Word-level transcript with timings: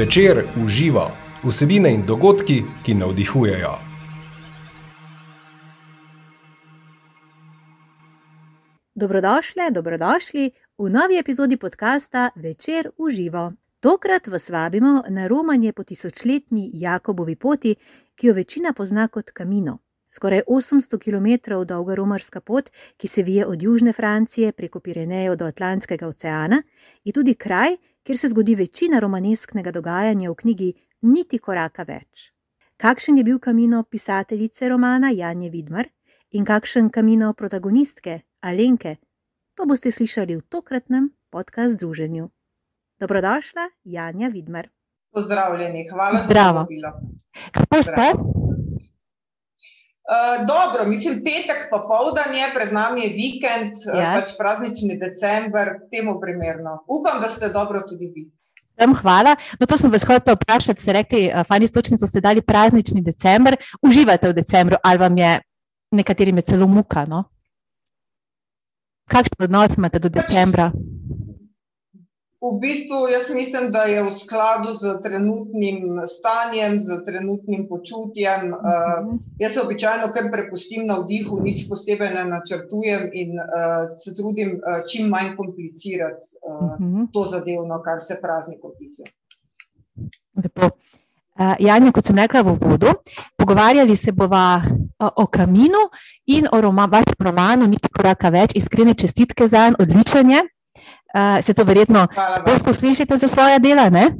Večer 0.00 0.44
uživa 0.64 1.10
vsebine 1.44 1.90
in 1.94 2.06
dogodki, 2.06 2.62
ki 2.84 2.94
navdihujejo. 2.94 3.72
Dobrodošli, 8.94 9.62
dobrodošli 9.70 10.50
v 10.78 10.90
novi 10.90 11.18
epizodi 11.18 11.56
podcasta 11.56 12.30
Večer 12.36 12.90
uživa. 12.98 13.52
Tokrat 13.80 14.26
vas 14.26 14.50
vabimo 14.50 15.02
na 15.08 15.26
romanje 15.26 15.72
po 15.72 15.84
tisočletni 15.84 16.70
Jakobovi 16.72 17.36
poti, 17.36 17.74
ki 18.14 18.26
jo 18.26 18.34
večina 18.34 18.72
pozna 18.72 19.08
kot 19.08 19.30
Kamino. 19.30 19.78
Skoraj 20.10 20.42
800 20.48 20.98
km 20.98 21.64
dolga 21.64 21.94
romarska 21.94 22.40
pot, 22.40 22.70
ki 22.96 23.08
se 23.08 23.22
vije 23.22 23.46
od 23.46 23.62
južne 23.62 23.92
Francije 23.92 24.52
preko 24.52 24.80
Pirenejev 24.80 25.36
do 25.36 25.44
Atlantskega 25.44 26.08
oceana, 26.08 26.62
je 27.04 27.12
tudi 27.12 27.34
kraj, 27.34 27.76
kjer 28.02 28.18
se 28.18 28.28
zgodi 28.28 28.54
večina 28.54 28.98
romanesknega 28.98 29.70
dogajanja 29.70 30.30
v 30.30 30.34
knjigi 30.34 30.72
Niti 31.02 31.38
koraka 31.38 31.82
več. 31.88 32.32
Kakšen 32.76 33.18
je 33.18 33.24
bil 33.24 33.38
kamino 33.38 33.82
pisateljice 33.82 34.68
romana 34.68 35.10
Janje 35.10 35.50
Vidmar 35.50 35.88
in 36.32 36.44
kakšen 36.44 36.90
kamino 36.90 37.32
protagonistke 37.32 38.20
Alenke, 38.40 38.96
to 39.54 39.66
boste 39.66 39.90
slišali 39.90 40.36
v 40.36 40.42
tokratnem 40.48 41.10
podkastu 41.30 41.76
Združenju. 41.76 42.28
Dobrodošla, 43.00 43.68
Janja 43.84 44.28
Vidmar. 44.28 44.68
Pozdravljeni, 45.12 45.88
hvala 45.92 46.22
Zdravo. 46.24 46.58
za 46.58 46.64
povabilo. 46.64 46.92
Kako 47.52 47.82
ste? 47.82 48.39
Uh, 50.00 50.46
dobro, 50.48 50.88
mislim, 50.88 51.20
petek 51.24 51.68
popoldan 51.70 52.34
je, 52.34 52.46
pred 52.54 52.72
nami 52.72 53.00
je 53.04 53.10
vikend, 53.14 53.74
Ja. 53.86 54.00
ja. 54.00 54.12
pač 54.18 54.32
praznični 54.38 54.98
december, 54.98 55.76
temu 55.92 56.18
primerno. 56.20 56.80
Upam, 56.88 57.20
da 57.22 57.30
ste 57.30 57.48
dobro 57.48 57.82
tudi 57.88 58.10
vi. 58.14 58.24
Vsem 58.74 58.94
hvala. 58.96 59.36
No, 59.60 59.66
to 59.66 59.78
sem 59.78 59.92
vas 59.92 60.06
hotel 60.08 60.34
vprašati. 60.34 60.80
Ste 60.80 60.92
rekli, 60.92 61.28
uh, 61.28 61.44
fajn 61.46 61.62
istočnico 61.68 62.06
ste 62.06 62.20
dali 62.20 62.42
praznični 62.42 63.04
december. 63.04 63.56
Uživate 63.82 64.32
v 64.32 64.40
decembru 64.40 64.80
ali 64.82 64.98
vam 64.98 65.18
je 65.18 65.40
nekaterim 65.90 66.36
je 66.36 66.42
celo 66.42 66.66
muka? 66.66 67.04
No? 67.04 67.24
Kakšen 69.10 69.44
odnos 69.44 69.76
imate 69.76 69.98
do 69.98 70.08
decembra? 70.08 70.70
V 72.40 72.56
bistvu 72.60 73.08
jaz 73.12 73.28
mislim, 73.28 73.68
da 73.72 73.82
je 73.84 74.02
v 74.02 74.10
skladu 74.10 74.72
z 74.72 74.94
trenutnim 75.04 76.00
stanjem, 76.08 76.80
z 76.80 77.04
trenutnim 77.04 77.66
počutjem. 77.68 78.54
Uh, 78.54 79.18
jaz 79.38 79.52
se 79.52 79.60
običajno 79.60 80.08
kar 80.14 80.30
prepustim 80.32 80.86
na 80.86 80.96
vdihu, 81.02 81.36
nič 81.44 81.66
posebej 81.68 82.14
ne 82.14 82.24
načrtujem 82.24 83.10
in 83.12 83.36
uh, 83.36 83.84
se 83.92 84.14
trudim 84.16 84.56
uh, 84.56 84.80
čim 84.88 85.12
manj 85.12 85.34
komplicirati 85.36 86.24
uh, 86.40 86.80
to 87.12 87.24
zadevno, 87.24 87.82
kar 87.84 88.00
se 88.00 88.16
praznikov 88.22 88.72
tiče. 88.78 89.04
Lepo. 90.40 90.70
Uh, 91.36 91.52
Janja, 91.60 91.92
kot 91.92 92.08
sem 92.08 92.16
rekla 92.16 92.40
v 92.40 92.54
uvodu, 92.56 92.94
pogovarjali 93.36 93.96
se 93.96 94.12
bova 94.12 94.62
o, 94.98 95.10
o 95.24 95.26
kaminu 95.26 95.84
in 96.26 96.48
o 96.52 96.60
roma, 96.60 96.88
vašem 96.88 97.20
romanu 97.20 97.68
Niti 97.68 97.92
koraka 97.92 98.32
več, 98.32 98.56
iskrene 98.56 98.96
čestitke 98.96 99.48
za 99.48 99.66
en, 99.68 99.76
odličen 99.76 100.32
je. 100.32 100.40
Uh, 101.14 101.44
se 101.44 101.54
to 101.54 101.64
verjetno 101.64 102.06
pogosto 102.44 102.74
slišite 102.74 103.16
za 103.16 103.28
svoje 103.28 103.58
dela, 103.58 103.90
ne? 103.90 104.10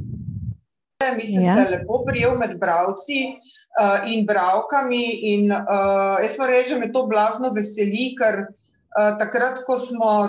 Mislim, 1.15 1.41
Ja. 1.41 1.55
da 1.55 1.63
se 1.63 1.69
lepo 1.69 2.03
prijel 2.05 2.37
med 2.37 2.59
bravci 2.59 3.19
uh, 3.31 4.13
in 4.13 4.25
bravkami. 4.25 5.05
In, 5.21 5.51
uh, 5.51 6.19
jaz 6.23 6.37
moram 6.37 6.53
reči, 6.53 6.73
da 6.73 6.79
me 6.79 6.91
to 6.91 7.07
blazno 7.07 7.49
veseli, 7.55 8.11
ker 8.19 8.43
uh, 8.43 9.17
takrat, 9.19 9.63
ko, 9.65 9.77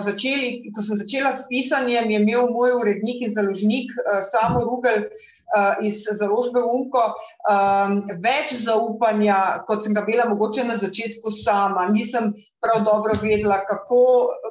začeli, 0.05 0.71
ko 0.75 0.81
sem 0.81 0.97
začela 0.97 1.33
s 1.33 1.45
pisanjem, 1.49 2.09
je 2.09 2.19
imel 2.19 2.49
moj 2.49 2.71
urednik 2.81 3.21
in 3.21 3.33
založnik 3.35 3.91
uh, 3.99 4.23
Samo 4.31 4.63
Rugel 4.63 5.03
uh, 5.03 5.32
iz 5.81 6.03
založbe 6.19 6.63
Unko 6.63 7.03
um, 7.13 7.99
več 8.23 8.53
zaupanja, 8.63 9.37
kot 9.67 9.83
sem 9.85 9.93
ga 9.93 10.03
imela 10.07 10.25
mogoče 10.31 10.65
na 10.67 10.77
začetku 10.81 11.31
sama. 11.33 11.87
Nisem 11.93 12.31
prav 12.63 12.83
dobro 12.87 13.17
vedela, 13.21 13.59
kako, 13.67 14.01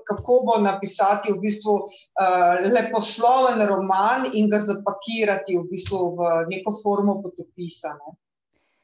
kako 0.08 0.40
bo 0.46 0.58
napisati 0.62 1.32
v 1.32 1.40
bistvu 1.42 1.76
uh, 1.82 2.66
leposloven 2.70 3.62
roman 3.68 4.28
in 4.32 4.50
ga 4.52 4.62
zapakirati 4.62 5.58
v, 5.58 5.66
bistvu 5.70 6.02
v 6.18 6.34
neko 6.52 6.76
formo 6.82 7.20
potopisa. 7.22 7.96
Ne. 7.98 8.16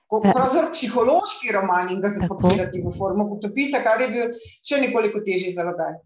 Ja. 0.09 0.33
Pravzaprav 0.33 0.71
psihološki 0.73 1.53
roman 1.53 1.91
in 1.93 2.01
ga 2.01 2.11
zapakirati 2.15 2.81
v 2.81 2.93
formo 2.97 3.29
potopisa, 3.29 3.83
kar 3.85 4.01
je 4.01 4.09
bil 4.15 4.39
še 4.65 4.81
nekoliko 4.81 5.21
težji 5.21 5.53
zalogaj. 5.57 5.99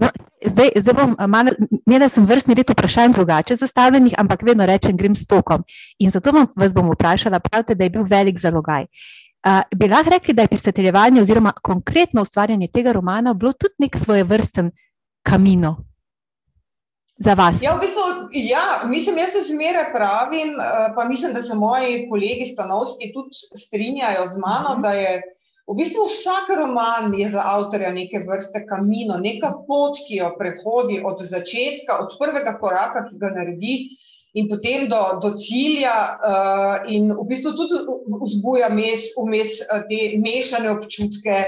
No, 0.00 0.08
zdaj, 0.44 0.70
zdaj 0.76 0.94
bom 0.94 1.16
malo, 1.28 1.50
imela 1.86 2.08
sem 2.08 2.26
vrstni 2.26 2.54
red 2.54 2.70
vprašanj 2.70 3.12
drugače 3.12 3.56
zastavljenih, 3.56 4.14
ampak 4.18 4.42
vedno 4.42 4.66
rečem, 4.66 4.96
grem 4.96 5.14
s 5.14 5.26
tokom. 5.26 5.64
In 5.98 6.10
zato 6.10 6.32
vam, 6.32 6.46
vas 6.56 6.74
bom 6.74 6.90
vprašala, 6.92 7.40
pravite, 7.40 7.74
da 7.74 7.84
je 7.84 7.90
bil 7.90 8.02
velik 8.02 8.38
zalogaj. 8.38 8.86
Uh, 9.46 9.62
bi 9.76 9.88
lahko 9.88 10.10
rekli, 10.10 10.34
da 10.34 10.42
je 10.42 10.48
pisateljevanje 10.48 11.20
oziroma 11.20 11.52
konkretno 11.62 12.22
ustvarjanje 12.22 12.68
tega 12.68 12.92
romana 12.92 13.34
bilo 13.34 13.52
tudi 13.52 13.74
nek 13.78 13.96
svoje 13.96 14.24
vrsten 14.24 14.70
kamino 15.22 15.76
za 17.18 17.34
vas? 17.34 17.62
Ja, 17.62 17.76
v 17.76 17.80
bistvu, 17.80 18.02
ja, 18.32 18.82
mislim, 18.84 19.18
jaz 19.18 19.32
se 19.32 19.52
zmeraj 19.52 19.92
pravim, 19.94 20.50
eh, 20.60 20.92
pa 20.96 21.04
mislim, 21.08 21.32
da 21.32 21.42
se 21.42 21.54
moji 21.54 22.08
kolegi 22.10 22.50
stanovski 22.52 23.12
tudi 23.14 23.30
strinjajo 23.64 24.28
z 24.28 24.36
mano, 24.38 24.74
Mhm. 24.74 24.82
da 24.82 24.92
je 24.92 25.22
v 25.66 25.74
bistvu 25.74 26.06
vsak 26.06 26.50
roman 26.54 27.14
je 27.14 27.26
za 27.30 27.42
avtorja 27.42 27.90
neke 27.90 28.22
vrste 28.22 28.62
kamino, 28.66 29.18
neka 29.18 29.50
pot, 29.66 29.98
ki 30.06 30.20
jo 30.22 30.30
prehodi 30.38 31.00
od 31.02 31.22
začetka, 31.22 31.98
od 32.04 32.14
prvega 32.20 32.54
koraka, 32.60 33.06
ki 33.08 33.18
ga 33.18 33.32
naredi. 33.34 33.76
In 34.36 34.50
potem 34.52 34.84
do, 34.88 35.00
do 35.22 35.32
cilja, 35.40 35.96
uh, 36.20 36.92
in 36.92 37.08
v 37.08 37.24
bistvu 37.24 37.54
tudi 37.56 37.78
vzbuja 38.20 38.68
mes, 38.68 39.08
vmes 39.16 39.62
eh, 39.64 39.84
te 39.88 40.00
mešane 40.20 40.68
občutke, 40.76 41.38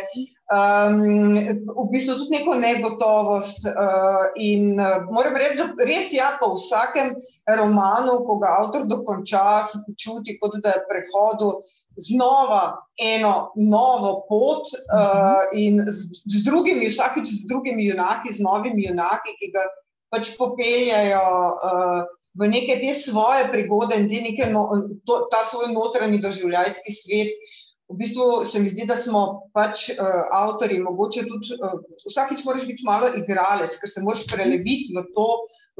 um, 0.52 1.36
v 1.84 1.86
bistvu 1.92 2.16
tudi 2.18 2.36
neko 2.36 2.54
negotovost. 2.54 3.66
Uh, 3.68 4.28
in 4.36 4.80
uh, 4.80 5.04
moram 5.12 5.36
reči, 5.36 5.58
da 5.60 5.68
res 5.84 6.12
ja, 6.12 6.34
po 6.40 6.52
vsakem 6.56 7.14
romanu, 7.58 8.22
ko 8.26 8.38
ga 8.42 8.54
avtor 8.62 8.86
dokonča, 8.88 9.64
se 9.68 9.82
počuti, 9.86 10.38
kot 10.40 10.58
da 10.64 10.76
je 10.76 10.84
prehodil 10.90 11.58
znova 11.98 12.78
eno 13.02 13.50
novo 13.56 14.22
pot 14.28 14.70
uh, 14.70 15.50
in 15.52 15.82
z, 15.86 16.22
z 16.30 16.44
drugimi, 16.46 16.92
vsakič 16.92 17.26
z 17.26 17.48
drugimi 17.50 17.88
junaki, 17.90 18.34
z 18.34 18.44
novimi 18.44 18.86
junaki, 18.86 19.34
ki 19.40 19.50
ga 19.56 19.66
pač 20.14 20.36
popeljajo. 20.38 21.26
Uh, 21.58 22.06
v 22.38 22.46
neke 22.46 22.78
te 22.78 22.94
svoje 22.94 23.48
prigode 23.50 23.96
in 23.98 24.06
te 24.06 24.20
neke 24.22 24.46
no, 24.52 24.68
to, 25.02 25.26
ta 25.32 25.42
svoj 25.48 25.72
notranji 25.74 26.20
doživljajski 26.22 26.92
svet. 26.94 27.34
V 27.88 27.96
bistvu 27.96 28.44
se 28.44 28.60
mi 28.60 28.68
zdi, 28.68 28.84
da 28.84 28.98
smo 29.00 29.48
pač 29.56 29.88
uh, 29.94 30.24
avtori, 30.36 30.76
mogoče 30.84 31.24
tudi 31.28 31.56
uh, 31.56 31.78
vsakič 32.04 32.44
moraš 32.44 32.66
biti 32.68 32.84
malo 32.84 33.08
igralec, 33.16 33.78
ker 33.80 33.88
se 33.88 34.04
moraš 34.04 34.26
preleviti 34.28 34.92
v 34.96 35.06
to 35.16 35.28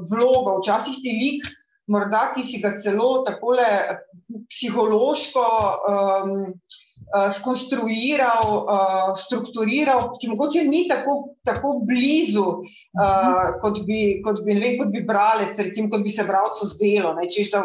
vlogo. 0.08 0.58
Včasih 0.62 0.96
ti 1.04 1.12
lik, 1.12 1.50
morda 1.92 2.30
ki 2.34 2.44
si 2.44 2.62
ga 2.64 2.72
celo 2.80 3.24
takole 3.26 3.66
psihološko 4.48 5.44
um, 5.44 6.32
uh, 6.48 7.28
skonstruiral, 7.32 8.48
uh, 8.64 9.12
strukturiral, 9.16 10.12
ki 10.20 10.32
mogoče 10.32 10.64
ni 10.68 10.86
tako, 10.88 11.18
tako 11.44 11.78
blizu, 11.88 12.46
uh, 12.60 13.60
kot, 13.62 13.84
bi, 13.88 14.20
kot, 14.24 14.42
bi, 14.44 14.56
vem, 14.60 14.76
kot 14.80 14.92
bi 14.94 15.04
bralec, 15.08 15.56
recimo, 15.58 15.90
kot 15.92 16.04
bi 16.04 16.12
se 16.12 16.26
bralcu 16.28 16.68
zdelo, 16.74 17.14
ne, 17.18 17.28
češ, 17.32 17.52
da 17.52 17.64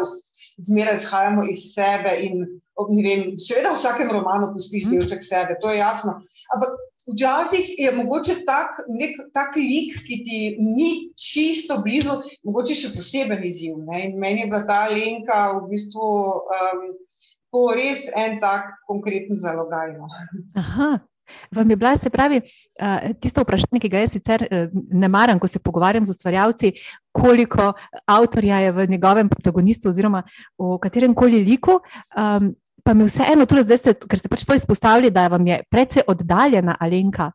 zmeraj 0.58 0.96
izhajamo 1.00 1.44
iz 1.50 1.72
sebe 1.74 2.16
in 2.26 2.44
vem, 3.04 3.36
seveda 3.38 3.70
v 3.70 3.78
vsakem 3.78 4.10
romanu 4.10 4.52
pustiš 4.54 4.86
Mhm. 4.86 4.98
delček 4.98 5.22
sebe, 5.22 5.56
to 5.62 5.70
je 5.70 5.78
jasno. 5.78 6.20
Ampak 6.54 6.70
včasih 7.06 7.78
je 7.78 7.92
mogoče 7.92 8.44
tak, 8.46 8.70
nek, 8.88 9.16
tak 9.34 9.56
lik, 9.56 9.94
ki 10.06 10.16
ti 10.24 10.38
ni 10.58 11.12
čisto 11.16 11.82
blizu, 11.84 12.20
mogoče 12.44 12.74
še 12.74 12.94
poseben 12.96 13.44
izziv. 13.44 13.76
Ne? 13.86 14.06
In 14.08 14.18
meni 14.18 14.40
je 14.40 14.46
bila 14.46 14.64
ta 14.66 14.88
Lenka 14.88 15.58
v 15.58 15.68
bistvu 15.70 16.02
um, 16.02 16.86
to 17.52 17.68
res 17.76 18.08
en 18.16 18.40
tak 18.40 18.72
konkreten 18.86 19.36
zalogaj. 19.36 19.94
No. 19.98 20.08
Aha. 20.56 20.98
Vam 21.54 21.70
je 21.70 21.76
bila, 21.76 21.96
se 21.98 22.10
pravi, 22.10 22.40
tisto 23.20 23.42
vprašanje, 23.42 23.80
ki 23.80 23.90
ga 23.92 24.02
jaz 24.02 24.14
sicer 24.16 24.46
uh, 24.46 24.66
ne 24.90 25.08
maram, 25.08 25.38
ko 25.38 25.48
se 25.50 25.58
pogovarjam 25.58 26.06
z 26.06 26.14
ustvarjalci, 26.16 26.72
koliko 27.12 27.72
avtorja 28.06 28.60
je 28.64 28.72
v 28.72 28.86
njegovem 28.90 29.28
protagonistu 29.28 29.88
oziroma 29.88 30.22
v 30.58 30.78
katerem 30.82 31.14
koli 31.14 31.44
liku. 31.44 31.78
Um, 32.16 32.54
pa 32.84 32.94
mi 32.94 33.06
vseeno, 33.08 33.46
tudi 33.48 33.64
zdaj, 33.64 33.78
ste, 33.80 33.94
ker 33.94 34.20
ste 34.20 34.28
pač 34.28 34.44
to 34.44 34.56
izpostavili, 34.56 35.10
da 35.10 35.28
vam 35.32 35.46
je 35.46 35.62
precej 35.70 36.04
oddaljena 36.06 36.76
Alenka. 36.80 37.30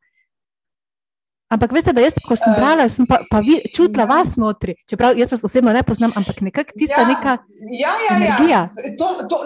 Ampak 1.50 1.72
veste, 1.72 1.90
da 1.92 2.02
jaz, 2.02 2.14
ko 2.22 2.36
sem 2.36 2.52
Eh, 2.52 2.58
brala, 2.58 2.86
sem 2.88 3.06
pa, 3.06 3.18
pa 3.26 3.40
vi, 3.40 3.58
čutila 3.68 4.04
ja. 4.04 4.08
vas 4.08 4.36
notri. 4.36 4.76
Čeprav 4.86 5.18
jaz 5.18 5.32
vas 5.32 5.44
osebno 5.44 5.74
ne 5.74 5.82
poznam, 5.84 6.12
ampak 6.14 6.42
nekako 6.42 6.78
tista 6.78 7.02
Ja. 7.02 7.08
neka 7.08 7.32
Ja, 7.76 7.94
ja, 8.00 8.12
energija. 8.12 8.60
ja. 8.70 8.94
To, 8.96 9.08
to, 9.26 9.38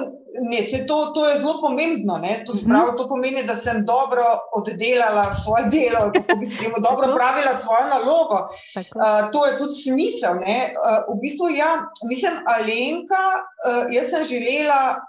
ne, 0.44 0.58
to, 0.84 1.06
to 1.08 1.30
je 1.30 1.40
zelo 1.40 1.62
pomembno. 1.62 2.14
To, 2.46 2.52
Mhm. 2.52 2.60
spravi, 2.60 2.92
to 2.98 3.08
pomeni, 3.08 3.44
da 3.44 3.56
sem 3.58 3.86
dobro 3.86 4.26
oddelala 4.54 5.32
svoje 5.34 5.64
delo, 5.70 6.12
kako 6.12 6.36
bi 6.36 6.46
se 6.46 6.58
temu 6.58 6.76
dobro 6.88 7.16
pravila 7.16 7.54
svojo 7.58 7.86
nalogo. 7.90 8.38
Uh, 8.76 9.32
to 9.32 9.46
je 9.46 9.58
tudi 9.58 9.74
smisel. 9.76 10.34
ne. 10.38 10.60
Uh, 10.76 11.08
v 11.10 11.22
bistvu, 11.22 11.50
ja, 11.54 11.72
mislim, 12.04 12.34
Alenka, 12.48 13.24
uh, 13.62 13.88
jaz 13.90 14.10
sem 14.10 14.24
želela, 14.26 15.00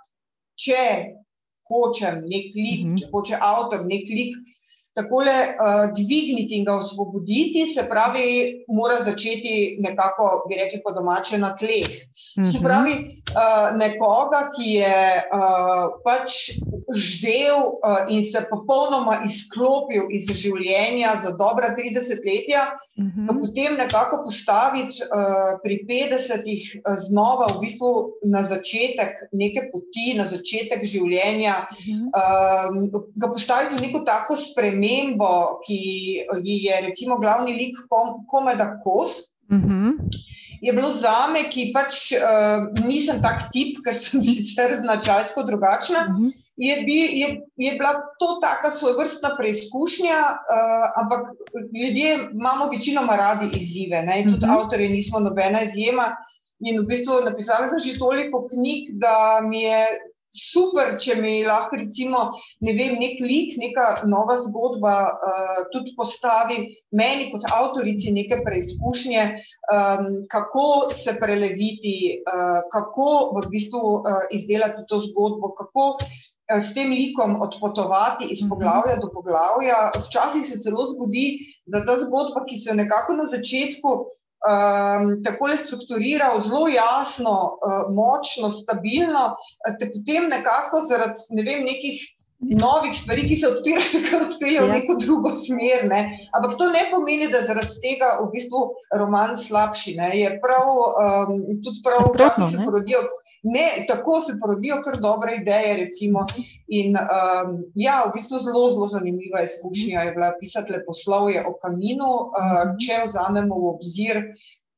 če 0.56 0.80
hočem 1.64 2.14
nek 2.24 2.46
lik, 2.54 2.80
Mhm. 2.80 2.86
mm 2.86 2.92
-hmm. 2.92 2.98
če 3.00 3.06
hoče 3.10 3.34
avtor 3.42 3.80
nek 3.84 4.06
lik. 4.10 4.34
Tako 4.94 5.24
le 5.26 5.32
uh, 5.58 5.88
dvigniti 5.90 6.54
in 6.58 6.64
ga 6.64 6.76
osvoboditi, 6.78 7.64
se 7.74 7.82
pravi, 7.90 8.26
mora 8.68 9.00
začeti 9.04 9.76
nekako, 9.82 10.44
bi 10.48 10.54
rekli, 10.54 10.78
po 10.84 10.92
domače 10.94 11.38
na 11.38 11.56
tleh. 11.58 11.88
Se 12.34 12.58
Mhm. 12.58 12.62
pravi, 12.64 12.92
uh, 13.34 13.74
nekoga, 13.78 14.50
ki 14.54 14.68
je 14.78 15.00
uh, 15.34 15.98
pač 16.04 16.30
ždel 16.94 17.58
uh, 17.58 18.06
in 18.08 18.22
se 18.22 18.44
popolnoma 18.50 19.18
izklopil 19.26 20.06
iz 20.10 20.30
življenja 20.30 21.16
za 21.24 21.30
dobra 21.30 21.74
30 21.74 22.22
letja, 22.22 22.70
Mhm. 22.94 23.26
pa 23.26 23.34
potem 23.34 23.74
nekako 23.74 24.20
postaviti 24.22 25.02
uh, 25.02 25.58
pri 25.62 25.82
50-ih 25.82 26.62
uh, 26.78 26.94
znova 26.96 27.48
v 27.50 27.60
bistvu 27.60 27.88
na 28.24 28.44
začetek 28.46 29.32
neke 29.32 29.64
poti, 29.72 30.14
na 30.14 30.26
začetek 30.26 30.84
življenja, 30.84 31.66
Mhm. 31.74 32.14
um, 32.14 33.02
ga 33.16 33.28
postaviti 33.28 33.74
v 33.74 33.82
neko 33.82 34.04
tako 34.06 34.36
spremembo, 34.36 35.32
ki 35.66 35.78
ji 36.38 36.56
je 36.64 36.80
recimo 36.82 37.18
glavni 37.18 37.52
lik 37.52 37.74
kom, 37.90 38.22
komeda 38.30 38.78
kos. 38.78 39.26
Mhm. 39.50 39.98
Je 40.62 40.72
bilo 40.72 40.90
za 40.90 41.26
me, 41.28 41.42
ki 41.50 41.72
pač 41.74 42.12
uh, 42.14 42.70
nisem 42.86 43.18
tak 43.20 43.50
tip, 43.50 43.82
ker 43.84 43.92
sem 43.94 44.22
sicer 44.24 44.78
značajsko 44.78 45.42
drugačna, 45.42 46.06
Mhm. 46.08 46.30
Je, 46.56 46.74
bi, 46.86 46.98
je, 47.20 47.28
je 47.56 47.72
bila 47.78 47.92
to 48.18 48.38
taka 48.40 48.70
svojevrstna 48.70 49.36
preizkušnja, 49.38 50.18
uh, 50.32 50.86
ampak 51.02 51.22
ljudje 51.80 52.18
imamo 52.32 52.70
večinoma 52.70 53.16
radi 53.16 53.46
izzive, 53.58 54.02
ne? 54.02 54.20
in 54.20 54.30
tudi 54.32 54.46
Mhm. 54.46 54.54
avtorji 54.54 54.88
nismo 54.88 55.20
nobena 55.20 55.62
izjema. 55.62 56.14
In 56.60 56.80
v 56.80 56.86
bistvu 56.86 57.24
napisala 57.24 57.68
sem 57.68 57.78
že 57.78 57.98
toliko 57.98 58.46
knjig, 58.46 58.94
da 59.02 59.42
mi 59.48 59.62
je 59.62 59.86
super, 60.34 60.96
če 60.98 61.14
mi 61.22 61.44
lahko 61.46 61.76
recimo, 61.78 62.30
ne 62.66 62.74
vem, 62.74 62.96
nek 62.98 63.20
lik, 63.22 63.54
neka 63.60 63.86
nova 64.10 64.36
zgodba 64.42 64.94
uh, 65.06 65.60
tudi 65.72 65.94
postavi 65.96 66.58
meni 66.90 67.30
kot 67.32 67.46
avtorici 67.54 68.12
neke 68.12 68.40
preizkušnje, 68.46 69.24
um, 69.74 70.08
kako 70.30 70.66
se 70.94 71.16
preleviti, 71.20 71.96
uh, 72.26 72.60
kako 72.74 73.08
v 73.36 73.46
bistvu 73.50 73.82
uh, 73.98 74.26
izdelati 74.34 74.86
to 74.88 75.02
zgodbo, 75.06 75.54
kako 75.54 75.98
s 76.50 76.74
tem 76.74 76.90
likom 76.92 77.40
odpotovati 77.42 78.24
iz 78.30 78.42
Mhm. 78.42 78.48
poglavja 78.48 78.96
do 79.00 79.08
poglavja. 79.14 79.90
Včasih 80.08 80.46
se 80.46 80.60
celo 80.60 80.86
zgodi, 80.86 81.38
da 81.66 81.84
ta 81.84 81.96
zgodba, 81.96 82.44
ki 82.44 82.58
se 82.58 82.70
jo 82.70 82.74
nekako 82.74 83.12
na 83.16 83.24
začetku 83.26 83.88
um, 84.44 85.22
tako 85.24 85.48
strukturira, 85.56 86.28
zelo 86.40 86.68
jasno, 86.68 87.32
uh, 87.32 87.94
močno, 87.94 88.50
stabilno, 88.50 89.36
eh, 89.68 89.76
te 89.80 89.88
potem 89.88 90.28
nekako 90.28 90.84
zaradi 90.88 91.20
ne 91.30 91.42
vem, 91.42 91.64
nekih 91.64 91.96
novih 92.50 92.92
stvari, 92.92 93.24
ki 93.28 93.36
se 93.40 93.48
odpirajo, 93.48 93.88
še 93.94 94.00
kar 94.04 94.22
odpeljejo 94.26 94.64
v 94.64 94.68
Ja. 94.68 94.74
neko 94.74 94.96
drugo 95.00 95.30
smer. 95.32 95.88
Ne? 95.88 96.00
Ampak 96.32 96.56
to 96.58 96.70
ne 96.70 96.86
pomeni, 96.90 97.28
da 97.28 97.38
je 97.38 97.44
zaradi 97.44 97.80
tega 97.80 98.18
v 98.20 98.30
bistvu 98.32 98.62
roman 98.92 99.36
slabši. 99.36 99.96
Ne? 99.96 100.10
Je 100.14 100.32
prav, 100.40 100.68
um, 100.68 101.34
tudi 101.62 101.80
prav, 101.82 102.08
včasih 102.10 102.50
se 102.50 102.64
porodijo. 102.64 103.00
Ne, 103.44 103.84
tako 103.84 104.20
se 104.20 104.38
porodijo 104.40 104.78
kar 104.80 104.96
dobre 104.98 105.34
ideje. 105.36 105.76
Recimo. 105.76 106.24
In 106.68 106.96
um, 106.96 107.54
ja, 107.76 108.04
v 108.08 108.14
bistvu 108.14 108.38
zelo, 108.40 108.70
zelo 108.70 108.88
zanimiva 108.88 109.42
izkušnja 109.44 110.00
je 110.02 110.12
bila 110.12 110.32
pisati 110.40 110.72
leposlovje 110.72 111.44
o 111.46 111.52
kaminu, 111.56 112.10
uh, 112.26 112.32
Mhm. 112.64 112.76
če 112.78 113.02
vzamemo 113.06 113.54
v 113.54 113.68
obzir, 113.68 114.22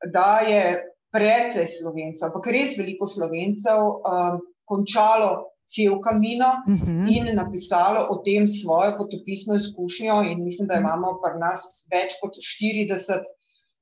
da 0.06 0.40
je 0.40 0.62
precej 1.10 1.66
slovencev, 1.66 2.28
ampak 2.28 2.46
res 2.46 2.74
veliko 2.76 3.06
slovencev 3.08 3.80
um, 3.80 4.40
končalo 4.64 5.55
cel 5.66 6.00
kamino 6.00 6.50
Mhm. 6.68 7.06
in 7.08 7.24
napisalo 7.34 8.06
o 8.10 8.16
tem 8.26 8.46
svojo 8.46 8.96
potopisno 8.98 9.54
izkušnjo. 9.56 10.22
In 10.30 10.44
mislim, 10.44 10.68
da 10.68 10.74
imamo 10.78 11.18
pri 11.22 11.38
nas 11.40 11.60
več 11.92 12.14
kot 12.22 12.34
40 12.38 13.22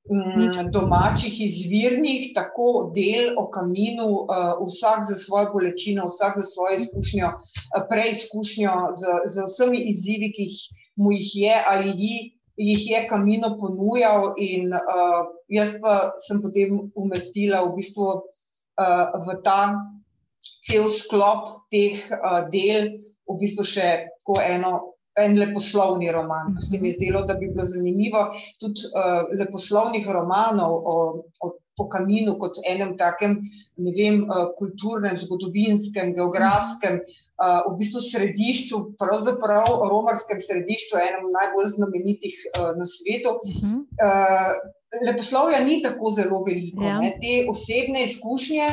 mm, 0.09 0.71
domačih 0.71 1.33
izvirnih, 1.41 2.31
tako 2.35 2.91
del 2.95 3.33
o 3.37 3.47
kaminu, 3.49 4.07
uh, 4.29 4.53
vsak 4.67 5.07
za 5.09 5.15
svojo 5.15 5.53
bolečino, 5.53 6.05
vsak 6.05 6.33
za 6.41 6.45
svojo 6.53 6.77
izkušnjo, 6.83 7.27
uh, 7.27 7.83
preizkušnjo 7.89 8.73
z, 8.99 9.03
z 9.33 9.45
vsemi 9.47 9.79
izzivi, 9.91 10.31
ki 10.35 10.43
jih, 10.49 10.59
mu 10.95 11.11
jih 11.11 11.31
je 11.35 11.55
ali 11.67 11.89
ji, 12.01 12.15
jih 12.57 12.83
je 12.91 13.07
kamino 13.09 13.57
ponujal. 13.59 14.33
In 14.37 14.73
uh, 14.73 15.25
jaz 15.49 15.73
pa 15.81 16.13
sem 16.27 16.41
potem 16.41 16.77
umestila 16.95 17.65
v 17.65 17.75
bistvu 17.75 18.05
uh, 18.05 19.05
v 19.25 19.41
ta 19.43 19.73
cel 20.65 20.89
sklop 20.89 21.69
teh 21.73 22.01
uh, 22.17 22.45
del, 22.51 22.91
v 23.29 23.39
bistvu 23.41 23.65
še 23.75 23.89
tako 24.19 24.41
eno. 24.41 24.75
En 25.15 25.37
leposlovni 25.39 26.09
roman. 26.11 26.57
Se 26.59 26.75
mi 26.81 26.89
je 26.89 26.97
zdelo, 26.97 27.21
da 27.23 27.37
bi 27.39 27.47
bilo 27.47 27.63
zanimivo 27.63 28.25
tudi 28.59 28.83
uh, 28.89 29.21
leposlovnih 29.39 30.09
romanov 30.11 30.73
o, 30.75 30.95
o, 31.39 31.51
o 31.79 31.85
kaminu, 31.87 32.33
kot 32.41 32.59
enem 32.67 32.97
takem, 32.99 33.37
ne 33.79 33.93
vem, 33.95 34.25
uh, 34.27 34.49
kulturnem, 34.59 35.15
zgodovinskem, 35.21 36.11
geografskem, 36.19 36.99
uh, 36.99 37.63
v 37.69 37.77
bistvu 37.79 38.03
središču, 38.09 38.81
pravzaprav 38.99 39.87
romarskem 39.87 40.43
središču, 40.43 40.99
enem 40.99 41.31
najbolj 41.31 41.71
znamenitih 41.77 42.35
uh, 42.51 42.73
na 42.75 42.83
svetu. 42.83 43.37
Mhm. 43.53 43.85
Uh, 43.95 44.51
leposlovja 45.03 45.59
ni 45.63 45.81
tako 45.83 46.11
zelo 46.15 46.41
veliko. 46.43 46.83
Ja. 46.83 46.99
Ja. 47.03 47.11
Te 47.19 47.33
osebne 47.51 48.05
izkušnje, 48.05 48.67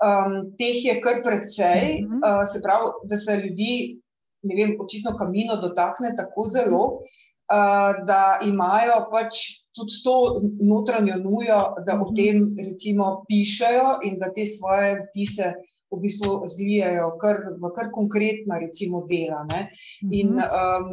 um, 0.00 0.56
teh 0.58 0.84
je 0.84 1.00
kar 1.00 1.22
precej, 1.22 2.02
Mhm. 2.02 2.20
uh, 2.24 2.44
se 2.52 2.60
pravi, 2.62 2.84
da 3.04 3.16
se 3.16 3.36
ljudi, 3.36 4.00
ne 4.42 4.54
vem, 4.56 4.76
očitno 4.80 5.16
kamino 5.16 5.56
dotakne 5.56 6.14
tako 6.16 6.46
zelo, 6.48 6.84
uh, 7.50 8.04
da 8.06 8.40
imajo 8.42 9.06
pač 9.12 9.34
tudi 9.76 9.92
to 10.04 10.14
notranjo 10.62 11.16
nujo, 11.16 11.58
da 11.86 11.94
o 11.94 12.06
Mhm. 12.10 12.14
tem 12.16 12.36
recimo 12.58 13.24
pišejo 13.28 14.00
in 14.04 14.18
da 14.18 14.32
te 14.32 14.46
svoje 14.46 14.96
vtise 15.02 15.52
v 15.90 15.98
bistvu 16.00 16.46
zlijejo 16.46 17.16
kar, 17.20 17.36
v 17.58 17.70
kar 17.74 17.90
konkretna 17.90 18.58
recimo 18.58 19.02
dela. 19.06 19.44
Ne? 19.50 19.68
In 20.10 20.28
um, 20.38 20.86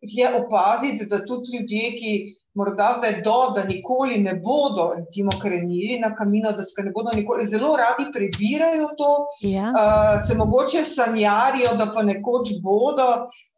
je 0.00 0.24
opaziti, 0.34 1.06
da 1.06 1.18
tudi 1.20 1.58
ljudje, 1.58 1.90
ki 1.98 2.12
morda 2.58 2.88
vedo, 3.02 3.36
da 3.54 3.62
nikoli 3.64 4.18
ne 4.22 4.34
bodo 4.44 4.88
recimo, 4.98 5.30
krenili 5.42 5.98
na 6.02 6.10
kamino, 6.18 6.52
da 6.52 6.62
se 6.66 6.82
ne 6.82 6.90
bodo 6.94 7.14
nikoli, 7.14 7.46
zelo 7.46 7.76
radi 7.78 8.08
prebirajo 8.14 8.88
to, 8.98 9.12
Ja. 9.46 9.70
uh, 9.72 10.16
se 10.26 10.34
mogoče 10.34 10.82
sanjarijo, 10.84 11.76
da 11.78 11.92
pa 11.94 12.02
nekoč 12.02 12.56
bodo. 12.62 13.08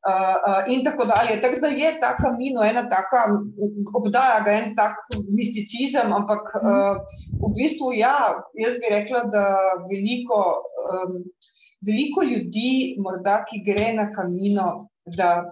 Uh, 0.01 0.37
uh, 0.49 0.73
in 0.73 0.81
tako 0.85 1.05
dalje. 1.05 1.35
Tako 1.43 1.59
da 1.61 1.69
je 1.69 1.91
ta 2.01 2.15
kamino 2.17 2.63
ena 2.65 2.87
taka, 2.89 3.21
obdaja 3.99 4.39
ga 4.45 4.53
en 4.57 4.71
tak 4.77 4.95
misticizem, 5.29 6.09
ampak 6.17 6.41
uh, 6.57 6.97
v 7.43 7.51
bistvu 7.59 7.93
ja, 7.99 8.15
jaz 8.57 8.79
bi 8.81 8.89
rekla, 8.95 9.21
da 9.35 9.45
veliko, 9.91 10.39
um, 10.89 11.19
veliko 11.85 12.25
ljudi, 12.25 12.97
morda, 13.05 13.43
ki 13.45 13.61
gre 13.69 13.91
na 13.99 14.09
kamino, 14.17 14.71
da 15.19 15.45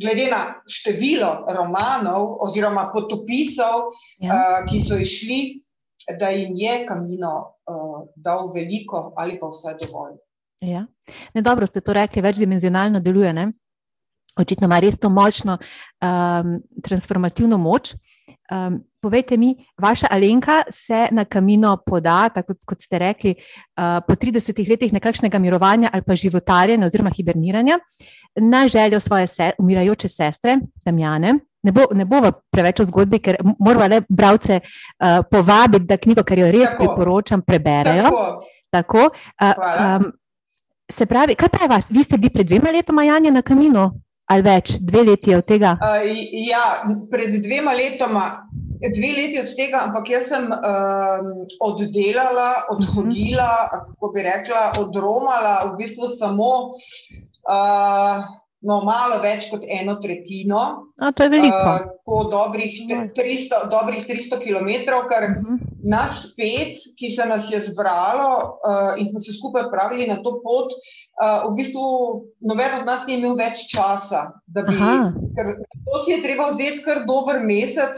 glede 0.00 0.28
na 0.30 0.62
število 0.66 1.46
romanov 1.56 2.36
oziroma 2.46 2.90
potopisov, 2.94 3.90
Ja. 4.18 4.34
uh, 4.34 4.70
ki 4.70 4.80
so 4.80 4.98
išli, 4.98 5.62
da 6.18 6.30
jim 6.30 6.54
je 6.56 6.86
kamino 6.86 7.34
uh, 7.66 8.08
dal 8.16 8.52
veliko 8.54 9.12
ali 9.16 9.38
pa 9.40 9.46
vsaj 9.46 9.74
dovolj. 9.82 10.16
Ja. 10.60 10.86
Ne, 11.34 11.42
dobro 11.42 11.66
ste 11.66 11.80
to 11.80 11.92
rekli, 11.92 12.22
večdimenzionalno 12.22 13.00
deluje. 13.00 13.32
Ne? 13.32 13.50
Očitno 14.36 14.64
ima 14.66 14.78
res 14.80 14.98
to 14.98 15.08
močno 15.08 15.58
um, 15.58 16.60
transformativno 16.84 17.58
moč. 17.58 17.94
Um, 18.50 18.82
povejte 19.00 19.36
mi, 19.36 19.54
vaša 19.78 20.06
Alenka 20.10 20.62
se 20.70 21.06
na 21.10 21.24
kamino 21.24 21.76
poda, 21.86 22.28
tako 22.28 22.54
kot 22.66 22.82
ste 22.82 22.98
rekli, 22.98 23.34
uh, 23.34 23.98
po 24.08 24.14
30 24.14 24.70
letih 24.70 24.92
nekakšnega 24.92 25.38
mirovanja 25.38 25.90
ali 25.92 26.02
pa 26.02 26.16
životarjenja 26.16 26.86
oziroma 26.86 27.10
hiberniranja 27.16 27.78
na 28.36 28.68
željo 28.68 29.00
svoje 29.00 29.26
se, 29.26 29.50
umirajoče 29.58 30.08
sestre, 30.08 30.58
Damjane. 30.84 31.34
Ne 31.62 31.72
bo, 31.72 31.82
ne 31.94 32.04
bo 32.04 32.20
preveč 32.50 32.80
o 32.80 32.84
zgodbi, 32.84 33.18
ker 33.18 33.36
moramo 33.58 33.86
le 33.86 34.02
bralce 34.08 34.60
uh, 34.60 35.24
povabiti, 35.30 35.84
da 35.86 35.96
knjigo, 35.96 36.22
kar 36.22 36.38
jo 36.38 36.50
res 36.52 36.70
Tako. 36.70 36.84
priporočam, 36.84 37.42
preberejo. 37.42 38.02
Tako, 38.02 38.44
Tako, 38.70 39.04
uh, 39.08 39.54
Hvala. 39.56 39.96
um, 39.96 40.12
se 40.92 41.06
pravi, 41.06 41.34
kaj 41.34 41.48
pa 41.48 41.62
je 41.62 41.68
vas? 41.68 41.90
Vi 41.90 42.02
ste 42.02 42.16
bili 42.16 42.30
pred 42.30 42.46
dvema 42.46 42.70
letoma 42.70 43.04
Janja 43.04 43.30
na 43.30 43.42
kaminu 43.42 43.90
ali 44.28 44.42
več, 44.44 44.74
dve 44.80 45.02
leti 45.02 45.34
od 45.34 45.44
tega? 45.44 45.76
uh, 45.80 46.04
ja, 46.48 46.84
pred 47.10 47.32
dvema 47.42 47.72
letoma 47.72 48.47
dve 48.80 49.12
leti 49.16 49.40
od 49.42 49.50
tega, 49.58 49.84
ampak 49.88 50.10
jaz 50.10 50.28
sem 50.30 50.48
um, 50.48 51.30
oddelala, 51.60 52.50
odhodila, 52.74 53.50
kako 53.72 54.12
bi 54.14 54.26
rekla, 54.26 54.64
odromala 54.82 55.54
v 55.72 55.78
bistvu 55.82 56.12
samo. 56.18 56.52
Uh, 57.48 58.26
No, 58.58 58.80
malo 58.82 59.20
več 59.22 59.44
kot 59.52 59.62
eno 59.70 59.94
tretjino. 60.02 60.60
A, 60.98 61.12
to 61.14 61.28
je 61.28 61.30
veliko. 61.30 61.74
Uh, 62.10 62.24
dobrih, 62.26 62.72
300, 63.14 63.60
dobrih 63.70 64.02
300 64.08 64.38
km, 64.42 64.70
kar 65.06 65.28
uh. 65.28 65.36
-huh. 65.36 65.60
nas 65.86 66.34
pet, 66.34 66.74
ki 66.98 67.12
se 67.14 67.26
nas 67.30 67.46
je 67.52 67.60
zbralo 67.68 68.58
uh, 68.66 68.98
in 68.98 69.06
smo 69.10 69.20
se 69.20 69.36
skupaj 69.36 69.68
odpravili 69.68 70.08
na 70.10 70.16
to 70.22 70.40
pot, 70.42 70.74
uh, 70.74 71.46
v 71.46 71.54
bistvu 71.54 71.84
noben 72.40 72.80
od 72.80 72.86
nas 72.86 73.06
ni 73.06 73.14
imel 73.14 73.38
več 73.38 73.62
časa. 73.70 74.26
Bi, 74.46 74.74
ker, 75.38 75.54
to 75.86 76.02
si 76.04 76.16
je 76.16 76.22
treba 76.26 76.50
vzeti 76.50 76.82
kar 76.82 77.06
dober 77.06 77.38
mesec, 77.46 77.94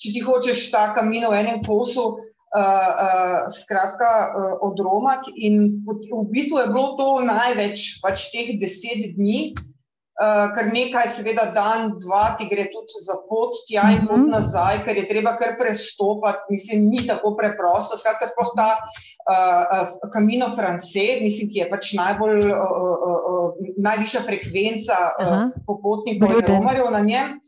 če 0.00 0.12
ti 0.16 0.20
hočeš 0.24 0.70
ta 0.72 0.90
kamin 0.96 1.28
v 1.28 1.40
enem 1.44 1.64
kosu. 1.66 2.10
Uh, 2.50 2.58
uh, 2.58 3.46
skratka, 3.54 4.10
uh, 4.34 4.54
odromati, 4.66 5.30
in 5.46 5.84
v 5.86 6.24
bistvu 6.34 6.58
je 6.58 6.70
bilo 6.74 6.96
to 6.98 7.22
največ, 7.22 8.02
pač 8.02 8.24
teh 8.34 8.58
deset 8.58 9.14
dni, 9.14 9.52
uh, 9.54 10.50
kar 10.56 10.66
nekaj, 10.74 11.12
seveda, 11.14 11.44
dan, 11.54 11.94
dva, 12.02 12.34
ti 12.40 12.48
gre 12.50 12.66
tudi 12.74 13.04
za 13.06 13.20
pot 13.28 13.54
tja 13.68 13.86
in 13.94 14.02
pot 14.02 14.18
mhm. 14.18 14.34
nazaj, 14.34 14.82
ker 14.82 14.98
je 14.98 15.06
treba 15.06 15.36
kar 15.38 15.54
prestopati. 15.60 16.50
Mislim, 16.50 16.90
ni 16.90 17.06
tako 17.06 17.36
preprosto. 17.38 17.94
Skratka, 18.00 18.28
sploh 18.34 18.50
ta 18.58 18.68
uh, 18.82 19.94
Camino 20.10 20.50
France, 20.58 21.06
mislim, 21.22 21.54
ki 21.54 21.62
je 21.62 21.70
pač 21.70 21.94
najbolj, 22.02 22.50
uh, 22.50 22.66
uh, 22.66 23.30
uh, 23.30 23.72
najvišja 23.78 24.26
frekvenca 24.26 24.98
uh, 25.14 25.40
popotnikov 25.70 26.34
in 26.34 26.46
romarjev 26.50 26.90
na 26.98 27.06
njem. 27.06 27.40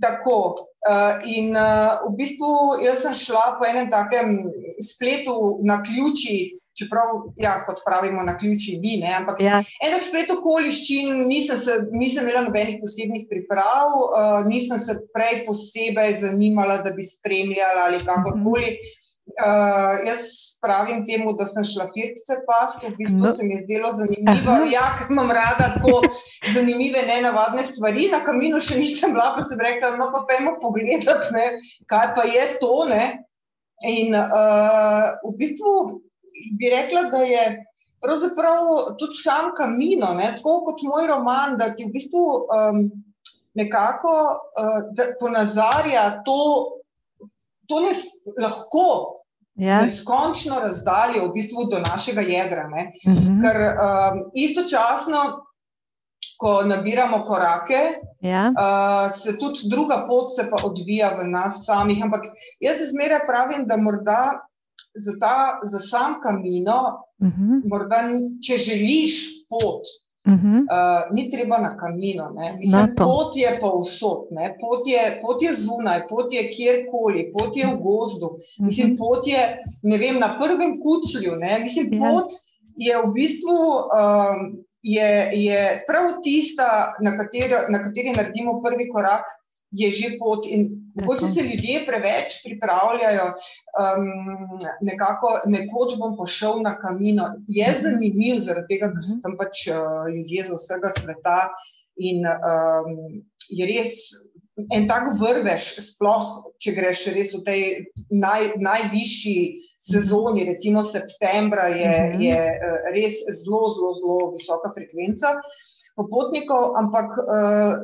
Tako. 0.00 0.54
Uh, 0.84 1.20
in 1.28 1.56
uh, 1.56 2.04
v 2.08 2.16
bistvu 2.18 2.80
jaz 2.84 3.04
sem 3.04 3.14
šla 3.16 3.56
po 3.60 3.68
enem 3.68 3.88
takem 3.92 4.36
spletu 4.80 5.60
na 5.64 5.78
ključi, 5.84 6.56
čeprav, 6.76 7.22
ja, 7.40 7.54
kot 7.64 7.80
pravimo, 7.86 8.24
na 8.24 8.34
ključi 8.38 8.78
ni. 8.82 8.96
Ne, 9.00 9.12
ampak 9.20 9.40
ja. 9.44 9.60
eno 9.84 10.00
splet 10.04 10.32
okoliščin, 10.34 11.22
nisem, 11.28 11.60
se, 11.60 11.78
nisem 11.92 12.24
imela 12.24 12.46
nobenih 12.48 12.80
posebnih 12.82 13.24
priprav, 13.30 13.92
uh, 13.92 14.40
nisem 14.48 14.80
se 14.80 14.98
prej 15.14 15.44
posebej 15.46 16.18
zanimala, 16.24 16.80
da 16.84 16.92
bi 16.96 17.04
spremljala 17.04 17.88
ali 17.88 18.04
kakorkoli. 18.04 18.76
Uh, 19.24 20.04
jaz 20.04 20.26
pravim 20.60 21.00
temu, 21.04 21.32
da 21.38 21.46
sem 21.48 21.64
šla 21.64 21.86
firkice 21.92 22.36
pasti, 22.48 22.88
v 22.90 22.96
bistvu 22.98 23.22
no. 23.22 23.32
se 23.32 23.44
mi 23.44 23.54
je 23.54 23.62
zdelo 23.64 23.92
zanimivo. 23.96 24.52
Aha. 24.52 24.56
Ja, 24.72 24.84
ker 24.98 25.12
imam 25.12 25.32
rada 25.32 25.70
tako 25.76 26.02
zanimive, 26.54 27.04
nenavadne 27.08 27.64
stvari. 27.64 28.08
Na 28.12 28.20
kaminu 28.24 28.60
še 28.60 28.78
nisem 28.80 29.16
bila, 29.16 29.32
pa 29.36 29.44
sem 29.48 29.60
rekla, 29.60 29.94
no 30.00 30.10
pa 30.12 30.24
pojmo 30.28 30.56
pogledati, 30.62 31.32
ne, 31.36 31.46
kaj 31.90 32.10
pa 32.16 32.26
je 32.28 32.44
to. 32.60 32.74
Ne. 32.90 33.04
In 33.88 34.16
uh, 34.16 35.16
v 35.24 35.32
bistvu 35.40 35.74
bi 36.60 36.72
rekla, 36.72 37.08
da 37.12 37.24
je 37.24 37.44
pravzaprav 38.04 38.96
tudi 39.00 39.16
sam 39.22 39.52
kamino, 39.56 40.12
ne, 40.20 40.34
tako 40.36 40.60
kot 40.68 40.84
moj 40.84 41.08
roman, 41.08 41.56
da 41.60 41.72
ti 41.72 41.88
v 41.88 41.96
bistvu 41.96 42.24
um, 42.52 42.84
nekako 43.56 44.14
uh, 44.60 45.06
ponazarja 45.20 46.10
to, 46.28 46.40
to 47.68 47.80
ne 47.80 47.92
lahko. 48.40 49.20
Ja. 49.54 49.84
Neskončno 49.84 50.56
razdaljo 50.58 51.28
v 51.28 51.32
bistvu 51.36 51.68
do 51.70 51.78
našega 51.78 52.20
jedra. 52.26 52.66
Uh 52.66 53.12
mhm. 53.12 53.18
-huh. 53.18 53.40
Ker 53.42 53.56
um, 53.70 54.30
istočasno, 54.34 55.20
ko 56.38 56.62
nabiramo 56.66 57.22
korake, 57.24 57.80
ja. 58.20 58.50
uh, 58.50 59.14
se 59.16 59.38
tudi 59.38 59.68
druga 59.70 60.04
pot 60.08 60.34
se 60.36 60.48
pa 60.50 60.56
odvija 60.64 61.14
v 61.18 61.28
nas 61.30 61.62
samih. 61.66 62.02
Ampak 62.04 62.26
jaz 62.60 62.76
zmeraj 62.90 63.26
pravim, 63.26 63.66
da 63.66 63.76
morda 63.76 64.40
za, 64.94 65.12
ta, 65.20 65.60
za 65.62 65.78
sam 65.80 66.20
kamino, 66.22 66.80
uh 67.22 67.28
mhm. 67.28 67.44
-huh. 67.44 67.62
morda, 67.70 68.02
če 68.46 68.56
želiš 68.56 69.12
pot, 69.48 69.82
uh 70.26 70.32
-huh. 70.32 70.60
uh, 70.74 71.14
ni 71.14 71.30
treba 71.30 71.58
na 71.58 71.76
kamino. 71.76 72.34
Mislim, 72.58 72.94
pot 72.96 73.36
je 73.36 73.58
pa 73.60 73.68
vsot, 73.80 74.28
pot 74.60 74.82
je, 74.86 75.20
pot 75.22 75.42
je 75.42 75.52
zunaj, 75.52 76.06
pot 76.08 76.32
je 76.32 76.50
kjerkoli, 76.50 77.30
pot 77.32 77.56
je 77.56 77.66
v 77.66 77.76
gozdu, 77.76 78.26
uh 78.26 78.32
-huh. 78.32 78.64
Mislim, 78.64 78.86
mhm. 78.86 78.96
pot 78.96 79.26
je 79.26 79.42
vem, 79.98 80.18
na 80.18 80.36
prvem 80.38 80.80
kučlju. 80.84 81.32
Mislim, 81.62 81.92
ja. 81.92 82.00
pot 82.00 82.28
je 82.76 82.94
v 83.02 83.12
bistvu. 83.12 83.58
Um, 83.98 84.64
Je, 84.86 85.30
je 85.32 85.84
prav 85.88 86.20
tista, 86.22 86.92
na 87.00 87.16
kateri, 87.16 87.54
na 87.72 87.78
kateri 87.84 88.12
naredimo 88.12 88.62
prvi 88.62 88.84
korak, 88.92 89.24
je 89.74 89.90
že 89.90 90.08
pot. 90.18 90.46
In 90.46 90.68
mogoče 90.94 91.26
se 91.26 91.42
ljudje 91.42 91.82
preveč 91.86 92.38
pripravljajo, 92.44 93.26
um, 93.82 94.04
nekako, 94.80 95.32
nekoč 95.46 95.96
bom 95.98 96.16
pošel 96.16 96.62
na 96.62 96.76
kamino. 96.78 97.26
Je 97.48 97.66
mhm. 97.70 97.82
zanimiv, 97.82 98.42
zaradi 98.46 98.74
tega, 98.74 98.92
ker 98.94 99.08
so 99.08 99.18
tam 99.24 99.38
pač 99.40 99.66
uh, 99.70 100.06
ljudje 100.12 100.46
z 100.48 100.60
vsega 100.60 100.94
sveta 101.00 101.40
in 101.96 102.22
um, 102.26 102.94
je 103.50 103.66
res. 103.70 104.06
En 104.70 104.84
tak 104.86 105.08
vrveš, 105.18 105.64
sploh 105.82 106.26
če 106.62 106.76
greš 106.76 107.08
res 107.10 107.32
v 107.34 107.40
tej 107.42 107.62
naj, 108.14 108.52
najvišji 108.62 109.38
sezoni, 109.82 110.44
recimo 110.46 110.84
septembra, 110.86 111.66
je, 111.74 111.90
mhm. 111.90 112.22
je 112.22 112.38
uh, 112.38 112.90
res 112.94 113.18
zelo, 113.42 113.66
zelo, 113.74 113.90
zelo 113.98 114.30
visoka 114.36 114.70
frekvenca 114.76 115.40
popotnikov, 115.98 116.74
ampak 116.78 117.10
uh, 117.22 117.74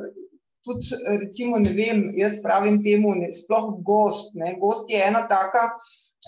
tudi, 0.65 0.99
recimo, 1.21 1.59
ne 1.59 1.73
vem, 1.75 2.03
jaz 2.17 2.39
pravim 2.43 2.81
temu, 2.83 3.15
ne, 3.17 3.31
sploh 3.35 3.73
gost. 3.85 4.35
Ne, 4.39 4.55
gost 4.61 4.89
je 4.91 5.01
ena 5.01 5.25
taka 5.29 5.71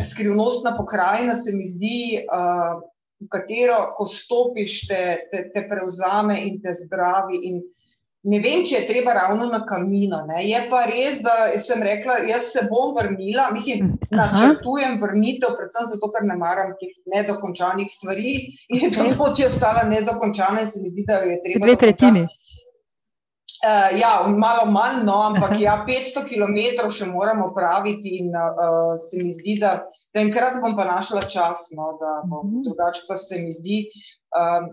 skrivnostna 0.02 0.74
pokrajina, 0.78 1.36
se 1.36 1.54
mi 1.54 1.68
zdi, 1.70 2.24
uh, 2.26 2.82
v 3.24 3.30
katero, 3.32 3.78
ko 3.98 4.08
stopiš, 4.10 4.80
te, 4.90 5.04
te, 5.32 5.46
te 5.54 5.68
prevzame 5.70 6.40
in 6.48 6.60
te 6.64 6.74
zdravi. 6.76 7.40
In 7.50 7.62
ne 8.24 8.40
vem, 8.44 8.64
če 8.68 8.78
je 8.78 8.88
treba 8.88 9.16
ravno 9.16 9.48
na 9.52 9.62
kamino. 9.68 10.24
Ne. 10.28 10.44
Je 10.48 10.60
pa 10.72 10.84
res, 10.90 11.20
da 11.24 11.52
sem 11.62 11.84
rekla, 11.84 12.22
jaz 12.30 12.52
se 12.56 12.66
bom 12.72 12.94
vrnila, 12.98 13.50
mislim, 13.56 13.94
načrtujem 14.14 15.00
vrnitev, 15.02 15.56
predvsem 15.60 15.90
zato, 15.94 16.12
ker 16.14 16.28
ne 16.28 16.38
maram 16.40 16.76
teh 16.80 16.94
nedokončanih 17.14 17.92
stvari 17.92 18.38
in 18.74 18.88
okay. 18.90 18.96
to 18.98 19.10
pot 19.20 19.40
je 19.40 19.50
ostala 19.52 19.88
nedokončana 19.92 20.66
in 20.66 20.72
se 20.72 20.84
mi 20.84 20.94
zdi, 20.94 21.08
da 21.08 21.22
jo 21.24 21.34
je 21.34 21.42
treba. 21.46 21.68
Dve 21.68 21.80
tretjini. 21.86 22.26
Uh, 23.64 24.00
ja, 24.00 24.28
malo 24.28 24.66
manj, 24.72 25.06
no, 25.08 25.14
ampak 25.24 25.54
ja, 25.56 25.78
500 25.88 26.26
km 26.28 26.90
še 26.92 27.06
moramo 27.08 27.46
praviti, 27.56 28.18
in 28.20 28.34
uh, 28.36 28.98
se 29.00 29.22
mi 29.24 29.32
zdi, 29.32 29.54
da, 29.62 29.70
da 30.12 30.20
enkrat 30.20 30.58
bom 30.60 30.74
pa 30.76 30.84
našla 30.90 31.22
čas, 31.32 31.70
no, 31.72 31.94
da 32.02 32.12
bom 32.28 32.42
mm 32.44 32.50
-hmm. 32.50 32.66
drugače. 32.66 33.06
Pa 33.08 33.16
se 33.16 33.40
mi 33.40 33.54
zdi, 33.56 33.78
um, 34.36 34.68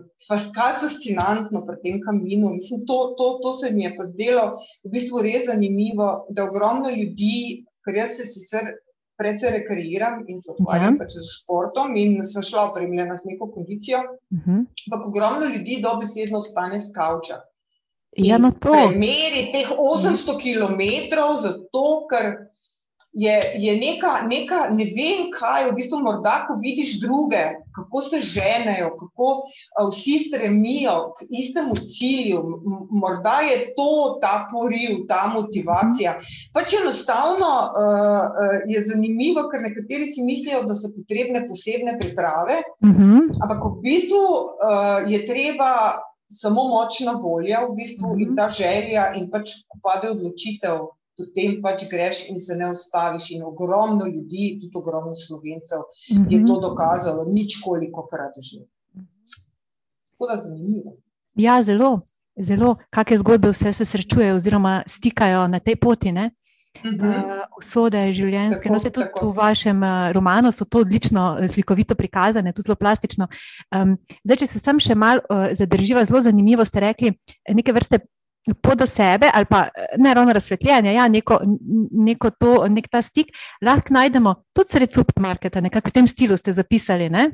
kaj 0.57 0.73
fascinantno 0.81 1.63
pri 1.67 1.77
tem 1.85 2.01
kaminu. 2.03 2.49
Mislim, 2.57 2.83
to, 2.85 2.97
to, 3.17 3.39
to 3.43 3.53
se 3.61 3.71
mi 3.71 3.83
je 3.83 3.95
pa 3.95 4.07
zdelo 4.11 4.43
v 4.83 4.91
bistvu 4.95 5.21
res 5.23 5.45
zanimivo, 5.47 6.25
da 6.29 6.43
ogromno 6.49 6.89
ljudi, 6.89 7.63
ker 7.85 7.95
jaz 7.95 8.17
se 8.17 8.27
sicer. 8.27 8.73
Predvsej 9.21 9.51
rekreiram 9.53 10.23
in 10.27 10.39
se 10.41 10.49
ukvarjam 10.51 10.95
uh 10.95 10.99
-huh. 10.99 11.09
z 11.13 11.23
športom, 11.31 11.95
in 11.95 12.25
sem 12.25 12.41
šla 12.41 12.63
opremljena 12.71 13.15
z 13.15 13.29
neko 13.29 13.51
kondicijo. 13.53 13.99
Uh 14.35 14.39
-huh. 14.45 14.65
Ampak 14.85 15.07
ogromno 15.07 15.45
ljudi 15.45 15.77
dobesedno 15.83 16.41
stane 16.41 16.79
z 16.79 16.89
kavča. 16.95 17.37
Ja, 18.17 18.37
na 18.37 18.51
to. 18.51 18.71
Premeri 18.71 19.51
teh 19.53 19.71
800 19.71 20.35
km, 20.35 20.81
zato 21.39 22.07
ker 22.11 22.51
je, 23.13 23.41
je 23.55 23.75
neka, 23.75 24.11
neka, 24.31 24.59
ne 24.71 24.85
vem 24.95 25.27
kaj, 25.35 25.65
v 25.69 25.75
bistvu 25.75 25.99
morda, 26.03 26.45
ko 26.47 26.55
vidiš 26.63 26.99
druge, 27.01 27.41
kako 27.75 28.01
se 28.01 28.19
ženejo, 28.23 28.91
kako 28.99 29.27
vsi 29.89 30.17
stremijo 30.27 30.95
k 31.17 31.27
istemu 31.29 31.75
cilju, 31.75 32.43
morda 32.91 33.39
je 33.47 33.57
to 33.75 34.19
ta 34.21 34.47
poriv, 34.51 35.03
ta 35.07 35.25
motivacija. 35.35 36.15
Pač 36.55 36.75
enostavno 36.79 37.51
uh, 37.51 38.61
je 38.67 38.85
zanimivo, 38.87 39.47
ker 39.51 39.63
nekateri 39.67 40.11
si 40.13 40.23
mislijo, 40.23 40.63
da 40.67 40.75
so 40.75 40.91
potrebne 40.95 41.43
posebne 41.47 41.97
priprave, 41.99 42.63
uh 42.79 42.89
mhm. 42.89 43.11
-huh. 43.11 43.43
ampak 43.43 43.59
v 43.65 43.75
bistvu 43.83 44.23
uh, 44.23 45.11
je 45.11 45.25
treba 45.25 45.99
samo 46.31 46.63
močna 46.67 47.11
volja 47.11 47.59
v 47.69 47.75
bistvu 47.75 48.07
mm 48.07 48.13
-hmm. 48.13 48.21
in 48.21 48.27
mhm. 48.27 48.35
ta 48.35 48.49
želja, 48.49 49.13
in 49.19 49.29
pač 49.29 49.49
ko 49.67 49.79
pade 49.83 50.09
odločitev, 50.09 50.77
potem 51.17 51.61
pač 51.61 51.83
greš 51.91 52.29
in 52.29 52.39
se 52.39 52.55
ne 52.55 52.71
ustaviš. 52.71 53.31
In 53.31 53.43
ogromno 53.43 54.05
ljudi, 54.07 54.59
tudi 54.61 54.77
ogromno 54.77 55.15
slovencev, 55.15 55.79
mm 55.79 56.17
-hmm. 56.17 56.31
je 56.33 56.45
to 56.45 56.53
mhm. 56.53 56.61
dokazalo, 56.61 57.25
nič 57.25 57.61
koliko 57.65 58.07
krat 58.11 58.33
že. 58.39 58.63
Tako 60.11 60.27
da 60.29 60.35
zanimivo. 60.41 60.91
Ja, 61.35 61.63
zelo, 61.63 62.01
zelo, 62.35 62.75
kakšne 62.89 63.17
zgodbe 63.17 63.49
vse 63.49 63.73
se 63.73 63.85
srečujejo, 63.85 64.35
oziroma 64.35 64.83
stikajo 64.87 65.47
na 65.47 65.59
tej 65.59 65.75
poti. 65.75 66.11
Ne? 66.11 66.31
Uh, 66.85 67.43
usode 67.59 68.01
življenjske. 68.15 68.67
Tako, 68.67 68.73
no, 68.73 68.83
tudi 68.85 69.07
tako. 69.07 69.27
v 69.29 69.35
vašem 69.37 69.83
uh, 69.83 70.11
romanu 70.15 70.51
so 70.55 70.65
to 70.65 70.83
odlično, 70.85 71.25
slikovito 71.51 71.95
prikazane, 71.95 72.53
tudi 72.53 72.69
zelo 72.69 72.79
plastično. 72.79 73.27
Um, 73.75 73.97
zdaj, 74.23 74.41
če 74.43 74.49
se 74.53 74.63
sam 74.63 74.81
še 74.81 74.97
malo 74.97 75.23
uh, 75.27 75.51
zadrživa, 75.57 76.05
zelo 76.09 76.23
zanimivo 76.25 76.65
ste 76.67 76.85
rekli, 76.87 77.13
neke 77.49 77.75
vrste 77.75 78.03
pot 78.61 78.79
do 78.79 78.87
sebe, 78.89 79.29
ali 79.33 79.45
pa 79.45 79.67
ne 80.01 80.13
ravno 80.13 80.33
razsvetljanje, 80.33 80.93
ja, 80.93 81.07
neko, 81.07 81.37
neko 81.91 82.31
to, 82.41 82.55
nek 82.73 82.89
ta 82.89 83.01
stik, 83.05 83.29
lahko 83.61 83.93
najdemo 83.93 84.33
tudi 84.55 84.77
sred 84.77 84.93
supermarketa, 84.93 85.61
nekako 85.61 85.93
v 85.93 85.97
tem 85.99 86.07
stilu 86.09 86.37
ste 86.37 86.53
zapisali. 86.53 87.09
Ne? 87.13 87.29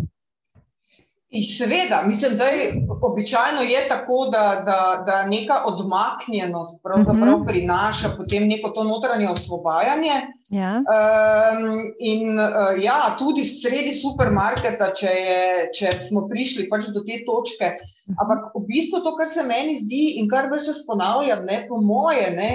In 1.30 1.44
seveda, 1.44 2.04
mislim, 2.08 2.38
da 2.38 2.46
običajno 3.02 3.62
je 3.62 3.88
tako, 3.88 4.30
da, 4.32 4.64
da, 4.66 5.04
da 5.06 5.26
neka 5.28 5.64
odmaknjenost 5.66 6.84
pravzaprav 6.84 7.34
uh 7.34 7.40
mhm. 7.40 7.44
-huh. 7.44 7.48
prinaša 7.48 8.10
potem 8.18 8.48
neko 8.48 8.70
to 8.70 8.84
notranje 8.84 9.30
osvobajanje. 9.30 10.16
Ja. 10.50 10.72
Um, 10.78 11.82
in 12.00 12.40
uh, 12.40 12.84
ja, 12.84 13.16
tudi 13.20 13.44
sredi 13.44 13.92
supermarketa, 14.02 14.94
če, 14.96 15.12
je, 15.28 15.70
če 15.80 15.92
smo 16.08 16.28
prišli 16.32 16.70
pač 16.70 16.88
do 16.96 17.04
te 17.08 17.20
točke. 17.28 17.76
Mhm. 17.76 18.16
Ampak 18.24 18.40
v 18.56 18.64
bistvu 18.72 19.04
to, 19.04 19.16
kar 19.20 19.28
se 19.30 19.44
meni 19.44 19.76
zdi 19.76 20.04
in 20.22 20.32
kar 20.32 20.48
več 20.52 20.64
čas 20.66 20.86
ponavljam, 20.88 21.44
ne, 21.46 21.66
po 21.70 21.82
moje, 21.82 22.32
ne, 22.40 22.52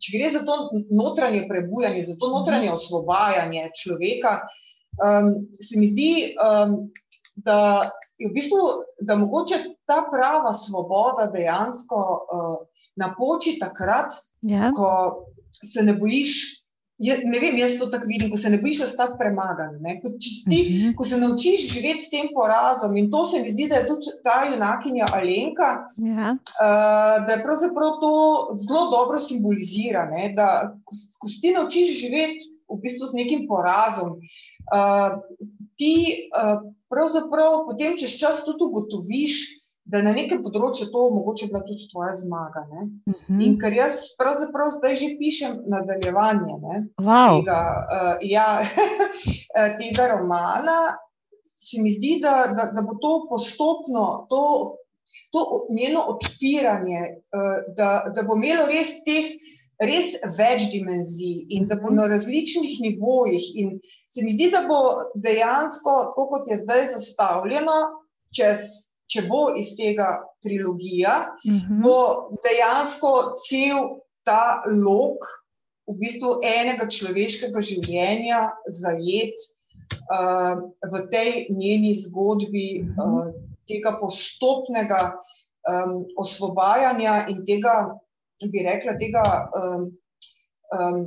če 0.00 0.18
gre 0.18 0.30
za 0.38 0.44
to 0.48 0.70
notranje 0.90 1.44
prebujanje, 1.48 2.04
za 2.04 2.16
to 2.20 2.32
notranje 2.32 2.72
mhm. 2.72 2.78
osvobajanje 2.80 3.70
človeka, 3.76 4.40
um, 5.04 5.34
se 5.60 5.76
mi 5.76 5.92
zdi. 5.92 6.12
Um, 6.40 6.88
da 7.36 7.90
v 8.24 8.32
bistvu, 8.32 8.58
da 9.00 9.16
mogoče 9.16 9.58
ta 9.86 10.02
prava 10.10 10.52
svoboda 10.52 11.28
dejansko 11.32 11.96
uh, 11.96 12.56
napoči 12.96 13.58
takrat, 13.60 14.14
ja. 14.42 14.72
ko 14.76 15.26
se 15.52 15.82
ne 15.82 15.94
bojiš. 15.94 16.62
Je, 16.96 17.12
ne 17.28 17.36
vem, 17.42 17.58
jaz 17.60 17.74
to 17.76 17.90
tako 17.92 18.08
vidim, 18.08 18.30
ko 18.32 18.38
se 18.40 18.48
ne 18.48 18.56
bojiš 18.56 18.78
ostati 18.86 19.18
premagan. 19.20 19.74
Ko, 20.00 20.08
ti, 20.16 20.30
uh 20.46 20.52
mhm. 20.52 20.78
-huh. 20.78 20.94
ko 20.96 21.04
se 21.04 21.18
naučiš 21.20 21.66
živeti 21.72 22.02
s 22.02 22.10
tem 22.10 22.30
porazom, 22.34 22.96
in 22.96 23.10
to 23.10 23.26
se 23.28 23.42
mi 23.42 23.50
zdi, 23.50 23.68
da 23.68 23.74
je 23.74 23.86
tudi 23.86 24.14
ta 24.24 24.38
junakinja 24.52 25.06
Alenka, 25.12 25.68
ja. 25.96 26.32
uh, 26.32 27.26
da 27.26 27.32
je 27.32 27.42
pravzaprav 27.42 28.00
to 28.00 28.12
zelo 28.68 28.90
dobro 28.90 29.18
simbolizira. 29.18 30.08
Ne? 30.10 30.32
Da, 30.36 30.72
ko, 30.84 30.92
ko 31.20 31.28
se 31.28 31.40
ti 31.40 31.52
naučiš 31.52 32.00
živeti 32.00 32.48
v 32.72 32.80
bistvu 32.82 33.06
s 33.06 33.12
nekim 33.12 33.44
porazom, 33.48 34.16
uh, 34.76 35.20
ti 35.76 36.28
uh, 36.32 36.64
pravzaprav 36.92 37.66
potem 37.68 37.96
čez 38.00 38.16
čas 38.20 38.42
tudi 38.44 38.64
ugotoviš, 38.64 39.38
da 39.86 40.00
na 40.02 40.10
nekem 40.10 40.40
področju 40.42 40.88
to 40.90 41.04
mogoče 41.14 41.46
bila 41.52 41.62
tudi 41.66 41.86
tvoja 41.92 42.16
zmaga. 42.18 42.64
Uh 42.66 42.82
mhm. 42.82 43.14
-huh. 43.14 43.42
In 43.46 43.58
ker 43.58 43.72
jaz 43.72 44.16
pravzaprav 44.18 44.72
zdaj 44.78 44.96
že 44.96 45.08
pišem 45.18 45.52
nadaljevanje 45.66 46.56
wow. 46.98 47.38
tega, 47.38 47.60
uh, 47.86 48.16
ja, 48.20 48.66
tega 49.80 50.08
romana, 50.16 50.96
se 51.58 51.82
mi 51.82 51.92
zdi, 51.92 52.18
da, 52.22 52.54
da, 52.56 52.72
da 52.74 52.82
bo 52.82 52.98
to 53.02 53.26
postopno, 53.30 54.26
to, 54.30 54.76
to 55.32 55.66
njeno 55.70 56.00
odpiranje, 56.14 57.00
uh, 57.34 57.56
da, 57.76 58.12
da 58.14 58.22
bo 58.22 58.36
imelo 58.36 58.66
res 58.66 58.90
teh 59.06 59.32
res 59.82 60.14
več 60.38 60.70
dimenzij 60.72 61.46
in 61.56 61.66
da 61.68 61.76
bo 61.80 61.92
na 61.92 62.06
različnih 62.08 62.80
nivojih. 62.80 63.46
In 63.60 63.78
se 64.08 64.24
mi 64.24 64.32
zdi, 64.32 64.50
da 64.54 64.64
bo 64.68 64.80
dejansko, 65.14 65.96
tako 66.12 66.26
kot 66.32 66.50
je 66.50 66.60
zdaj 66.62 66.88
zastavljeno, 66.94 67.78
čez, 68.36 68.70
če 69.12 69.26
bo 69.28 69.46
iz 69.58 69.74
tega 69.78 70.16
trilogija, 70.42 71.16
uh 71.44 71.50
mhm. 71.52 71.58
-huh. 71.66 71.82
bo 71.82 72.38
dejansko 72.44 73.34
cel 73.44 74.00
ta 74.24 74.62
lok 74.66 75.22
v 75.86 75.94
bistvu 76.00 76.40
enega 76.42 76.88
človeškega 76.90 77.60
življenja 77.60 78.40
zajet 78.66 79.38
uh, 80.10 80.58
v 80.82 81.02
tej 81.10 81.46
njeni 81.50 81.94
zgodbi. 81.94 82.86
Uh, 82.96 83.34
Tega 83.66 83.96
postopnega 83.98 85.18
um, 85.66 86.04
osvobajanja 86.22 87.26
in 87.32 87.40
tega 87.42 87.98
bi 88.44 88.62
rekla, 88.62 88.96
tega, 89.00 89.22
um, 89.56 89.86
um, 90.76 91.06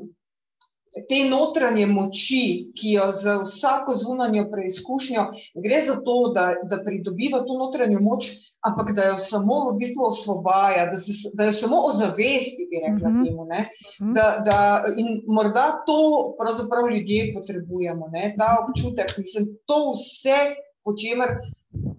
te 1.09 1.19
notranje 1.29 1.85
moči, 1.85 2.71
ki 2.73 2.95
jo 2.95 3.11
za 3.13 3.35
vsako 3.43 3.93
zunanjo 3.93 4.47
preizkušnjo 4.51 5.25
gre 5.61 5.83
za 5.85 5.99
to, 6.05 6.31
da, 6.35 6.55
da 6.63 6.79
pridobiva 6.83 7.43
to 7.45 7.57
notranjo 7.59 7.99
moč, 8.01 8.25
ampak 8.65 8.95
da 8.97 9.05
jo 9.11 9.17
samo 9.21 9.59
v 9.69 9.75
bistvu 9.77 10.07
osvobaja, 10.07 10.87
da, 10.89 10.97
se, 10.97 11.11
da 11.33 11.45
jo 11.45 11.51
samo 11.51 11.83
ozavesti, 11.91 12.65
bi 12.71 12.81
rekla 12.87 13.09
Mhm. 13.09 13.23
temu. 13.25 13.45
Ne? 13.45 13.61
Mhm. 14.01 14.13
Da, 14.17 14.41
da, 14.45 14.57
in 14.97 15.21
morda 15.27 15.83
to 15.87 15.99
pravzaprav 16.39 16.89
ljudje 16.89 17.33
potrebujemo, 17.37 18.09
ne? 18.11 18.33
ta 18.37 18.57
občutek, 18.65 19.13
mislim, 19.17 19.47
to 19.65 19.91
vse, 19.93 20.39
po 20.83 20.95
čemer 20.97 21.27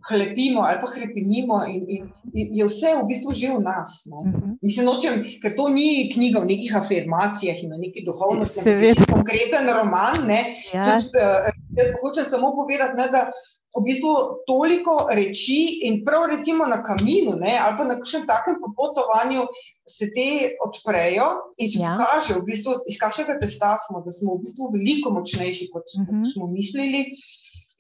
hlepimo 0.09 0.61
ali 0.61 0.81
pa 0.81 0.87
hrepenimo, 0.87 1.65
in, 1.69 1.85
in, 1.89 2.09
in 2.33 2.55
je 2.59 2.65
vse 2.65 2.95
v 3.03 3.07
bistvu 3.11 3.35
že 3.35 3.53
v 3.57 3.61
nas. 3.65 4.03
Ne? 4.07 4.21
Mhm. 4.31 4.51
Mislim, 4.63 4.87
nočem, 4.87 5.23
ker 5.43 5.57
to 5.57 5.69
ni 5.69 6.11
knjiga 6.13 6.41
o 6.41 6.49
nekih 6.49 6.77
afirmacijah 6.77 7.63
in 7.63 7.73
o 7.73 7.79
neki 7.79 8.05
duhovnosti, 8.07 8.61
ampak 8.61 9.01
je 9.01 9.13
konkreten 9.13 9.71
roman. 9.77 10.27
Ne? 10.27 10.43
Ja. 10.75 10.99
Tudi, 10.99 11.17
uh, 11.17 11.97
hočem 12.03 12.25
samo 12.25 12.55
povedati, 12.57 12.97
ne, 12.97 13.09
da 13.13 13.31
v 13.71 13.83
bistvu 13.87 14.13
toliko 14.51 14.95
reči 15.15 15.87
in 15.87 16.01
prav 16.05 16.27
recimo 16.31 16.67
na 16.67 16.83
kaminu 16.83 17.37
ne, 17.39 17.55
ali 17.55 17.77
pa 17.79 17.85
na 17.87 17.95
kakšnem 18.01 18.27
takem 18.27 18.59
popotovanju 18.59 19.47
se 19.87 20.11
te 20.15 20.57
odprejo 20.67 21.55
in 21.59 21.71
se 21.71 21.79
Ja. 21.79 21.95
pokaže, 21.95 22.35
v 22.41 22.47
bistvu, 22.51 22.73
iz 22.91 22.99
kakšnega 22.99 23.39
testa 23.39 23.79
smo, 23.87 24.03
da 24.03 24.11
smo 24.11 24.35
v 24.39 24.43
bistvu 24.47 24.71
veliko 24.75 25.15
močnejši, 25.15 25.71
kot, 25.71 25.87
uh. 25.87 26.03
-huh. 26.03 26.27
smo 26.33 26.51
mislili. 26.51 27.15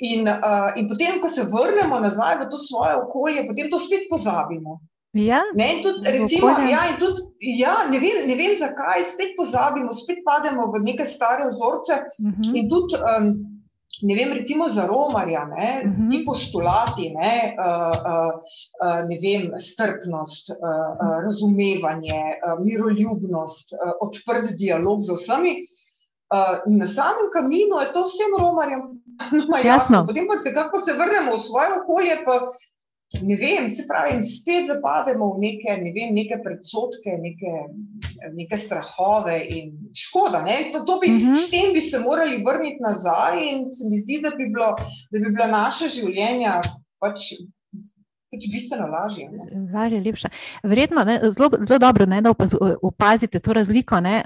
In, 0.00 0.24
uh, 0.28 0.72
in 0.80 0.88
potem, 0.88 1.20
ko 1.20 1.28
se 1.28 1.42
vrnemo 1.44 2.00
nazaj 2.00 2.38
v 2.40 2.48
to 2.48 2.56
svoje 2.56 2.94
okolje, 3.02 3.44
potem 3.48 3.68
to 3.70 3.78
spet 3.78 4.06
pozabimo. 4.10 4.80
Ja. 5.12 5.42
Ne, 5.58 5.76
in 5.76 5.82
tudi, 5.82 6.06
recimo, 6.06 6.52
okolje. 6.52 6.70
ja, 6.70 6.82
in 6.88 6.96
tudi, 6.96 7.22
ja, 7.58 7.74
ne, 7.90 7.98
vem, 7.98 8.26
ne 8.26 8.34
vem, 8.38 8.54
zakaj 8.60 9.04
spet 9.10 9.34
pozabimo, 9.36 9.92
spet 9.92 10.22
pademo 10.24 10.70
v 10.72 10.80
neke 10.86 11.04
stare 11.06 11.50
vzorce. 11.50 12.04
Mhm. 12.20 12.54
In 12.56 12.68
tudi, 12.70 12.96
um, 12.96 13.32
ne 14.02 14.14
vem, 14.14 14.32
recimo 14.32 14.68
za 14.68 14.86
romarja, 14.86 15.44
ne, 15.50 15.82
Mhm. 15.84 16.08
ti 16.10 16.22
postulati, 16.24 17.10
ne, 17.12 17.56
uh, 17.58 17.96
uh, 18.12 18.32
uh, 18.80 19.00
ne 19.04 19.18
vem, 19.20 19.50
strpnost, 19.58 20.54
uh, 20.54 20.56
uh, 20.56 21.18
razumevanje, 21.26 22.22
uh, 22.40 22.56
miroljubnost, 22.64 23.74
uh, 23.76 23.92
odprt 24.00 24.54
dialog 24.56 25.02
z 25.02 25.12
vsemi. 25.12 25.56
Uh, 26.30 26.62
na 26.70 26.86
samem 26.86 27.26
kaminu 27.34 27.82
je 27.82 27.92
to 27.92 28.06
vsem 28.06 28.30
romarjem 28.38 28.99
no, 29.32 29.56
jasno. 29.56 29.68
Jasno. 29.70 30.06
Potem 30.06 30.26
pa, 30.28 30.52
kako 30.52 30.80
se 30.80 30.92
vrnemo 30.92 31.36
v 31.36 31.40
svoje 31.40 31.68
okolje, 31.80 32.16
pa 32.24 32.34
ne 33.22 33.36
vem, 33.36 33.70
se 33.74 33.82
pravi, 33.88 34.12
in 34.16 34.22
spet 34.22 34.68
zapademo 34.70 35.32
v 35.34 35.40
neke, 35.42 35.72
ne 35.82 35.90
vem, 35.96 36.14
neke 36.14 36.36
predsotke, 36.44 37.16
neke, 37.18 37.52
neke 38.36 38.58
strahove 38.58 39.34
in 39.50 39.72
škoda. 39.94 40.42
Ne? 40.46 40.70
To, 40.72 40.84
to 40.86 40.98
bi, 41.02 41.08
uh 41.10 41.14
Mhm. 41.18 41.32
-huh. 41.32 41.40
S 41.40 41.50
tem 41.50 41.72
bi 41.74 41.80
se 41.80 41.98
morali 41.98 42.44
vrniti 42.46 42.78
nazaj 42.80 43.38
in 43.50 43.70
se 43.70 43.88
mi 43.90 43.98
zdi, 43.98 44.20
da 44.22 44.30
bi, 44.30 44.46
bilo, 44.46 44.76
da 45.10 45.18
bi 45.18 45.30
bila 45.34 45.46
naša 45.46 45.88
življenja 45.88 46.60
pač, 47.00 47.20
pač 48.30 48.42
bistveno 48.52 48.86
lažje. 48.86 49.26
Ne? 49.30 49.42
Lažje, 49.74 50.00
lepša. 50.00 50.28
Verjetno 50.62 51.04
ne, 51.04 51.20
zelo, 51.32 51.50
zelo 51.66 51.78
dobro, 51.78 52.06
ne, 52.06 52.20
da 52.20 52.30
opaz, 52.30 52.54
opazite 52.82 53.38
to 53.38 53.52
razliko. 53.52 54.00
Ne, 54.00 54.22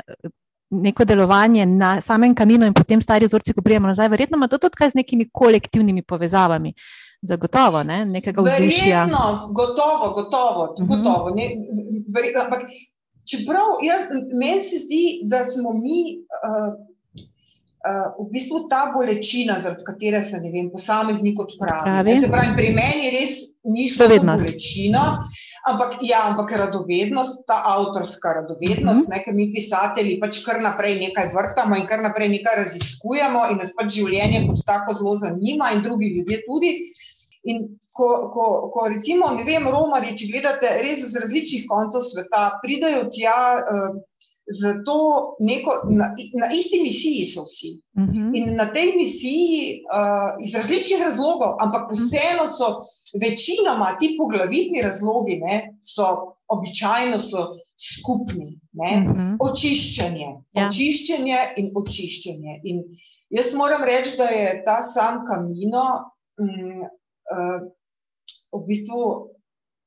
Neko 0.83 1.05
delovanje 1.05 1.67
na 1.67 2.01
samem 2.01 2.35
kaminu, 2.35 2.67
in 2.67 2.75
potem 2.75 3.01
stari 3.01 3.27
vzorci, 3.27 3.55
ko 3.55 3.63
prijemo 3.63 3.89
nazaj, 3.89 4.09
verjetno 4.09 4.37
ima 4.37 4.49
to 4.49 4.59
tudi 4.59 4.79
kaj 4.79 4.91
z 4.91 5.01
nekimi 5.01 5.29
kolektivnimi 5.33 6.03
povezavami, 6.03 6.75
zagotovo, 7.23 7.83
ne? 7.83 8.05
nekega 8.07 8.43
vzdušja. 8.43 9.05
Verjetno, 9.05 9.53
gotovo, 9.55 10.11
gotovo. 10.15 10.75
Mhm. 10.81 10.89
gotovo 10.89 11.35
ne, 11.35 11.49
verjetno, 12.15 12.45
ampak, 12.45 12.67
čeprav 13.31 13.79
jaz, 13.85 14.11
meni 14.33 14.61
se 14.61 14.83
zdi, 14.85 15.05
da 15.31 15.45
smo 15.47 15.73
mi 15.73 16.01
uh, 16.21 16.75
uh, 17.85 18.27
v 18.27 18.29
bistvu 18.33 18.67
ta 18.69 18.91
bolečina, 18.95 19.61
zaradi 19.63 19.85
katere 19.85 20.23
se 20.23 20.41
ne 20.41 20.51
vem, 20.53 20.71
posameznik 20.73 21.41
odpravi. 21.41 21.97
Ne, 22.11 22.21
Se 22.21 22.31
pravi, 22.33 22.57
pri 22.57 22.71
meni 22.77 23.13
res 23.15 23.41
ni 23.65 23.89
šlo 23.89 24.09
za 24.09 24.21
bolečino. 24.21 25.05
Ampak, 25.65 25.97
ja, 26.05 26.29
ampak 26.29 26.53
radovednost, 26.53 27.47
ta 27.49 27.57
avtorska 27.65 28.33
radovednost, 28.37 29.09
uh 29.09 29.15
-huh. 29.17 29.33
mi 29.33 29.53
pisatelji 29.53 30.21
pač 30.21 30.45
kar 30.45 30.61
naprej 30.61 30.99
nekaj 31.01 31.33
vrtamo 31.33 31.77
in 31.77 31.87
kar 31.87 32.03
naprej 32.03 32.29
nekaj 32.29 32.57
raziskujemo, 32.57 33.47
in 33.51 33.57
nas 33.57 33.73
pač 33.73 33.97
življenje 33.97 34.45
kot 34.47 34.61
tako 34.67 34.95
zelo 34.95 35.17
zanima, 35.17 35.73
in 35.73 35.83
drugi 35.83 36.07
ljudje 36.17 36.43
tudi. 36.47 36.71
In 37.45 37.79
ko, 37.97 38.09
ko, 38.35 38.45
ko 38.75 38.89
recimo, 38.89 39.31
ne 39.37 39.45
vem, 39.45 39.65
romarji, 39.69 40.17
če 40.17 40.33
gledate 40.33 40.69
res 40.83 41.01
z 41.13 41.21
različnih 41.21 41.65
koncev 41.69 42.01
sveta, 42.01 42.61
pridejo 42.63 43.09
tja 43.13 43.41
uh, 43.61 43.97
z 44.49 44.85
to 44.85 44.99
neko, 45.41 45.73
na, 45.91 46.11
na 46.41 46.51
isti 46.53 46.81
misiji 46.83 47.25
so 47.33 47.45
vsi. 47.45 47.81
Uh 47.97 48.05
-huh. 48.05 48.31
In 48.37 48.57
na 48.57 48.67
tej 48.73 48.97
misiji 48.97 49.85
uh, 49.89 50.37
iz 50.45 50.55
različnih 50.55 51.03
razlogov, 51.03 51.57
ampak 51.61 51.89
vseeno 51.93 52.49
so 52.49 52.85
večinoma 53.21 53.97
ti 54.01 54.15
poglavitni 54.19 54.83
razlogi, 54.83 55.39
ne, 55.43 55.79
so 55.83 56.07
običajno 56.49 57.19
so 57.19 57.49
skupni. 57.79 58.61
Ne. 58.73 59.07
Uh 59.07 59.17
-huh. 59.17 59.37
Očiščenje, 59.41 60.29
Ja. 60.53 60.67
očiščenje 60.67 61.39
in 61.57 61.71
očiščenje. 61.75 62.61
In 62.65 62.83
jaz 63.31 63.55
moram 63.55 63.85
reči, 63.85 64.17
da 64.19 64.25
je 64.25 64.63
ta 64.65 64.83
sam 64.83 65.23
kamino 65.27 65.85
um, 66.39 66.83
uh, 67.35 67.61
v 68.53 68.67
bistvu 68.67 69.01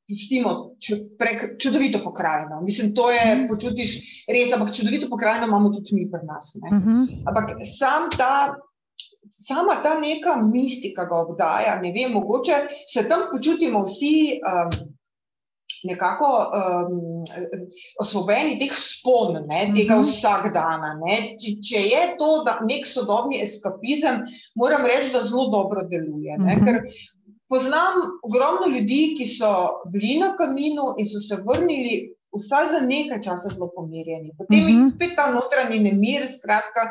pustimo 0.08 0.52
prek 1.20 1.60
čudovito 1.62 2.00
pokrajino. 2.04 2.62
Mislim, 2.62 2.96
to 2.96 3.12
je, 3.12 3.36
mhm. 3.36 3.48
počutiš 3.48 3.92
res, 4.28 4.54
ampak 4.54 4.72
čudovito 4.76 5.10
pokrajino 5.10 5.48
imamo 5.48 5.70
tudi 5.70 5.96
mi 5.96 6.08
pri 6.12 6.24
nas. 6.26 6.56
Uh 6.56 6.78
mhm. 6.78 6.90
-huh. 6.90 7.24
Ampak 7.28 7.58
sam 7.80 8.10
ta, 8.18 8.56
sama 9.32 9.82
ta 9.84 10.00
neka 10.00 10.38
mistika 10.42 11.06
ga 11.06 11.24
obdaja, 11.26 11.80
ne 11.82 11.94
vem, 11.96 12.14
mogoče 12.14 12.62
se 12.94 13.08
tam 13.08 13.28
počutimo 13.32 13.86
vsi. 13.88 14.40
Um, 14.44 14.94
Nekako 15.86 16.28
um, 16.58 16.94
osvobojeni 18.02 18.56
teh 18.58 18.72
spon, 18.74 19.36
ne, 19.46 19.60
tega 19.76 20.00
mhm. 20.00 20.02
-huh. 20.02 20.08
vsakdana. 20.10 20.96
Če, 21.38 21.52
če 21.68 21.82
je 21.86 22.00
to 22.18 22.30
nek 22.66 22.88
sodobni 22.90 23.38
eskapizem, 23.44 24.24
moram 24.56 24.88
reči, 24.90 25.14
da 25.14 25.22
zelo 25.22 25.46
dobro 25.54 25.86
deluje. 25.92 26.34
Uh 26.40 26.46
-huh. 26.48 26.66
Ker 26.66 26.82
Poznam 27.50 27.96
ogromno 28.28 28.68
ljudi, 28.78 29.16
ki 29.18 29.26
so 29.38 29.50
bili 29.92 30.18
na 30.20 30.34
kaminu 30.36 30.94
in 31.00 31.08
so 31.08 31.20
se 31.24 31.38
vrnili 31.46 31.94
vsaj 32.36 32.66
za 32.74 32.82
nekaj 32.88 33.22
časa 33.24 33.54
zelo 33.54 33.70
pomirjeni. 33.76 34.34
Potem 34.38 34.60
-huh. 34.60 34.70
jih 34.70 34.78
mhm. 34.80 34.90
spet 34.96 35.16
ta 35.16 35.32
notranji 35.32 35.80
nemir, 35.80 36.28
skratka, 36.38 36.82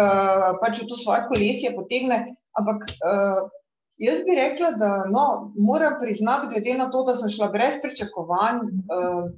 uh, 0.00 0.48
pač 0.62 0.82
v 0.82 0.88
to 0.90 0.96
svoje 0.96 1.26
kolesje 1.28 1.74
potegne. 1.76 2.22
Ampak 2.58 2.88
uh, 3.00 3.44
jaz 3.98 4.24
bi 4.28 4.38
rekla, 4.38 4.72
da 4.80 4.90
no, 5.10 5.52
moram 5.56 6.00
priznati, 6.00 6.52
glede 6.52 6.78
na 6.78 6.90
to, 6.90 7.04
da 7.08 7.16
sem 7.16 7.32
šla 7.32 7.52
brez 7.54 7.80
pričakovanj, 7.84 8.64
uh, 8.88 9.30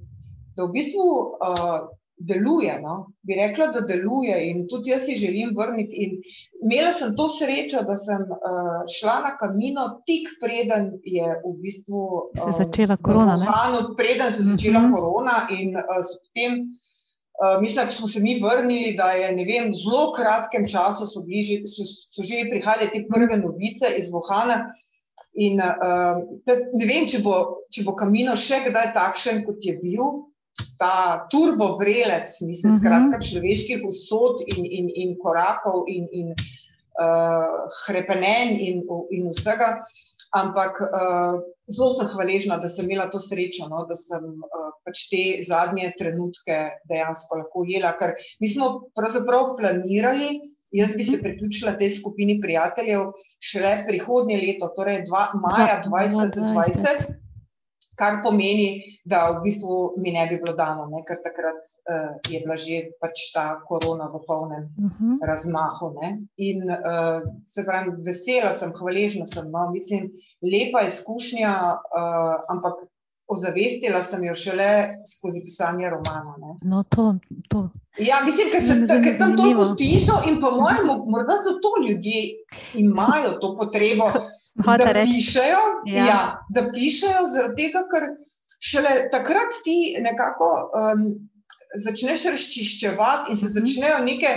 da 0.56 0.66
v 0.66 0.72
bistvu. 0.78 1.10
Uh, 1.42 1.92
deluje. 2.16 2.80
No? 2.82 3.12
Bi 3.22 3.34
rekla, 3.34 3.66
da 3.66 3.80
deluje 3.80 4.36
in 4.50 4.66
tudi 4.70 4.90
jaz 4.90 5.02
si 5.04 5.16
želim 5.16 5.54
vrniti. 5.58 5.94
In 6.04 6.10
imela 6.64 6.92
sem 6.92 7.16
to 7.16 7.28
srečo, 7.28 7.82
da 7.88 7.96
sem 7.96 8.22
uh, 8.22 8.84
šla 8.98 9.16
na 9.26 9.32
kamino 9.40 9.84
tik 10.06 10.28
preden 10.42 10.92
je 11.02 11.26
v 11.44 11.54
bistvu 11.62 12.00
uh, 12.00 12.44
se 12.44 12.64
začela 12.64 12.96
korona. 12.96 13.34
Vohanu, 13.34 13.96
preden 13.96 14.32
se 14.32 14.42
je 14.42 14.48
začela 14.52 14.78
uh 14.78 14.84
mhm. 14.84 14.94
-huh. 14.94 14.96
korona 14.96 15.36
in 15.58 15.76
uh, 15.76 16.00
s 16.08 16.10
tem. 16.34 16.52
Uh, 17.34 17.60
mislim, 17.60 17.86
da 17.86 17.90
smo 17.90 18.08
se 18.08 18.20
mi 18.20 18.40
vrnili, 18.42 18.94
da 18.94 19.10
je 19.10 19.32
vem, 19.34 19.72
v 19.72 19.74
zelo 19.74 20.12
kratkem 20.14 20.68
času 20.70 21.06
so, 21.06 21.24
bliži, 21.26 21.64
so, 21.66 21.82
so 21.82 22.22
že 22.22 22.44
prihajale 22.50 22.92
te 22.92 23.02
prve 23.10 23.38
novice 23.40 23.90
iz 23.98 24.12
Vohana. 24.14 24.70
In, 25.34 25.58
uh, 25.58 26.20
ne 26.46 26.86
vem, 26.86 27.08
če 27.10 27.24
bo, 27.26 27.66
če 27.74 27.82
bo 27.88 27.96
kamino 27.98 28.36
še 28.38 28.62
kdaj 28.68 28.92
takšen, 28.94 29.42
kot 29.48 29.66
je 29.66 29.74
bil, 29.82 30.30
ta 30.78 31.26
turbo 31.30 31.74
vrelec, 31.80 32.30
mislim, 32.40 32.72
uh 32.72 32.78
mhm. 32.78 32.86
-huh. 32.86 33.10
skratka, 33.10 33.26
človeških 33.26 33.82
usod 33.88 34.46
in, 34.46 34.64
in, 34.64 34.86
in 34.94 35.18
korakov 35.18 35.84
in, 35.90 36.06
in 36.12 36.30
uh, 37.02 37.66
hrepenenj 37.86 38.58
in, 38.58 38.82
in 39.10 39.28
vsega. 39.34 39.78
Ampak 40.34 40.80
uh, 40.82 41.36
zelo 41.70 41.90
sem 41.94 42.08
hvaležna, 42.14 42.58
da 42.62 42.68
sem 42.68 42.88
imela 42.88 43.06
to 43.10 43.20
srečo, 43.22 43.68
no, 43.70 43.84
da 43.88 43.96
sem 43.98 44.24
uh, 44.24 44.72
pač 44.86 45.06
te 45.12 45.22
zadnje 45.48 45.92
trenutke 45.98 46.58
dejansko 46.90 47.40
lahko 47.42 47.64
jela. 47.68 47.94
Ker 48.00 48.16
mi 48.42 48.50
smo 48.50 48.90
pravzaprav 48.98 49.54
planirali, 49.60 50.32
jaz 50.74 50.96
bi 50.98 51.06
se 51.06 51.20
priključila 51.22 51.76
tej 51.78 51.94
skupini 52.00 52.40
prijateljev 52.42 53.12
šele 53.38 53.76
prihodnje 53.88 54.40
leto, 54.42 54.72
torej 54.76 55.04
dva, 55.06 55.28
maja 55.38 55.82
2020 55.86 57.14
kar 57.96 58.20
pomeni, 58.22 58.82
da 59.04 59.30
v 59.30 59.42
bistvu 59.44 59.94
mi 60.02 60.12
ne 60.14 60.26
bi 60.30 60.38
bilo 60.42 60.54
dano, 60.58 60.86
ne? 60.90 61.02
ker 61.06 61.20
takrat 61.22 61.60
uh, 61.60 62.16
je 62.30 62.40
bila 62.44 62.56
že 62.56 62.80
pač 63.00 63.30
ta 63.34 63.46
korona 63.68 64.08
v 64.12 64.22
polnem 64.26 64.64
uh 64.64 64.84
mhm. 64.84 64.94
-huh. 64.98 65.28
razmahu. 65.30 65.92
Ne? 66.00 66.08
In 66.36 66.64
uh, 66.70 67.20
se 67.44 67.64
pravi, 67.64 67.90
vesela 68.06 68.52
sem, 68.52 68.72
hvaležna 68.72 69.26
sem. 69.26 69.50
No? 69.50 69.70
Mislim, 69.70 70.10
lepa 70.42 70.82
izkušnja, 70.88 71.52
uh, 72.00 72.36
ampak 72.48 72.74
ozavestila 73.26 74.02
sem 74.02 74.24
jo 74.24 74.34
šele 74.34 74.70
skozi 75.16 75.40
pisanje 75.44 75.90
romana. 75.90 76.34
Ne? 76.38 76.52
No, 76.62 76.82
to. 76.82 77.14
to. 77.48 77.68
Ja, 77.98 78.16
mislim, 78.26 78.50
ker 78.52 78.62
sem 78.66 79.18
tam 79.18 79.36
toliko 79.36 79.74
tiso 79.78 80.18
in 80.28 80.40
po 80.40 80.50
mojem, 80.50 80.86
morda 81.06 81.36
zato 81.46 81.70
ljudje 81.88 82.22
imajo 82.74 83.38
to 83.40 83.56
potrebo. 83.56 84.10
Da 84.54 84.92
pišejo, 85.02 85.62
ja. 85.90 86.06
Ja, 86.06 86.20
da 86.54 86.68
pišejo, 86.70 87.50
tega, 87.58 87.84
ker 87.90 88.08
šele 88.64 89.08
takrat 89.12 89.56
ti 89.64 89.96
nekako 90.00 90.50
um, 90.78 91.06
začneš 91.84 92.28
razčiščevati 92.30 93.32
in 93.34 93.40
se 93.40 93.48
mhm. 93.48 93.54
začnejo 93.58 93.98
neke, 94.06 94.32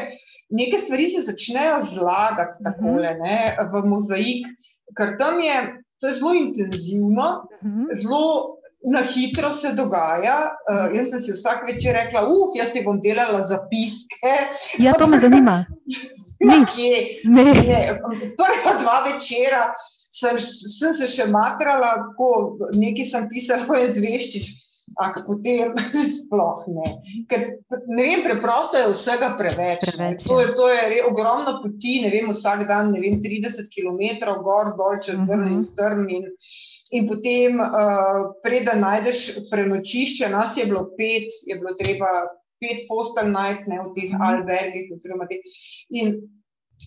neke 0.49 0.81
stvari 0.81 1.09
se 1.13 1.25
začnejo 1.27 1.81
zlagati 1.93 2.63
tako 2.65 2.97
mhm. 2.97 3.73
v 3.73 3.83
mozaik, 3.93 4.47
ker 4.97 5.17
tam 5.21 5.39
je 5.43 5.57
to 6.01 6.07
je 6.07 6.13
zelo 6.13 6.33
intenzivno, 6.33 7.47
mhm. 7.63 7.89
zelo. 8.03 8.53
Na 8.87 9.01
hitro 9.01 9.49
se 9.51 9.71
dogaja. 9.73 10.35
Uh, 10.69 10.95
jaz 10.95 11.09
sem 11.09 11.19
si 11.19 11.33
vsak 11.33 11.63
večer 11.67 11.95
rekla, 11.97 12.21
uf, 12.29 12.53
jaz 12.55 12.69
si 12.71 12.83
bom 12.85 12.99
delala 13.01 13.41
zapiske. 13.41 14.35
Ja, 14.79 14.93
to 14.93 15.07
me 15.09 15.17
zanima. 15.19 15.65
Nekje, 16.49 16.91
ne. 17.25 17.43
Ne, 17.43 17.79
prva 18.37 18.75
dva 18.79 18.99
večera 19.09 19.63
sem, 20.19 20.37
sem 20.39 20.95
se 20.97 21.09
še 21.09 21.27
matrala, 21.33 21.91
ko 22.17 22.31
nekaj 22.75 23.11
sem 23.11 23.27
pisala, 23.31 23.67
ko 23.69 23.77
je 23.79 23.91
zveščič. 23.97 24.55
Ampak 24.97 25.27
potem 25.27 25.75
sploh 26.23 26.61
ne. 26.73 26.87
Ker, 27.29 27.41
ne 27.91 28.05
vem, 28.07 28.23
preprosto 28.25 28.79
je 28.79 28.93
vsega 28.93 29.33
preveč. 29.37 29.83
preveč 29.83 30.23
to, 30.23 30.39
je, 30.41 30.47
to 30.57 30.69
je 30.71 31.03
ogromno 31.05 31.57
poti, 31.61 31.99
ne 32.05 32.09
vem, 32.13 32.31
vsak 32.31 32.65
dan 32.69 32.93
vem, 32.95 33.19
30 33.21 33.67
km 33.73 34.31
gor, 34.47 34.73
dol, 34.79 34.97
čez 35.03 35.19
uh 35.19 35.25
-huh. 35.25 35.29
drn 35.29 35.53
in 35.53 35.63
strm. 35.63 36.07
In, 36.09 36.25
in 36.97 37.07
potem, 37.11 37.59
uh, 37.59 38.31
preden 38.43 38.81
najdeš 38.81 39.51
prenočišče, 39.51 40.31
nas 40.33 40.57
je 40.57 40.65
bilo 40.65 40.87
pet, 40.97 41.29
je 41.45 41.59
bilo 41.59 41.75
treba 41.77 42.09
pet 42.57 42.87
postelj 42.87 43.29
najti 43.29 43.69
v 43.69 43.93
teh 43.93 44.09
uh 44.09 44.17
-huh. 44.17 44.27
albergih. 44.31 44.85
In 45.89 46.15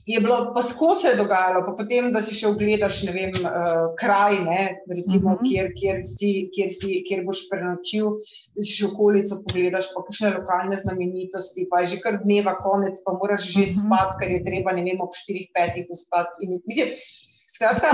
je 0.06 0.20
bilo, 0.20 0.52
pa 0.54 0.62
skozi 0.62 1.00
se 1.00 1.08
je 1.08 1.16
dogajalo, 1.16 1.62
pa 1.66 1.72
potem, 1.78 2.08
da 2.14 2.22
si 2.22 2.34
še 2.34 2.48
ogledaš, 2.50 3.02
ne 3.06 3.12
vem, 3.14 3.36
uh, 3.42 3.90
kraj, 4.00 4.38
ne, 4.44 4.62
recimo, 4.88 5.34
uh 5.34 5.36
mhm. 5.36 5.44
-huh. 5.44 5.50
kjer, 5.50 5.70
kjer, 5.78 6.02
si, 6.06 6.30
kjer, 6.54 6.70
si, 6.74 7.02
kjer 7.06 7.24
boš 7.26 7.44
prenočil, 7.50 8.16
da 8.56 8.64
si 8.64 8.76
še 8.78 8.88
okolico 8.90 9.40
pogledaš, 9.46 9.90
pa 9.94 10.04
kakšne 10.06 10.34
lokalne 10.38 10.80
znamenitosti, 10.82 11.68
pa 11.70 11.82
je 11.82 11.94
že 11.94 12.02
kar 12.04 12.20
dneva 12.24 12.56
konec, 12.58 13.02
pa 13.04 13.12
moraš 13.12 13.46
že 13.52 13.62
uh 13.62 13.66
mhm. 13.66 13.74
-huh. 13.74 13.86
spati, 13.86 14.18
ker 14.20 14.30
je 14.30 14.44
treba, 14.44 14.72
ne 14.72 14.84
vem, 14.88 15.00
ob 15.00 15.10
4-5 15.10 15.86
vstati. 15.90 16.92
Skratka, 17.50 17.90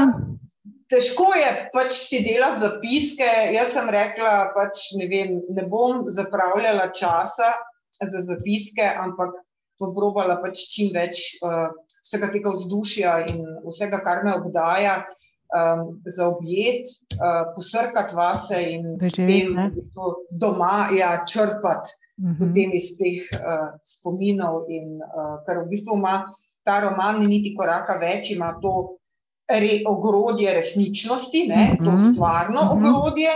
težko 0.93 1.33
je 1.35 1.51
pač 1.73 1.93
si 1.93 2.23
delati 2.23 2.61
zapiske. 2.61 3.31
Jaz 3.57 3.73
sem 3.73 3.89
rekla, 3.91 4.53
pač 4.55 4.93
ne 4.99 5.09
vem, 5.11 5.41
ne 5.49 5.65
bom 5.67 6.05
zapravljala 6.07 6.93
časa 6.93 7.51
za 7.91 8.21
zapiske, 8.23 8.85
ampak 8.85 9.35
bom 9.81 9.95
probala 9.95 10.39
pač 10.43 10.67
čim 10.73 10.93
več. 10.95 11.39
Uh, 11.43 11.73
vsega 12.07 12.31
tega 12.31 12.55
vzdušja 12.55 13.13
in 13.27 13.45
vsega, 13.67 13.99
kar 14.05 14.23
me 14.25 14.35
obdaja, 14.39 15.01
um, 15.51 16.03
za 16.07 16.29
objet, 16.29 16.87
uh, 17.19 17.55
posrkati 17.55 18.15
vase 18.17 18.63
in 18.77 18.97
potem 18.99 19.55
v 19.55 19.71
bistvu 19.75 20.13
doma 20.31 20.89
ja, 20.95 21.17
črpati 21.27 21.91
uh. 22.23 22.41
-huh. 22.41 22.75
iz 22.75 22.95
teh 22.99 23.27
uh, 23.41 23.75
spominov. 23.83 24.67
In, 24.69 25.01
uh, 25.03 25.43
ker 25.47 25.65
v 25.65 25.69
bistvu 25.75 25.99
ima 25.99 26.25
ta 26.65 26.81
roman 26.81 27.21
ni 27.21 27.27
niti 27.27 27.55
koraka 27.55 27.99
več, 27.99 28.31
ima 28.31 28.55
to 28.63 28.99
re, 29.51 29.83
ogrodje 29.87 30.55
resničnosti, 30.55 31.47
ne, 31.49 31.63
uh 31.63 31.75
-huh. 31.75 31.85
to 31.85 31.91
mhm. 31.91 32.15
stvarno 32.15 32.61
uh 32.61 32.77
mhm. 32.77 32.85
-huh. 32.85 32.97
ogrodje. 32.97 33.31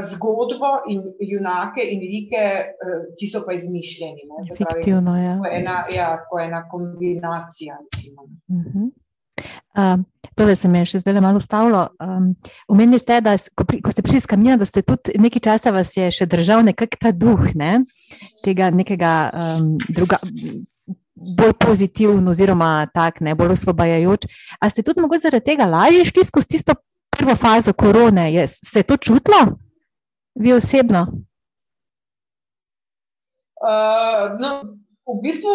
Zgodbo 0.00 0.82
in 0.88 1.02
junake 1.20 1.82
in 1.82 2.00
like, 2.00 2.42
uh, 2.82 3.14
ki 3.18 3.28
so 3.30 3.44
pa 3.46 3.54
izmišljeni. 3.54 4.26
Fiktivno 4.58 5.16
je. 5.16 5.24
Ja. 5.24 5.38
Ena, 5.50 5.76
ja, 5.94 6.08
ena 6.44 6.68
kombinacija. 6.68 7.78
Uh 8.48 8.56
-huh. 8.56 8.90
uh, 9.78 10.04
tole 10.34 10.56
se 10.56 10.68
mi 10.68 10.78
je 10.78 10.84
še 10.84 10.98
zdaj 10.98 11.20
malo 11.20 11.38
ustavilo. 11.38 11.88
Um, 12.00 12.34
Umenili 12.68 12.98
ste, 12.98 13.20
da 13.20 13.36
ko, 13.54 13.64
pri, 13.64 13.82
ko 13.82 13.90
ste 13.90 14.02
prišli 14.02 14.16
iz 14.16 14.26
kamina, 14.26 14.56
da 14.56 14.64
ste 14.64 14.82
tudi 14.82 15.14
nekaj 15.18 15.40
časa 15.40 15.70
vas 15.70 15.96
je 15.96 16.10
še 16.10 16.26
držal 16.26 16.64
nekak 16.64 16.96
ta 17.00 17.12
duh 17.12 17.54
ne? 17.54 17.84
tega 18.44 18.70
nekega 18.70 19.30
um, 19.32 19.78
druga. 19.88 20.18
Bolj 21.38 21.52
pozitiven, 21.60 22.28
oziroma 22.28 22.86
tak, 22.94 23.20
ne, 23.20 23.34
bolj 23.34 23.52
osvobajajoč. 23.52 24.24
A 24.60 24.70
ste 24.70 24.82
tudi 24.82 25.00
mogoče 25.00 25.20
zaradi 25.28 25.44
tega 25.44 25.68
lažje 25.70 26.04
šli 26.04 26.24
skozi 26.24 26.48
tisto 26.48 26.74
prvo 27.18 27.36
fazo 27.36 27.72
korone, 27.72 28.32
je, 28.32 28.46
se 28.46 28.78
je 28.78 28.82
to 28.82 28.96
čutilo, 28.96 29.46
vi 30.34 30.52
osebno? 30.52 31.06
Uh, 33.62 34.34
no, 34.42 34.74
v 35.02 35.18
bistvu 35.22 35.54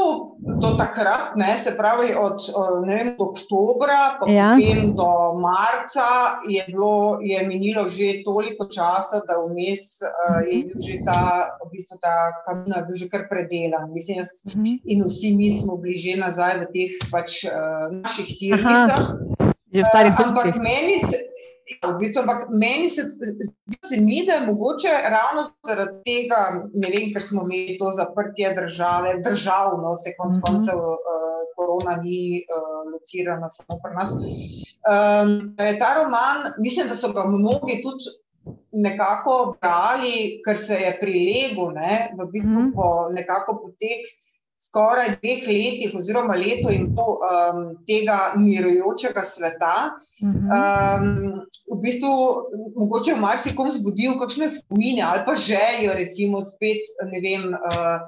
do 0.59 0.75
takrat, 0.79 1.35
ne, 1.35 1.57
se 1.59 1.73
pravi 1.77 2.13
od 2.15 2.39
vem, 2.87 3.15
oktobra 3.19 4.19
ja. 4.27 4.55
do 4.95 5.39
marca, 5.39 6.39
je, 6.47 6.63
bilo, 6.67 7.19
je 7.23 7.47
minilo 7.47 7.87
že 7.87 8.23
toliko 8.23 8.67
časa, 8.67 9.23
da 9.27 9.39
vmes, 9.39 10.03
uh, 10.03 10.43
je 10.47 10.67
bil 10.67 10.79
že 10.79 10.99
ta, 11.03 11.55
v 11.63 11.71
bistvu 11.73 11.99
ta 11.99 12.43
kamen 12.47 12.91
že 12.95 13.07
kar 13.11 13.27
predelan. 13.31 13.91
Mislim, 13.91 14.23
jaz, 14.23 14.31
mhm. 14.55 14.83
In 14.83 15.03
vsi 15.03 15.35
mi 15.35 15.51
smo 15.59 15.75
bili 15.79 15.95
že 15.95 16.19
nazaj 16.19 16.63
v 16.63 16.65
teh 16.71 16.91
pač, 17.11 17.43
uh, 17.47 17.91
naših 17.91 18.27
tirnicah. 18.39 19.19
Že 19.67 19.83
v 19.83 19.87
starih 19.91 20.13
uh, 20.15 20.19
Ampak 20.27 20.55
meni 20.59 21.03
se. 21.03 21.36
Ja, 21.67 21.89
v 21.91 21.97
bistvu, 21.99 22.21
ampak 22.23 22.47
meni 22.49 22.87
se 22.89 23.03
zdi, 23.11 23.97
mi, 23.99 24.21
da 24.27 24.37
je 24.37 24.45
mogoče 24.47 24.91
ravno 25.11 25.43
zaradi 25.67 25.97
tega, 26.05 26.39
ne 26.73 26.91
vem, 26.93 27.09
ker 27.11 27.23
smo 27.23 27.43
imeli 27.43 27.75
to 27.79 27.91
zaprtje 27.97 28.53
države, 28.55 29.17
državno, 29.25 29.97
se 30.03 30.13
konc 30.19 30.37
mhm. 30.37 30.45
koncev 30.45 30.79
uh, 30.79 31.41
korona 31.57 31.97
ni 32.03 32.43
uh, 32.45 32.85
locirana 32.93 33.49
samo 33.49 33.79
pri 33.83 33.97
nas. 33.97 34.13
Um, 34.15 35.33
ta 35.81 35.89
roman, 35.97 36.53
mislim, 36.63 36.87
da 36.87 36.95
so 36.95 37.11
ga 37.17 37.27
mnogi 37.27 37.81
tudi 37.83 38.15
nekako 38.71 39.57
brali, 39.61 40.39
ker 40.45 40.57
se 40.57 40.79
je 40.85 40.93
prilegel, 41.01 41.73
ne, 41.75 42.13
v 42.15 42.29
bistvu 42.31 42.61
mm. 42.61 42.71
po 42.75 43.09
nekako 43.11 43.57
po 43.61 43.71
teh 43.81 44.07
skoraj 44.67 45.15
dveh 45.21 45.47
letih, 45.47 45.95
oziroma 45.95 46.35
leto 46.35 46.71
in 46.73 46.91
pol 46.95 47.17
um, 47.17 47.63
tega 47.87 48.33
mirujočega 48.39 49.23
sveta, 49.25 49.73
um, 50.21 51.09
v 51.71 51.79
bistvu 51.83 52.13
mogoče 52.75 53.17
marsikom 53.21 53.71
zbudil 53.71 54.17
kakšne 54.21 54.49
spomine 54.53 55.03
ali 55.07 55.25
pa 55.25 55.35
željo, 55.35 55.95
recimo 55.97 56.43
spet, 56.45 56.83
ne 57.11 57.21
vem, 57.23 57.51
uh, 57.55 57.99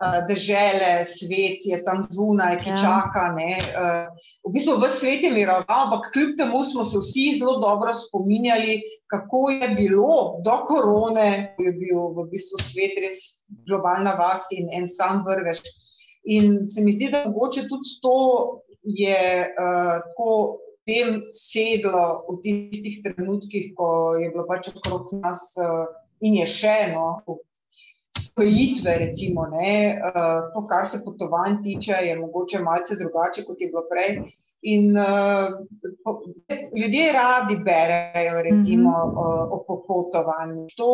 uh, 0.00 0.26
države, 0.28 1.04
svet 1.04 1.64
je 1.64 1.84
tam 1.84 2.02
zunaj, 2.02 2.58
ki 2.64 2.70
ja. 2.70 2.76
čaka. 2.76 3.28
Ne, 3.36 3.56
uh, 3.76 4.06
v 4.46 4.52
bistvu 4.54 4.76
v 4.80 4.90
svet 4.98 5.24
je 5.26 5.32
miroval, 5.32 5.64
ampak 5.86 6.12
kljub 6.12 6.36
temu 6.38 6.64
smo 6.64 6.84
se 6.84 6.98
vsi 6.98 7.38
zelo 7.38 7.58
dobro 7.60 7.94
spominjali, 7.94 8.80
kako 9.06 9.50
je 9.50 9.68
bilo 9.78 10.40
do 10.44 10.56
korone, 10.66 11.54
ko 11.56 11.62
je 11.62 11.72
bil 11.72 11.98
v 12.16 12.28
bistvu 12.30 12.58
svet 12.62 12.98
res 13.02 13.18
globalna 13.68 14.16
vas 14.18 14.46
in 14.50 14.70
en 14.72 14.88
sam 14.90 15.22
vrvež. 15.26 15.62
In 16.26 16.66
se 16.66 16.82
mi 16.82 16.92
zdi, 16.92 17.10
da 17.10 17.24
mogoče 17.26 17.68
tudi 17.70 17.98
to 18.02 18.16
je 18.82 19.18
uh, 19.46 19.98
tako 20.04 20.58
tem 20.86 21.20
sedlo 21.34 22.22
v 22.30 22.38
tistih 22.42 23.02
trenutkih, 23.02 23.74
ko 23.74 24.14
je 24.18 24.30
bilo 24.30 24.46
pač 24.46 24.70
okrog 24.70 25.10
nas 25.18 25.50
uh, 25.58 25.86
in 26.22 26.38
je 26.42 26.46
še 26.46 26.74
eno. 26.90 27.08
Spojitve, 28.16 28.94
recimo, 29.00 29.46
ne, 29.48 29.96
uh, 29.96 30.48
to, 30.54 30.62
kar 30.68 30.86
se 30.88 31.02
potovanj 31.04 31.60
tiče, 31.64 31.98
je 32.06 32.16
mogoče 32.20 32.62
malce 32.64 32.96
drugače, 33.00 33.44
kot 33.48 33.60
je 33.60 33.70
bilo 33.70 33.84
prej. 33.90 34.18
In 34.66 34.96
uh, 34.98 35.56
ljudje 36.74 37.12
radi 37.12 37.58
berejo, 37.64 38.40
recimo, 38.42 38.90
mm 38.90 39.12
-hmm. 39.14 39.50
uh, 39.50 39.52
o 39.52 39.78
potovanju, 39.88 40.66
to 40.76 40.90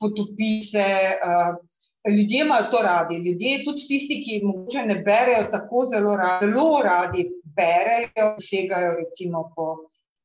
potopise. 0.00 0.86
Uh, 1.24 1.56
Ljudje 2.06 2.44
imajo 2.44 2.70
to 2.72 2.78
radi, 2.82 3.16
ljudje, 3.24 3.64
tudi 3.64 3.84
tisti, 3.88 4.22
ki 4.24 4.40
morda 4.46 4.84
ne 4.86 4.96
berejo 5.06 5.48
tako 5.50 5.84
zelo 5.90 6.16
radi, 6.16 6.46
zelo 6.46 6.82
radi 6.84 7.24
berejo, 7.58 8.28
segajo 8.38 8.94
recimo 9.00 9.42
po, 9.56 9.66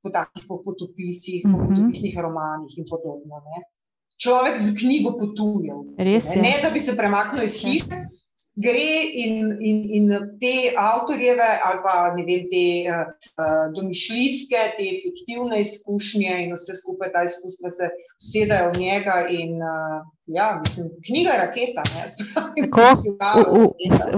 po 0.04 0.10
takih 0.14 0.46
po 0.48 0.62
potopisih, 0.66 1.46
mm 1.46 1.50
-hmm. 1.50 1.58
po 1.58 1.64
mhm. 1.64 1.76
potopisnih 1.76 2.20
romanih 2.20 2.78
in 2.78 2.86
podobno. 2.90 3.42
Ne. 3.48 3.64
Človek 4.24 4.58
z 4.58 4.76
knjigo 4.80 5.18
potuje, 5.18 5.74
ne, 5.98 6.20
ne 6.42 6.54
da 6.64 6.70
bi 6.70 6.80
se 6.80 6.96
premaknil 6.96 7.44
iz 7.44 7.58
hiše 7.60 8.06
gre 8.56 9.10
in, 9.14 9.58
in, 9.60 9.84
in 9.90 10.10
te 10.40 10.74
avtorjeve 10.78 11.48
ali 11.66 11.80
pa 11.84 11.94
ne 12.16 12.26
vem, 12.28 12.44
te 12.52 12.66
uh, 12.92 13.06
domišljijske, 13.76 14.60
te 14.78 14.90
fiktivne 15.02 15.62
izkušnje 15.62 16.36
in 16.44 16.54
vse 16.54 16.78
skupaj 16.78 17.12
ta 17.16 17.24
izkustva 17.26 17.72
se 17.72 17.90
usedajo 18.22 18.70
v 18.70 18.84
njega 18.84 19.18
in 19.30 19.58
uh, 19.58 20.06
ja, 20.26 20.62
mislim, 20.66 20.92
knjiga 21.08 21.40
raketa. 21.46 21.84
Ne, 21.96 22.06
Tako, 22.66 22.88
v, 23.02 23.48
v, 23.58 23.92
vse, 23.92 24.12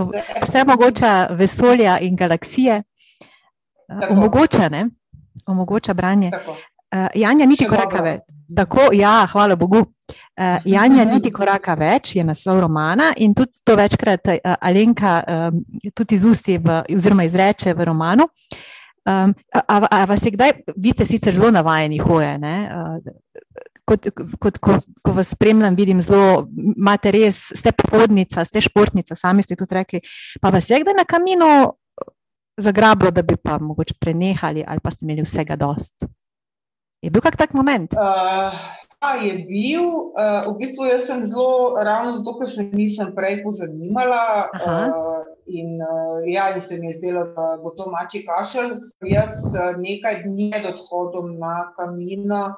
vse 0.44 0.64
mogoče 0.68 1.16
vesolja 1.32 2.00
in 2.00 2.16
galaksije 2.16 2.84
omogoča, 4.10 4.70
ne? 4.70 4.90
omogoča 5.46 5.94
branje. 5.94 6.32
Uh, 6.36 7.08
Janja, 7.16 7.46
niti 7.46 7.68
koraka 7.70 8.02
več. 8.02 8.35
Tako, 8.56 8.90
ja, 8.94 9.26
hvala 9.32 9.56
Bogu. 9.56 9.78
Uh, 9.78 10.62
Janja, 10.66 11.06
niti 11.08 11.32
koraka 11.34 11.74
več 11.80 12.16
je 12.16 12.24
naslov 12.24 12.60
romana 12.62 13.14
in 13.18 13.34
tudi 13.34 13.56
to 13.64 13.76
večkrat 13.80 14.28
uh, 14.28 14.56
Alenka 14.62 15.18
um, 15.24 15.62
tudi 15.96 16.18
iz 16.20 16.26
usti, 16.28 16.58
v, 16.62 16.82
oziroma 16.94 17.26
izreče 17.26 17.74
v 17.74 17.88
romanu. 17.88 18.28
Um, 19.06 19.34
a, 19.54 19.62
a, 19.62 19.78
a 20.02 20.06
vas 20.10 20.26
je 20.26 20.34
kdaj, 20.34 20.52
vi 20.76 20.92
ste 20.92 21.06
sicer 21.06 21.34
zelo 21.34 21.52
navajeni 21.54 21.98
hoje, 22.02 22.36
uh, 22.42 23.56
kot, 23.86 24.10
kot, 24.42 24.60
kot, 24.60 24.86
ko 25.02 25.14
vas 25.16 25.32
spremljam, 25.34 25.78
vidim 25.78 26.02
zelo, 26.02 26.46
imate 26.76 27.14
res, 27.16 27.40
ste 27.56 27.72
pohodnica, 27.72 28.46
ste 28.46 28.62
športnica, 28.66 29.18
sami 29.18 29.46
ste 29.46 29.58
tudi 29.58 29.78
rekli. 29.78 30.02
Pa 30.42 30.52
vas 30.54 30.70
je 30.70 30.82
kdaj 30.84 30.98
na 30.98 31.06
kaminu 31.08 31.50
zagrablo, 32.58 33.12
da 33.12 33.22
bi 33.22 33.38
pa 33.38 33.58
mogoče 33.62 33.98
prenehali 34.00 34.64
ali 34.68 34.80
pa 34.84 34.92
ste 34.92 35.06
imeli 35.06 35.26
vsega 35.26 35.56
dost? 35.56 35.96
Je 37.06 37.14
bil 37.14 37.22
kak 37.22 37.38
tak 37.38 37.54
moment? 37.54 37.94
Uh, 37.94 38.50
je 39.22 39.46
bil. 39.46 40.10
Uh, 40.18 40.50
v 40.50 40.58
bistvu 40.58 40.90
jaz 40.90 41.06
sem 41.06 41.22
zelo, 41.22 41.78
ravno 41.78 42.10
zato, 42.10 42.34
ker 42.42 42.50
se 42.50 42.66
nisem 42.66 43.14
prej 43.14 43.46
pozanimala. 43.46 44.50
Uh, 44.58 45.22
in 45.46 45.78
uh, 45.86 46.26
ja, 46.26 46.50
in 46.58 46.66
se 46.66 46.82
mi 46.82 46.90
je 46.90 46.98
zdelo, 46.98 47.30
da 47.38 47.62
bo 47.62 47.78
to 47.78 47.94
mači 47.94 48.26
kašelj. 48.26 48.74
Jaz 49.06 49.38
uh, 49.54 49.78
nekaj 49.78 50.26
dni 50.26 50.50
pred 50.50 50.66
odhodom 50.74 51.38
na 51.38 51.70
kamino. 51.78 52.58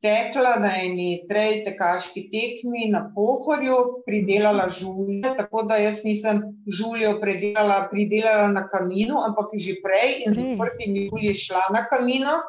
Tekla 0.00 0.56
na 0.64 0.72
eni 0.80 1.24
trej 1.28 1.64
tekaški 1.68 2.26
tekmi 2.32 2.88
na 2.88 3.04
pohorju, 3.12 4.04
pridelala 4.08 4.68
žulje, 4.72 5.28
tako 5.36 5.68
da 5.68 5.76
jaz 5.80 6.00
nisem 6.08 6.40
žuljo 6.68 7.18
pridelala, 7.20 7.84
pridelala 7.92 8.48
na 8.48 8.64
kaminu, 8.68 9.20
ampak 9.28 9.52
že 9.60 9.76
prej 9.84 10.24
in 10.24 10.36
z 10.36 10.44
odprtimi 10.44 11.08
žulji 11.12 11.36
šla 11.36 11.68
na 11.76 11.84
kamino. 11.88 12.40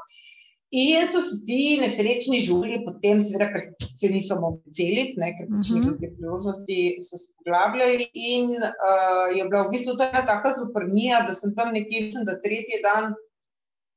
In 0.76 1.08
so 1.08 1.22
ti 1.48 1.78
nesrečni 1.80 2.42
žulji, 2.44 2.82
potem, 2.84 3.22
seveda, 3.24 3.48
ker 3.54 3.92
se 3.96 4.10
niso 4.12 4.36
mogli 4.42 4.74
celiti, 4.76 5.16
ne, 5.22 5.30
ker 5.38 5.48
pač 5.52 5.70
ni 5.72 5.80
bilo 5.80 5.94
mhm. 5.94 6.18
priložnosti, 6.18 6.80
so 7.06 7.20
se 7.22 7.30
poglavljali. 7.38 8.10
In 8.32 8.58
uh, 8.60 9.30
je 9.32 9.46
bila 9.48 9.64
v 9.68 9.76
bistvu 9.76 9.96
to 9.96 10.08
ena 10.10 10.26
taka 10.28 10.56
zoprnija, 10.60 11.24
da 11.30 11.38
sem 11.38 11.56
tam 11.56 11.72
nekje, 11.76 12.10
mislim, 12.10 12.28
da 12.28 12.36
tretji 12.44 12.82
dan 12.84 13.16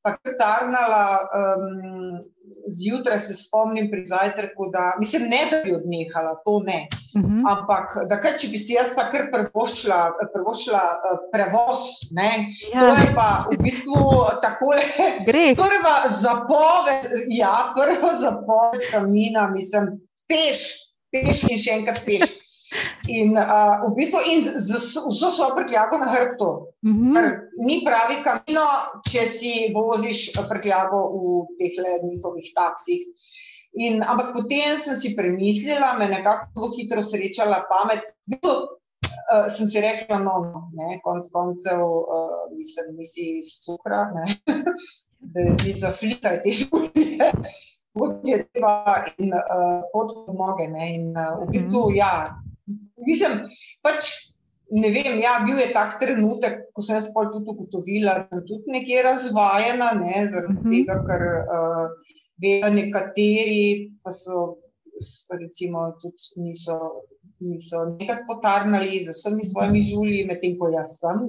pa 0.03 0.17
kar 0.17 0.37
tarnala. 0.41 1.07
Um, 1.39 2.19
zjutraj 2.69 3.21
se 3.21 3.35
spomnim 3.37 3.91
pri 3.91 4.05
zajtrku, 4.07 4.71
da 4.73 4.93
mislim, 4.99 5.23
ne 5.23 5.41
da 5.51 5.61
bi 5.65 5.75
odnehala, 5.75 6.35
to 6.45 6.61
ne. 6.67 6.89
Uh 7.17 7.23
mhm. 7.23 7.35
-huh. 7.35 7.43
Ampak 7.53 8.09
da 8.09 8.21
kaj, 8.21 8.37
če 8.39 8.49
bi 8.53 8.59
si 8.59 8.73
jaz 8.73 8.91
pa 8.97 9.11
kar 9.11 9.23
prvošla, 9.33 10.01
prvošla 10.35 10.83
uh, 10.97 11.19
prevoz, 11.33 11.81
ne, 12.11 12.31
ja. 12.75 12.81
to 12.81 12.87
je 12.87 13.15
pa 13.15 13.29
v 13.51 13.57
bistvu 13.63 14.01
takole. 14.43 14.83
Gre. 15.27 15.47
Torej 15.57 15.81
pa 15.83 15.97
zapoved, 16.09 17.03
ja, 17.29 17.57
prva 17.77 18.13
zapoved 18.21 18.83
kamina, 18.91 19.51
mislim, 19.55 19.85
peš, 20.29 20.59
peš 21.13 21.43
in 21.51 21.57
še 21.57 21.71
enkrat 21.79 22.05
peš. 22.07 22.38
In, 23.09 23.33
uh, 23.33 23.89
v 23.89 23.95
bistvu, 23.97 24.21
in 24.29 24.43
z, 24.45 24.69
z 24.77 25.01
vso 25.09 25.31
svojo 25.33 25.57
prtljago 25.57 25.99
na 25.99 26.09
hrbtu. 26.13 26.49
Mm 26.85 26.93
-hmm. 26.93 27.29
Ni 27.65 27.81
pravi 27.87 28.21
kamino, 28.25 28.67
če 29.11 29.27
si 29.27 29.53
voziš 29.75 30.33
prtljago 30.49 31.01
v 31.13 31.47
teh 31.59 31.75
njihovih 32.05 32.53
taksih. 32.55 33.01
In, 33.79 34.03
ampak 34.03 34.33
potem 34.33 34.81
sem 34.81 34.97
si 34.97 35.17
premislila, 35.17 35.99
me 35.99 36.09
nekako 36.09 36.49
zelo 36.55 36.69
hitro 36.77 37.03
srečala 37.03 37.65
pamet. 37.71 38.05
Bilo, 38.27 38.55
uh, 39.33 39.47
sem 39.49 39.67
si 39.67 39.81
rekla, 39.81 40.19
no, 40.19 40.35
no 40.53 40.61
ne, 40.73 41.01
konc 41.05 41.29
koncev, 41.33 41.81
uh, 41.81 42.49
mislim, 42.57 42.97
nisi 42.97 43.39
iz 43.39 43.61
cukra, 43.65 44.09
ne, 44.17 44.27
da 45.33 45.57
ti 45.57 45.73
zaflikaj 45.73 46.43
te 46.43 46.55
življenje. 46.61 47.33
Pot 47.93 48.25
je 48.31 48.43
treba 48.53 49.05
in 49.19 49.33
uh, 49.33 49.81
pot 49.93 50.15
pod 50.27 50.35
noge. 50.37 50.69
In 50.69 51.13
uh, 51.17 51.39
v 51.43 51.51
bistvu, 51.53 51.89
-hmm. 51.89 51.97
ja, 51.97 52.25
mislim, 53.07 53.41
pač, 53.85 54.11
ne 54.71 54.91
vem, 54.93 55.19
ja, 55.23 55.39
bil 55.47 55.59
je 55.61 55.69
tak 55.73 55.99
trenutek, 56.01 56.61
ko 56.77 56.85
sem 56.85 56.99
jaz 56.99 57.11
pol 57.15 57.31
tudi 57.33 57.55
ugotovila, 57.55 58.19
da 58.21 58.39
sem 58.39 58.47
tudi 58.49 58.75
nekje 58.77 59.03
razvajena, 59.07 59.93
ne, 60.01 60.25
zaradi 60.33 60.55
uh 60.55 60.65
mhm. 60.65 60.71
-huh. 60.71 60.87
tega, 60.87 60.97
ker 61.09 61.23
uh, 61.59 62.17
vejo 62.43 62.73
nekateri, 62.75 63.67
pa 64.03 64.13
so, 64.13 64.49
recimo, 65.31 65.93
tudi 66.03 66.45
niso. 66.45 66.79
Niso 67.41 67.85
nekako 68.01 68.23
potarnali 68.29 69.05
z 69.07 69.13
vsemi 69.15 69.45
svojimi 69.45 69.81
žulji, 69.81 70.25
medtem 70.27 70.57
ko 70.59 70.69
jaz 70.73 70.97
sem. 70.99 71.21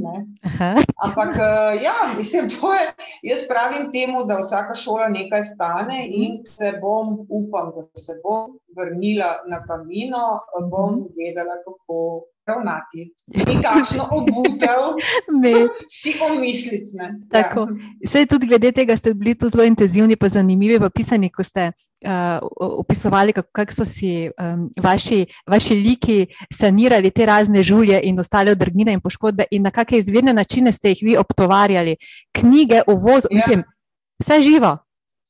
Ampak, 1.05 1.35
uh, 1.37 1.75
ja, 1.83 1.97
mislim, 2.17 2.49
je, 2.73 2.87
jaz 3.29 3.45
pravim 3.51 3.91
temu, 3.93 4.23
da 4.25 4.39
vsaka 4.41 4.75
šola 4.75 5.09
nekaj 5.13 5.43
stane 5.53 5.99
in 6.07 6.41
se 6.57 6.73
bom, 6.81 7.13
upam, 7.29 7.71
da 7.75 7.85
se 8.01 8.17
bom 8.23 8.57
vrnila 8.77 9.29
na 9.51 9.61
kamino, 9.67 10.25
bom 10.71 10.93
mhm. 10.95 11.13
vedela, 11.19 11.61
kako 11.65 12.25
ravnati. 12.49 13.05
In 13.37 13.61
kakšno 13.63 14.07
obutev, 14.17 14.97
si 15.99 16.13
omisliti. 16.29 16.97
Tako. 17.31 17.67
Ja. 18.01 18.25
Tudi 18.29 18.47
glede 18.47 18.71
tega 18.71 18.97
ste 18.97 19.13
bili 19.13 19.35
tu 19.37 19.49
zelo 19.49 19.63
intenzivni, 19.63 20.15
pa 20.15 20.29
zanimivi 20.29 20.77
v 20.81 20.89
pisanju, 20.89 21.29
ko 21.35 21.43
ste 21.43 21.69
uh, 21.69 22.41
opisovali, 22.83 23.33
kako 23.33 23.49
kak 23.53 23.73
so 23.73 23.85
si 23.85 24.29
um, 24.29 24.67
vaši, 24.81 25.25
vaši 25.47 25.79
liki 25.79 26.19
sanirali 26.53 27.11
te 27.11 27.25
razne 27.25 27.63
žulje 27.63 28.01
in 28.03 28.19
ostale 28.19 28.51
odrgnine 28.51 28.93
in 28.93 29.01
poškodbe, 29.01 29.47
in 29.51 29.63
na 29.63 29.71
kakšne 29.71 30.03
izvirne 30.03 30.33
načine 30.33 30.71
ste 30.71 30.95
jih 30.95 31.03
vi 31.03 31.17
optovarjali, 31.17 31.97
knjige, 32.35 32.81
uvoz, 32.87 33.29
ja. 33.29 33.35
mislim, 33.35 33.63
vse 34.19 34.41
živo. 34.41 34.77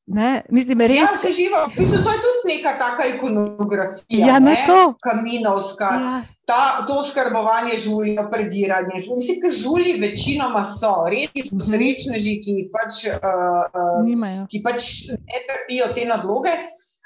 Ne, 0.10 0.42
mislim, 0.50 0.82
res... 0.82 0.98
Ja, 0.98 1.08
se 1.22 1.32
živo. 1.32 1.58
Mislim, 1.78 2.04
to 2.04 2.12
je 2.12 2.18
tudi 2.26 2.58
neka 2.58 2.72
taka 2.80 3.08
ikonografija. 3.16 4.28
Ja, 4.28 4.40
ne? 4.40 4.56
to. 4.68 4.94
Kaminovska. 5.06 5.86
Ja. 5.86 6.22
Ta, 6.46 6.86
to 6.88 7.04
skrbovanje 7.04 7.78
žulja, 7.78 8.26
prediranje. 8.32 8.96
Mislim, 9.16 9.38
da 9.44 9.52
žulji 9.54 10.00
večinoma 10.02 10.64
so, 10.66 10.96
res 11.14 11.50
so 11.50 11.60
srečneži, 11.62 12.40
ki 12.42 12.56
pač, 12.74 13.04
uh, 13.14 14.02
Nimajo. 14.06 14.42
uh, 14.42 14.48
ki 14.50 14.64
pač 14.66 14.90
ne 15.14 15.44
trpijo 15.46 15.92
te 15.94 16.08
nadloge. 16.10 16.56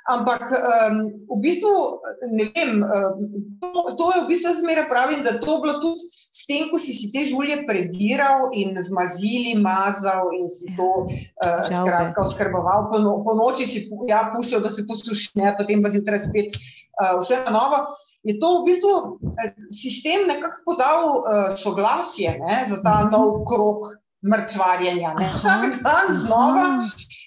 Ampak 0.03 0.51
um, 0.51 1.15
v 1.15 1.37
bistvu, 1.39 2.03
ne 2.35 2.45
vem, 2.51 2.83
um, 2.83 3.19
to, 3.63 3.95
to 3.95 4.05
je 4.11 4.19
v 4.23 4.27
bistvu 4.27 4.51
zmeraj 4.59 4.89
pravim, 4.91 5.23
da 5.23 5.39
to 5.39 5.47
je 5.55 5.61
bilo 5.63 5.79
tudi 5.79 6.03
s 6.11 6.43
tem, 6.49 6.67
ko 6.67 6.75
si, 6.81 6.91
si 6.91 7.07
te 7.13 7.23
žulje 7.23 7.63
prediral 7.63 8.51
in 8.51 8.75
zmazili, 8.75 9.55
mazal 9.63 10.33
in 10.35 10.49
si 10.51 10.67
to 10.75 11.07
uh, 11.07 11.63
skratka 11.71 12.19
oskrboval. 12.19 12.91
Po, 12.91 12.99
no, 12.99 13.23
po 13.23 13.37
noči 13.37 13.63
si 13.63 13.87
ja, 14.09 14.27
puščal, 14.33 14.59
da 14.65 14.73
se 14.73 14.83
posuši, 14.89 15.37
ne, 15.39 15.55
potem 15.55 15.79
pa 15.79 15.93
zjutraj 15.93 16.25
spet 16.27 16.51
uh, 16.51 17.15
vse 17.21 17.39
na 17.47 17.55
novo. 17.55 17.85
Je 18.23 18.37
to 18.39 18.59
v 18.59 18.71
bistvu 18.71 18.91
eh, 19.39 19.51
sistem 19.71 20.27
nekako 20.27 20.63
podal 20.63 21.03
uh, 21.11 21.47
soglasje 21.51 22.39
ne, 22.39 22.63
za 22.67 22.79
ta 22.83 23.03
Mhm. 23.03 23.11
nov 23.11 23.43
krok 23.47 24.02
mrcvarjenja. 24.23 25.13
ne. 25.13 25.29
Vsak 25.29 25.61
dan 25.81 26.15
znova 26.17 26.67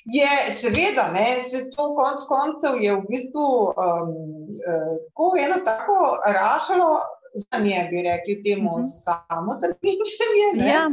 je 0.07 0.29
seveda, 0.53 1.11
ne, 1.11 1.27
se 1.43 1.71
to 1.71 1.95
konc 1.95 2.21
koncev 2.27 2.81
je 2.81 2.93
v 2.93 3.03
bistvu 3.07 3.47
um, 3.67 4.09
uh, 5.21 5.39
eno 5.39 5.57
tako 5.65 5.99
rahlo, 6.29 6.91
za 7.35 7.59
nje 7.59 7.89
bi 7.91 8.03
rekli 8.03 8.43
temu, 8.45 8.79
Mhm. 8.79 8.87
samo 8.99 9.53
trpinčenje. 9.57 10.49
ne. 10.57 10.69
Ja, 10.69 10.89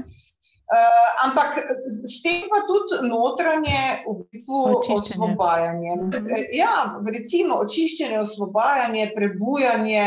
Uh, 0.65 0.79
ampak 1.21 1.57
s 2.05 2.21
tem 2.23 2.41
pa 2.43 2.59
tudi 2.61 3.07
notranje 3.07 3.79
v 4.07 4.23
bistvu 4.23 4.59
Očiščenje. 4.71 5.15
osvobajanje. 5.15 5.91
Mhm. 5.95 6.25
Ja, 6.53 6.73
recimo 7.07 7.55
očiščenje, 7.57 8.17
osvobajanje, 8.19 9.11
prebujanje, 9.15 10.05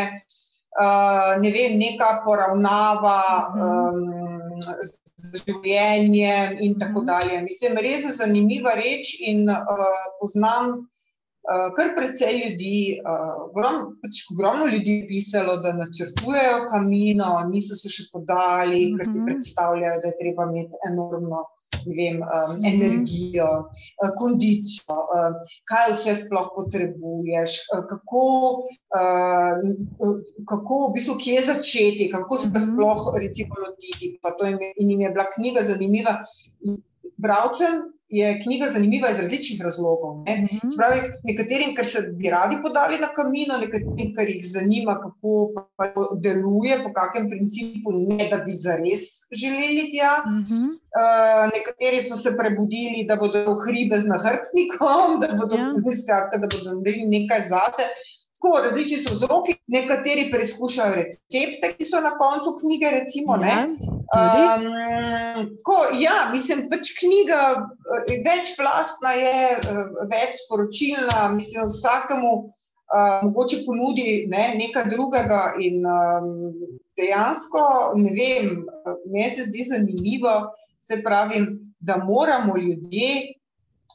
uh, 0.75 0.91
ne 1.37 1.51
vem, 1.51 1.79
neka 1.79 2.23
poravnava 2.25 3.21
Mhm. 3.49 3.61
um, 3.61 4.61
z 5.33 5.43
življenjem 5.45 6.57
in 6.61 6.79
tako 6.79 7.01
Mhm. 7.01 7.07
dalje. 7.07 7.43
Mislim, 7.43 7.79
res 7.79 8.05
je 8.05 8.13
zanimiva 8.13 8.75
reč 8.75 9.17
in 9.21 9.49
uh, 9.51 9.89
poznam 10.21 10.87
Uh, 11.47 11.71
kar 11.77 11.93
precej 11.95 12.33
ljudi, 12.43 12.99
uh, 13.07 13.35
ogrom, 13.45 13.77
pač 14.03 14.25
ogromno 14.35 14.65
ljudi 14.67 14.97
je 14.97 15.07
pisalo, 15.07 15.53
da 15.63 15.71
načrtujejo 15.73 16.57
kamino, 16.73 17.29
niso 17.53 17.77
se 17.79 17.89
še 17.89 18.09
podali, 18.13 18.81
mm 18.81 18.89
-hmm. 18.89 18.97
ker 18.99 19.07
ti 19.13 19.21
Mhm. 19.21 19.27
predstavljajo, 19.27 20.01
da 20.03 20.09
je 20.09 20.19
treba 20.23 20.43
imeti 20.51 20.77
enormno 20.91 21.45
vem, 21.87 22.23
um, 22.23 22.53
energijo, 22.65 23.49
uh, 23.67 24.11
kondicijo, 24.19 24.97
uh, 25.07 25.35
kaj 25.65 25.93
vse 25.93 26.15
sploh 26.25 26.49
potrebuješ, 26.57 27.51
uh, 27.73 27.85
kako, 27.87 28.23
uh, 28.97 29.57
kako 30.49 30.87
v 30.87 30.93
bistvu, 30.95 31.15
kje 31.19 31.45
začeti, 31.47 32.11
kako 32.13 32.37
se 32.37 32.51
ga 32.53 32.59
Mhm. 32.59 32.73
sploh 32.73 33.01
recimo 33.17 33.55
lotiti. 33.59 34.19
Pa 34.23 34.31
to 34.31 34.45
je- 34.45 34.73
In 34.77 34.91
jim 34.91 35.01
je 35.01 35.11
bila 35.11 35.25
knjiga 35.35 35.61
zanimiva. 35.65 36.17
Bralcem 37.17 37.96
je 38.09 38.41
knjiga 38.43 38.67
zanimiva 38.73 39.11
iz 39.11 39.19
različnih 39.19 39.61
razlogov. 39.65 40.23
Ne? 40.27 40.37
Mhm. 40.43 40.69
Spravi, 40.75 41.01
nekaterim, 41.25 41.75
ker 41.77 41.87
se 41.87 42.03
bi 42.19 42.31
radi 42.31 42.59
podali 42.63 42.99
na 43.03 43.09
kamino, 43.17 43.59
nekaterim, 43.59 44.13
ker 44.15 44.31
jih 44.31 44.45
zanima, 44.47 44.95
kako 45.03 46.07
deluje, 46.23 46.79
po 46.85 46.93
kakem 46.95 47.31
principu, 47.31 47.95
ne 48.09 48.29
da 48.31 48.39
bi 48.47 48.55
zares 48.55 49.07
želeli 49.43 49.89
tja. 49.91 50.13
Mhm. 50.27 50.67
Uh, 50.97 51.45
nekateri 51.53 52.03
so 52.03 52.17
se 52.17 52.37
prebudili, 52.39 53.05
da 53.09 53.17
bodo 53.21 53.59
hribe 53.67 53.99
z 54.01 54.07
nahrbtnikom, 54.13 55.19
da 55.21 55.35
bodo, 55.41 55.57
ja. 55.57 55.97
skratka, 56.03 56.39
da 56.39 56.47
bodo 56.47 56.79
naredili 56.79 57.11
nekaj 57.19 57.49
zase. 57.51 57.91
Tako, 58.37 58.59
različni 58.63 58.99
so 59.01 59.15
vzroki, 59.15 59.55
nekateri 59.67 60.27
preizkušajo 60.31 60.95
recepte, 60.95 61.71
ki 61.79 61.85
so 61.89 62.01
na 62.05 62.13
koncu 62.19 62.53
knjige. 62.61 62.91
Recimo. 62.99 63.37
Ja, 63.41 63.63
tudi. 63.65 64.43
Um, 65.41 65.47
ko, 65.65 65.77
ja, 66.01 66.29
mislim, 66.33 66.67
pač 66.71 66.93
knjiga 66.99 67.41
eh, 67.57 68.19
večplastna 68.27 69.15
je, 69.17 69.39
eh, 69.57 69.81
več 70.13 70.43
sporočilna, 70.45 71.31
mislim, 71.39 71.71
vsakemu 71.73 72.33
uh, 72.37 73.23
mogoče 73.23 73.63
ponudi 73.67 74.27
ne, 74.29 74.45
nekaj 74.61 74.85
drugega 74.93 75.41
in 75.61 75.81
um, 75.89 76.29
dejansko, 77.01 77.63
ne 77.97 78.13
vem, 78.19 78.53
meni 79.13 79.31
se 79.33 79.49
zdi 79.49 79.65
zanimivo, 79.71 80.37
se 80.81 81.01
pravim, 81.03 81.49
da 81.81 81.97
moramo 82.05 82.57
ljudje 82.57 83.33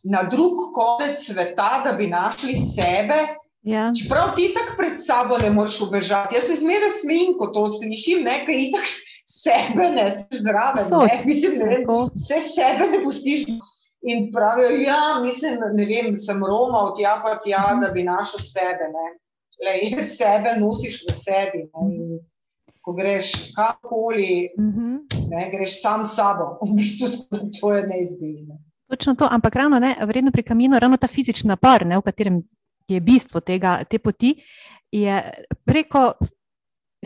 na 0.03 0.23
drug 0.23 0.73
konec 0.73 1.21
sveta, 1.25 1.81
da 1.85 1.93
bi 1.97 2.07
našli 2.07 2.55
sebe, 2.75 3.21
Ja. 3.63 3.91
Čeprav 3.93 4.35
ti 4.35 4.53
tako 4.53 4.73
pred 4.77 4.93
sabo 4.97 5.37
ne 5.37 5.49
moreš 5.49 5.81
ubežati. 5.81 6.35
Jaz 6.35 6.43
se 6.43 6.55
zmeraj 6.55 6.89
smejim, 7.01 7.35
ko 7.37 7.47
to 7.47 7.67
slišim, 7.69 8.23
ne, 8.23 8.39
ker 8.45 8.55
itak 8.57 8.87
sebe 9.25 9.89
ne 9.91 10.05
zraven. 10.31 10.81
Sod. 10.83 11.05
Ne, 11.05 11.21
mislim, 11.25 11.59
ne 11.59 11.65
vem, 11.65 11.83
vse 12.11 12.39
sebe 12.41 12.87
ne 12.91 13.03
pustiš. 13.03 13.45
In 14.03 14.31
pravijo, 14.33 14.71
ja, 14.81 14.97
mislim, 15.21 15.59
ne 15.73 15.85
vem, 15.85 16.15
sem 16.17 16.41
romal 16.41 16.95
tja 16.97 17.21
pa 17.21 17.35
tja, 17.37 17.61
Mhm. 17.69 17.81
da 17.81 17.87
bi 17.89 18.03
našel 18.03 18.39
sebe. 18.41 18.87
Ne. 18.89 19.07
Le, 19.61 20.03
sebe 20.05 20.55
nosiš 20.57 21.03
v 21.03 21.13
sebi. 21.15 21.59
Ne. 21.61 21.85
In 21.85 22.19
ko 22.81 22.93
greš 22.93 23.53
kamkoli, 23.53 24.49
Mhm. 24.59 24.95
ne, 25.29 25.49
greš 25.51 25.81
sam 25.81 26.01
s 26.05 26.15
sabo. 26.15 26.57
V 26.63 26.73
bistvu 26.73 27.07
to 27.61 27.73
je 27.73 27.87
neizbežno. 27.87 28.57
Točno 28.89 29.15
to, 29.15 29.27
ampak 29.31 29.55
ravno 29.55 29.79
ne, 29.79 29.95
vredno 30.01 30.31
pri 30.31 30.43
kaminu, 30.43 30.79
ravno 30.79 30.97
ta 30.97 31.07
fizični 31.07 31.47
napor, 31.47 31.85
ne, 31.85 31.97
v 31.97 32.01
katerem 32.01 32.41
je 32.91 33.01
bistvo 33.01 33.39
tega, 33.39 33.83
te 33.83 33.99
poti, 33.99 34.35
je 34.91 35.17
preko 35.65 36.11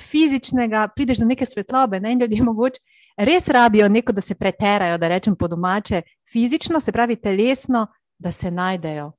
fizičnega 0.02 0.88
prideš 0.96 1.22
do 1.22 1.26
neke 1.26 1.46
svetlobe. 1.46 2.00
Ne, 2.00 2.12
in 2.12 2.20
ljudje 2.22 2.44
mogoče 2.44 2.82
res 3.18 3.48
rabijo 3.48 3.90
neko, 3.90 4.12
da 4.12 4.22
se 4.22 4.36
preterajo, 4.36 4.98
da 4.98 5.08
rečem 5.08 5.36
po 5.36 5.48
domače, 5.48 6.02
fizično, 6.32 6.80
se 6.80 6.92
pravi 6.92 7.16
telesno, 7.16 7.88
da 8.20 8.32
se 8.32 8.52
najdejo. 8.52 9.12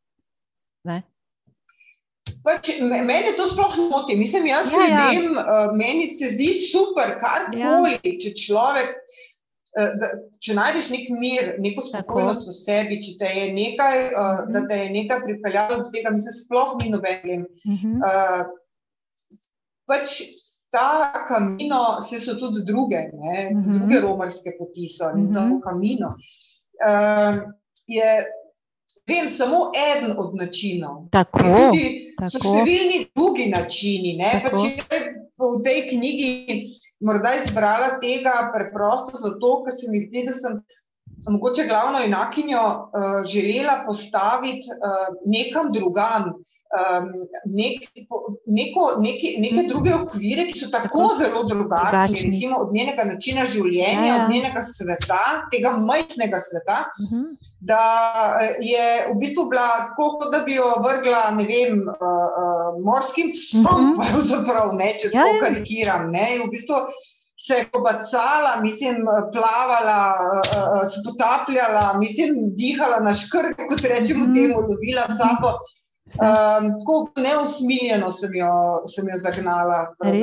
Ne? 0.84 1.02
Pač, 2.42 2.68
me- 2.80 3.02
mene 3.02 3.32
to 3.36 3.46
sploh 3.46 3.76
ne 3.78 3.88
moti. 3.88 4.16
Mislim, 4.16 4.46
jaz 4.46 4.72
Ja, 4.72 4.86
ja. 4.88 5.12
ljudem, 5.12 5.36
uh, 5.38 5.72
meni 5.76 6.06
se 6.06 6.30
zdi 6.34 6.48
super, 6.72 7.16
karkoli, 7.20 7.92
ja. 7.94 8.18
če 8.22 8.34
človek. 8.46 8.92
Eh, 9.76 9.90
Da, 9.94 10.06
če 10.38 10.54
najdeš 10.54 10.88
nek 10.88 11.08
mir, 11.12 11.54
neko 11.58 11.82
spokojnost 11.82 12.46
v 12.46 12.54
sebi, 12.54 12.96
če 12.98 13.18
te 13.18 13.28
je 13.30 13.46
nekaj, 13.52 13.96
uh, 14.06 14.20
Mhm. 14.38 14.52
da 14.52 14.62
te 14.66 14.76
je 14.76 14.90
nekaj 14.92 15.20
pripeljalo 15.22 15.76
do 15.78 15.90
tega, 15.90 16.10
mislim, 16.10 16.32
sploh 16.34 16.76
ni 16.80 16.90
nobenim. 16.90 17.42
Mhm. 17.66 17.90
Uh, 17.98 18.42
pač 19.86 20.22
ta 20.70 20.88
kamino, 21.24 21.82
vse 22.00 22.18
so 22.20 22.34
tudi 22.34 22.64
druge, 22.64 22.98
ne, 23.14 23.50
Mhm. 23.50 23.78
druge 23.78 24.00
romarske 24.00 24.56
poti 24.58 24.88
so 24.88 25.10
in 25.10 25.22
Mhm. 25.22 25.32
to 25.32 25.60
kamino. 25.60 26.08
Uh, 26.78 27.36
je, 27.86 28.08
vem, 29.06 29.28
samo 29.30 29.56
eden 29.72 30.14
od 30.18 30.34
načinov. 30.34 31.08
Tako, 31.10 31.38
In 31.40 31.46
Tudi 31.46 31.84
so 32.22 32.38
tako. 32.38 32.48
številni 32.50 33.06
drugi 33.14 33.46
načini. 33.48 34.16
Ne? 34.16 34.30
Pa 34.34 34.50
Tako. 34.50 34.56
če 34.58 34.68
je 34.68 35.00
v 35.38 35.62
tej 35.62 35.78
knjigi 35.88 36.30
morda 37.00 37.30
izbrala 37.44 38.00
tega 38.00 38.50
preprosto 38.54 39.18
zato, 39.18 39.64
ker 39.64 39.74
se 39.74 39.90
mi 39.90 40.02
zdi, 40.02 40.24
da 40.24 40.32
sem 40.32 40.60
mogoče 41.28 41.64
glavno 41.64 41.98
enakinjo 42.00 42.60
uh, 42.60 43.24
želela 43.24 43.82
postaviti 43.86 44.68
uh, 44.70 45.06
nekam 45.26 45.72
drugam. 45.72 46.32
Um, 46.66 47.06
nek, 47.46 47.84
neko, 48.46 48.84
neki, 48.98 49.36
neke 49.38 49.54
Mhm. 49.54 49.68
druge 49.68 49.94
okvire, 49.94 50.46
ki 50.46 50.58
so 50.58 50.68
tako, 50.68 51.04
zelo 51.18 51.44
drugačni, 51.44 51.94
recimo 52.24 52.56
od 52.56 52.74
njenega 52.74 53.04
načina 53.04 53.46
življenja, 53.46 54.00
Ja, 54.02 54.06
ja. 54.06 54.24
od 54.24 54.30
njenega 54.30 54.62
sveta, 54.62 55.20
tega 55.52 55.70
majhnega 55.70 56.40
sveta, 56.40 56.78
Mhm. 57.00 57.22
Da 57.60 57.82
eh, 58.40 58.56
je 58.60 58.86
v 59.12 59.18
bistvu 59.18 59.48
bila 59.50 59.66
tako, 59.88 60.18
kot 60.20 60.32
da 60.32 60.42
bi 60.44 60.54
jo 60.54 60.68
vrgla, 60.84 61.22
vem, 61.38 61.80
uh, 61.88 61.96
uh, 61.96 62.80
morskim 62.84 63.32
psom, 63.32 63.64
Mhm. 63.64 63.94
pravzaprav, 64.00 64.74
ne, 64.76 64.92
če 65.00 65.10
Ja, 65.12 65.22
to 65.22 65.28
ja. 65.28 65.40
karikiram. 65.40 66.10
Ne, 66.10 66.26
v 66.44 66.50
bistvu 66.50 66.76
se 67.38 67.54
je 67.54 67.64
kobacala, 67.68 68.60
mislim, 68.62 68.96
plavala, 69.32 70.00
uh, 70.16 70.40
uh, 70.80 70.84
se 70.88 71.00
potapljala, 71.06 71.98
mislim, 71.98 72.36
dihala 72.56 73.00
na 73.00 73.14
škrk, 73.14 73.56
kot 73.68 73.80
rečemo 73.80 74.24
Mhm. 74.24 74.34
temu, 74.34 74.60
lovila 74.60 75.06
sapo. 75.16 75.56
Um, 76.06 76.70
tako 76.78 77.10
neusmiljeno 77.18 78.12
sem 78.12 78.30
jo, 78.34 78.52
sem 78.86 79.08
jo 79.10 79.18
zagnala 79.18 79.88
v 79.98 80.22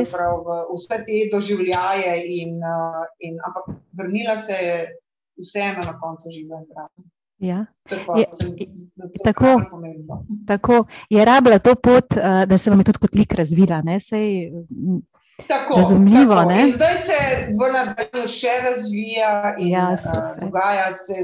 vse 0.73 0.97
te 1.05 1.17
doživljaje, 1.33 2.13
in, 2.39 2.55
uh, 2.63 3.03
in, 3.19 3.35
ampak 3.43 3.65
vrnila 3.91 4.37
se 4.37 4.53
je 4.53 4.77
vseeno 5.43 5.83
na 5.83 5.99
koncu 5.99 6.29
zdrava. 6.31 6.87
Ja. 7.43 7.65
Je 8.15 8.25
tako. 9.19 9.59
Tako 10.47 10.77
je 11.09 11.25
rabila 11.25 11.59
to 11.59 11.75
pot, 11.77 12.07
eh, 12.13 12.45
da 12.45 12.57
se 12.57 12.69
vam 12.69 12.79
je 12.79 12.85
tudi 12.85 12.99
kot 12.99 13.15
lik 13.15 13.33
razvila. 13.33 13.81
ne, 13.81 13.99
Sej, 14.01 14.29
mm, 14.69 15.01
Tako, 15.47 15.75
Razumljivo, 15.75 16.35
tako. 16.35 16.49
ne? 16.49 16.61
In 16.61 16.71
zdaj 16.71 16.93
se 16.99 17.15
v 17.49 17.61
nadaljevanju 17.67 18.27
še 18.29 18.51
razvija 18.63 19.29
in 19.57 19.67
Ja, 19.67 19.79
ja, 19.81 19.97
super. 19.97 20.35
dogaja 20.39 20.93
se. 20.95 21.15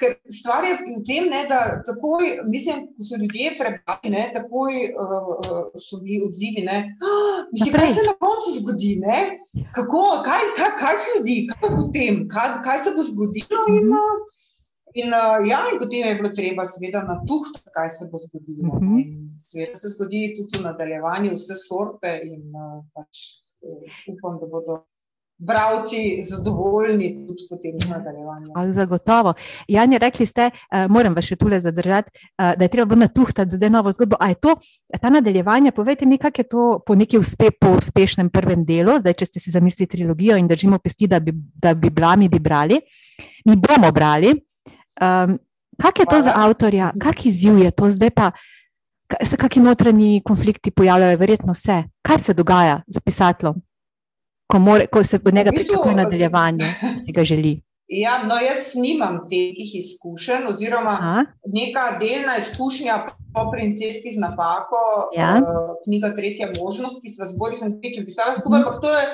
Ker 0.00 0.10
stvar 0.30 0.64
je 0.64 0.74
v 0.76 1.02
tem, 1.02 1.26
ne, 1.26 1.40
da 1.44 1.58
takoj, 1.82 2.22
mislim, 2.46 2.86
ko 2.86 3.02
so 3.02 3.18
ljudje 3.18 3.50
prebrali, 3.58 4.08
ne, 4.08 4.22
takoj 4.32 4.72
uh, 4.94 5.34
so 5.76 5.98
bili 5.98 6.22
odzivi. 6.22 6.62
Ne, 6.62 6.78
"Ah, 7.02 7.42
mislim, 7.52 7.74
kaj 7.74 7.92
se 7.92 8.06
na 8.06 8.14
koncu 8.18 8.54
zgodi? 8.56 8.92
Ne? 9.02 9.18
Kako, 9.72 10.02
kaj, 10.24 10.42
kaj, 10.56 10.72
kaj 10.78 10.94
sledi, 11.02 11.36
kaj 11.48 11.60
bo 11.64 11.76
potem, 11.76 12.22
kaj, 12.28 12.48
kaj 12.62 12.78
se 12.80 12.90
bo 12.92 13.02
zgodilo? 13.02 13.60
In, 13.68 13.90
uh, 13.92 14.14
in, 14.94 15.08
uh, 15.12 15.46
ja, 15.46 15.60
in 15.72 15.78
potem 15.78 16.08
je 16.08 16.14
bilo 16.14 16.32
treba, 16.34 16.66
seveda, 16.66 17.02
natuhtati, 17.02 17.70
kaj 17.74 17.90
se 17.90 18.08
bo 18.12 18.18
zgodilo. 18.18 18.74
Mhm. 18.80 18.98
In 18.98 19.28
Seveda 19.38 19.78
se 19.78 19.88
zgodi 19.88 20.34
tudi 20.36 20.58
v 20.58 20.66
nadaljevanju 20.68 21.34
vse 21.34 21.56
sorte 21.68 22.20
in 22.24 22.42
uh, 22.54 22.84
pač 22.94 23.24
uh, 23.60 23.96
upam, 24.12 24.38
da 24.40 24.46
bodo 24.46 24.84
bravci 25.38 26.22
zadovoljni 26.24 27.26
tudi 27.26 27.44
potem 27.50 27.76
v 27.84 27.90
nadaljevanju. 27.90 28.52
A, 28.54 28.72
Zagotovo. 28.72 29.34
Janja, 29.68 29.98
rekli 29.98 30.26
ste, 30.26 30.48
uh, 30.50 30.86
moram 30.88 31.14
vas 31.14 31.28
še 31.28 31.36
tule 31.36 31.60
zadržati, 31.60 32.10
uh, 32.40 32.54
da 32.56 32.64
je 32.64 32.72
treba 32.72 32.88
bolj 32.88 33.02
natuhtati 33.04 33.56
zdaj 33.56 33.70
novo 33.70 33.92
zgodbo. 33.92 34.16
A 34.20 34.30
je 34.32 34.40
to 34.40 34.56
ta 35.00 35.10
nadaljevanje? 35.12 35.74
Povejte 35.76 36.06
mi, 36.06 36.18
kako 36.18 36.40
je 36.40 36.48
to 36.48 36.64
po 36.86 36.94
neki 36.94 37.18
uspe, 37.18 37.50
po 37.60 37.76
uspešnem 37.76 38.30
prvem 38.32 38.64
delu, 38.64 38.96
zdaj, 39.04 39.18
če 39.20 39.30
ste 39.32 39.44
si 39.44 39.52
zamislili 39.52 39.92
trilogijo 39.92 40.40
in 40.40 40.48
držimo 40.48 40.78
pesti, 40.78 41.06
da 41.06 41.20
bi, 41.20 41.36
da 41.54 41.74
bi 41.74 41.90
bila, 41.90 42.16
mi 42.16 42.28
bi 42.32 42.40
brali, 42.40 42.80
mi 43.44 43.60
bomo 43.60 43.92
brali. 43.92 44.32
Um, 44.96 45.38
kak 45.76 45.98
je 45.98 46.06
to 46.06 46.20
za 46.22 46.30
Hvala. 46.30 46.46
avtorja, 46.46 46.92
kak 47.00 47.26
izziv 47.26 47.58
je 47.58 47.70
to 47.70 47.90
zdaj 47.90 48.10
pa? 48.10 48.30
Se 49.22 49.36
kakšni 49.36 49.62
notranji 49.62 50.22
konflikti 50.24 50.70
pojavljajo, 50.70 51.18
verjetno 51.18 51.52
vse. 51.52 51.76
Kaj 52.02 52.18
se 52.18 52.34
dogaja 52.34 52.80
z 52.86 53.00
pisateljem, 53.00 53.54
ko, 54.46 54.58
more, 54.58 54.86
ko 54.86 55.04
se 55.04 55.20
od 55.24 55.34
njega 55.34 55.50
pričakuje 55.52 55.94
nadaljevanje, 55.94 56.72
ki 57.06 57.12
ga 57.12 57.24
želi? 57.24 57.62
Ja, 57.86 58.22
no, 58.24 58.34
jaz 58.34 58.72
nimam 58.74 59.20
teh 59.30 59.54
izkušenj, 59.54 60.48
oziroma 60.48 60.90
Aha, 60.90 61.20
neka 61.46 61.98
delna 62.00 62.34
izkušnja 62.40 62.96
po 63.34 63.50
princeski 63.52 64.10
z 64.14 64.18
napako, 64.18 64.80
Ja. 65.14 65.36
uh, 65.36 65.76
knjiga 65.84 66.10
Tretja 66.14 66.48
možnost, 66.58 66.98
ki 67.02 67.10
sem 67.10 67.26
zbori 67.26 67.56
sem 67.56 67.76
triče 67.80 68.02
pisala 68.04 68.34
skupaj, 68.34 68.58
ampak 68.58 68.80
to 68.82 68.90
je 68.90 69.04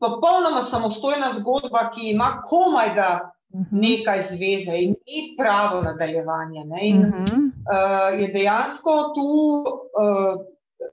popolnoma 0.00 0.60
samostojna 0.62 1.32
zgodba, 1.40 1.88
ki 1.94 2.10
ima 2.10 2.42
komaj 2.44 2.94
da 2.94 3.08
mhm. 3.54 3.78
nekaj 3.80 4.20
zveze 4.20 4.76
in 4.82 4.94
ni 5.06 5.34
pravo 5.38 5.82
nadaljevanje. 5.82 6.64
Ne? 6.64 6.80
In 6.82 6.98
Mhm. 6.98 7.40
uh, 7.68 8.20
je 8.20 8.28
dejansko 8.28 8.90
tu, 9.14 9.28
uh, 10.02 10.34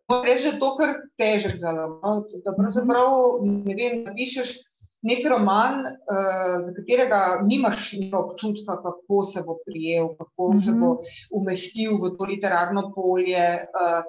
da 0.09 0.27
je 0.27 0.59
to 0.59 0.75
kar 0.75 0.95
težek 1.17 1.55
zalog. 1.55 1.99
No? 2.03 2.23
Da 2.45 2.53
pravzaprav, 2.57 3.11
ne 3.43 3.75
vem, 3.75 4.03
napišeš 4.03 4.55
nek 5.05 5.25
roman, 5.29 5.85
uh, 5.85 6.65
za 6.65 6.71
katerega 6.73 7.41
nimaš 7.45 7.93
občutka, 8.13 8.81
kako 8.83 9.23
se 9.23 9.43
bo 9.45 9.57
prijel, 9.65 10.07
kako 10.17 10.47
mm 10.47 10.55
-hmm. 10.55 10.65
se 10.65 10.71
Mhm. 10.71 10.79
bo 10.81 10.97
umestil 11.31 11.91
v 12.01 12.17
to 12.17 12.23
literarno 12.23 12.91
polje. 12.95 13.47
Uh, 13.75 14.03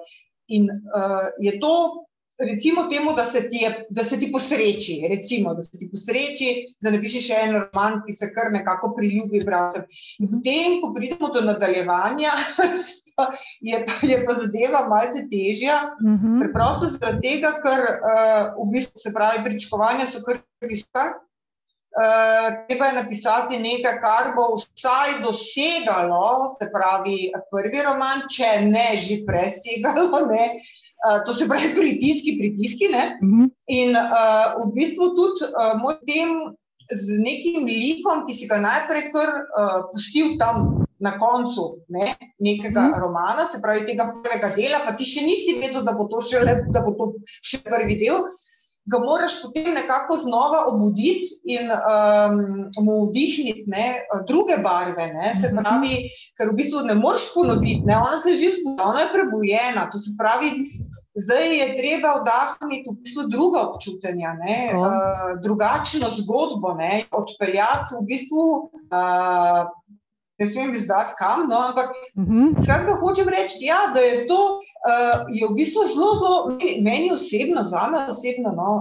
in 0.47 0.63
uh, 0.71 1.27
je 1.39 1.59
to. 1.59 2.03
Recimo 2.39 2.87
temu, 2.87 3.13
da 3.13 3.25
se, 3.25 3.49
ti 3.49 3.57
je, 3.57 3.85
da 3.89 4.03
se 4.03 4.19
ti 4.19 4.31
posreči, 4.31 5.07
recimo, 5.09 5.55
da 5.57 5.61
se 5.61 5.77
ti 5.79 5.89
posreči, 5.89 6.49
da 6.81 6.91
napišeš 6.93 7.25
še 7.31 7.39
en 7.47 7.55
roman, 7.57 7.97
ki 8.05 8.13
se 8.13 8.29
kar 8.33 8.51
nekako 8.53 8.91
priljubi 8.93 9.41
bralcem. 9.45 9.87
Potem, 10.21 10.77
ko 10.83 10.91
pridemo 10.93 11.31
do 11.33 11.41
nadaljevanja, 11.47 12.35
je, 13.69 13.81
pa, 13.87 13.97
je 14.05 14.21
pa 14.25 14.37
zadeva 14.37 14.85
malce 14.85 15.25
težja. 15.31 15.79
Mhm. 15.97 16.37
Preprosto 16.43 16.93
zaradi 16.93 17.25
tega, 17.25 17.55
ker 17.63 17.85
uh, 17.89 18.53
v 18.61 18.69
bistvu 18.75 19.07
se 19.07 19.15
pravi, 19.17 19.45
pričakovanja 19.47 20.05
so 20.05 20.21
kar 20.27 20.43
visoka. 20.61 21.09
Uh, 21.97 22.51
treba 22.67 22.91
je 22.91 22.99
napisati 22.99 23.57
nekaj, 23.57 23.95
kar 24.03 24.35
bo 24.37 24.51
vsaj 24.59 25.23
dosegalo, 25.23 26.51
se 26.53 26.69
pravi, 26.69 27.31
prvi 27.49 27.81
roman, 27.81 28.27
če 28.29 28.59
ne 28.69 28.91
že 29.01 29.23
presegalo. 29.25 30.27
Ne? 30.29 30.51
Uh, 30.53 30.75
to 31.25 31.33
se 31.33 31.47
pravi, 31.47 31.75
pritiski, 31.75 32.37
pritiski. 32.39 32.89
Ne? 32.91 33.17
Mhm. 33.23 33.43
In 33.67 33.95
uh, 33.95 34.57
v 34.65 34.71
bistvu 34.77 35.13
tudi 35.17 35.49
uh, 35.51 35.75
moj 35.81 35.97
tem 36.09 36.55
z 36.87 37.19
nekim 37.19 37.67
likom, 37.67 38.23
ki 38.27 38.33
si 38.33 38.47
ga 38.47 38.61
najprej 38.63 39.11
kar 39.11 39.29
uh, 39.43 39.79
pustil 39.91 40.37
tam 40.39 40.87
na 40.99 41.13
koncu 41.19 41.83
ne, 41.93 42.15
nekega 42.39 42.81
Mhm. 42.81 42.89
mm. 42.89 42.99
romana, 42.99 43.45
se 43.45 43.61
pravi 43.61 43.85
tega 43.85 44.09
prvega 44.09 44.49
dela, 44.55 44.79
pa 44.85 44.95
ti 44.97 45.05
še 45.05 45.21
nisi 45.21 45.59
vedel, 45.61 45.83
da 45.85 45.93
bo 45.93 46.07
to 46.07 46.21
še, 46.21 46.41
le, 46.41 46.65
da 46.73 46.81
bo 46.81 46.95
to 46.97 47.13
še 47.43 47.61
prvi 47.63 47.99
del. 48.01 48.25
Ga 48.87 48.99
moraš 48.99 49.41
potem 49.41 49.73
nekako 49.75 50.17
znova 50.17 50.65
obuditi 50.69 51.27
in 51.43 51.67
um, 51.71 52.37
mu 52.85 53.09
vdihniti 53.09 53.63
ne, 53.67 53.87
druge 54.27 54.57
barve. 54.63 55.07
Ne, 55.13 55.33
se 55.41 55.47
Mhm. 55.51 55.57
pravi, 55.57 55.97
ker 56.37 56.51
v 56.51 56.55
bistvu 56.55 56.85
ne 56.87 56.95
moreš 56.95 57.33
ponoviti, 57.33 57.81
ne, 57.85 57.97
ona 57.97 58.21
se 58.21 58.29
je 58.31 58.37
že 58.37 58.53
zbudila, 58.55 58.87
ona 58.89 58.99
je 59.03 59.11
prebujena. 59.13 59.89
To 59.91 59.97
se 59.97 60.15
pravi, 60.17 60.51
Zdaj 61.17 61.49
je 61.59 61.67
treba 61.77 62.11
vdahniti 62.21 62.91
v 62.91 62.97
bistvu 63.01 63.23
druga 63.33 63.63
občutja, 63.67 64.11
ne, 64.37 64.69
uh, 64.77 65.41
drugačno 65.41 66.09
zgodbo, 66.13 66.75
ne, 66.77 67.03
odpeljati 67.11 67.97
v 67.97 68.03
bistvu, 68.05 68.43
uh, 68.93 69.65
ne 70.39 70.47
smem 70.47 70.75
izdati 70.75 71.13
kam, 71.17 71.47
no, 71.49 71.57
ampak 71.69 71.89
Mhm. 72.15 72.61
skratka 72.61 72.93
hočem 73.01 73.29
reči, 73.29 73.57
ja, 73.65 73.91
da 73.93 73.99
je 73.99 74.27
to 74.27 74.59
uh, 74.59 75.25
je 75.29 75.47
v 75.47 75.53
bistvu 75.57 75.87
zelo, 75.93 76.11
zelo, 76.15 76.37
meni- 76.81 77.11
osebno, 77.13 77.63
zame 77.63 77.97
osebno, 78.09 78.51
no, 78.55 78.71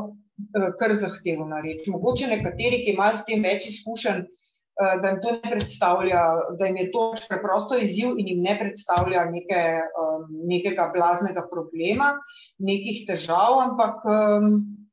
uh, 0.57 0.69
kar 0.79 0.93
zahtevna 0.95 1.61
reč. 1.65 1.87
Mogoče 1.89 2.27
nekateri, 2.27 2.85
ki 2.85 2.93
imajo 2.93 3.17
s 3.17 3.25
tem 3.25 3.43
več 3.43 3.67
izkušenj, 3.73 4.21
uh, 4.21 5.01
da 5.03 5.09
jim 5.09 5.21
to 5.25 5.33
ne 5.33 5.51
predstavlja, 5.51 6.23
da 6.59 6.67
jim 6.67 6.77
je 6.77 6.91
to 6.93 7.15
preprosto 7.29 7.79
izziv 7.81 8.19
in 8.21 8.27
jim 8.29 8.43
ne 8.45 8.59
predstavlja 8.61 9.25
neke, 9.33 9.63
um, 9.97 10.27
nekega 10.53 10.91
blaznega 10.95 11.47
problema, 11.53 12.13
nekih 12.59 13.07
težav, 13.09 13.61
ampak 13.65 14.05
um, 14.05 14.86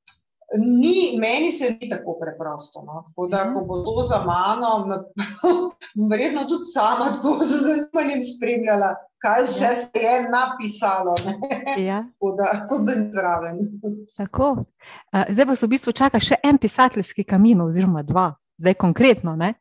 ni, 0.55 0.95
meni 1.17 1.51
se 1.51 1.69
ni 1.71 1.89
tako 1.89 2.15
preprosto. 2.15 2.81
No. 2.81 3.05
Tako 3.07 3.27
da, 3.27 3.45
Mhm. 3.45 3.53
ko 3.53 3.59
bo 3.61 3.75
to 3.79 4.03
za 4.03 4.19
mano, 4.23 4.69
verjetno 6.09 6.41
tudi 6.41 6.63
sama 6.65 7.05
tako 7.07 7.37
z 7.49 7.53
zanimanjem 7.59 8.21
spremljala, 8.23 8.89
kaj 9.17 9.43
vse 9.43 9.69
se 9.75 9.99
je 9.99 10.29
napisalo, 10.29 11.15
ne. 11.19 11.33
Ja, 11.79 12.03
Tako 12.11 12.31
da, 12.33 12.43
tako 12.59 12.77
da 12.79 12.91
ni 12.93 13.09
zraven. 13.11 13.57
tako. 14.17 14.55
Zdaj 15.29 15.45
vas 15.45 15.61
v 15.61 15.67
bistvu 15.67 15.91
čaka 15.93 16.19
še 16.19 16.35
en 16.43 16.57
pisateljski 16.57 17.23
kamin, 17.23 17.61
oziroma 17.61 18.03
dva, 18.03 18.27
zdaj 18.57 18.73
konkretno. 18.75 19.35
Ne? 19.35 19.53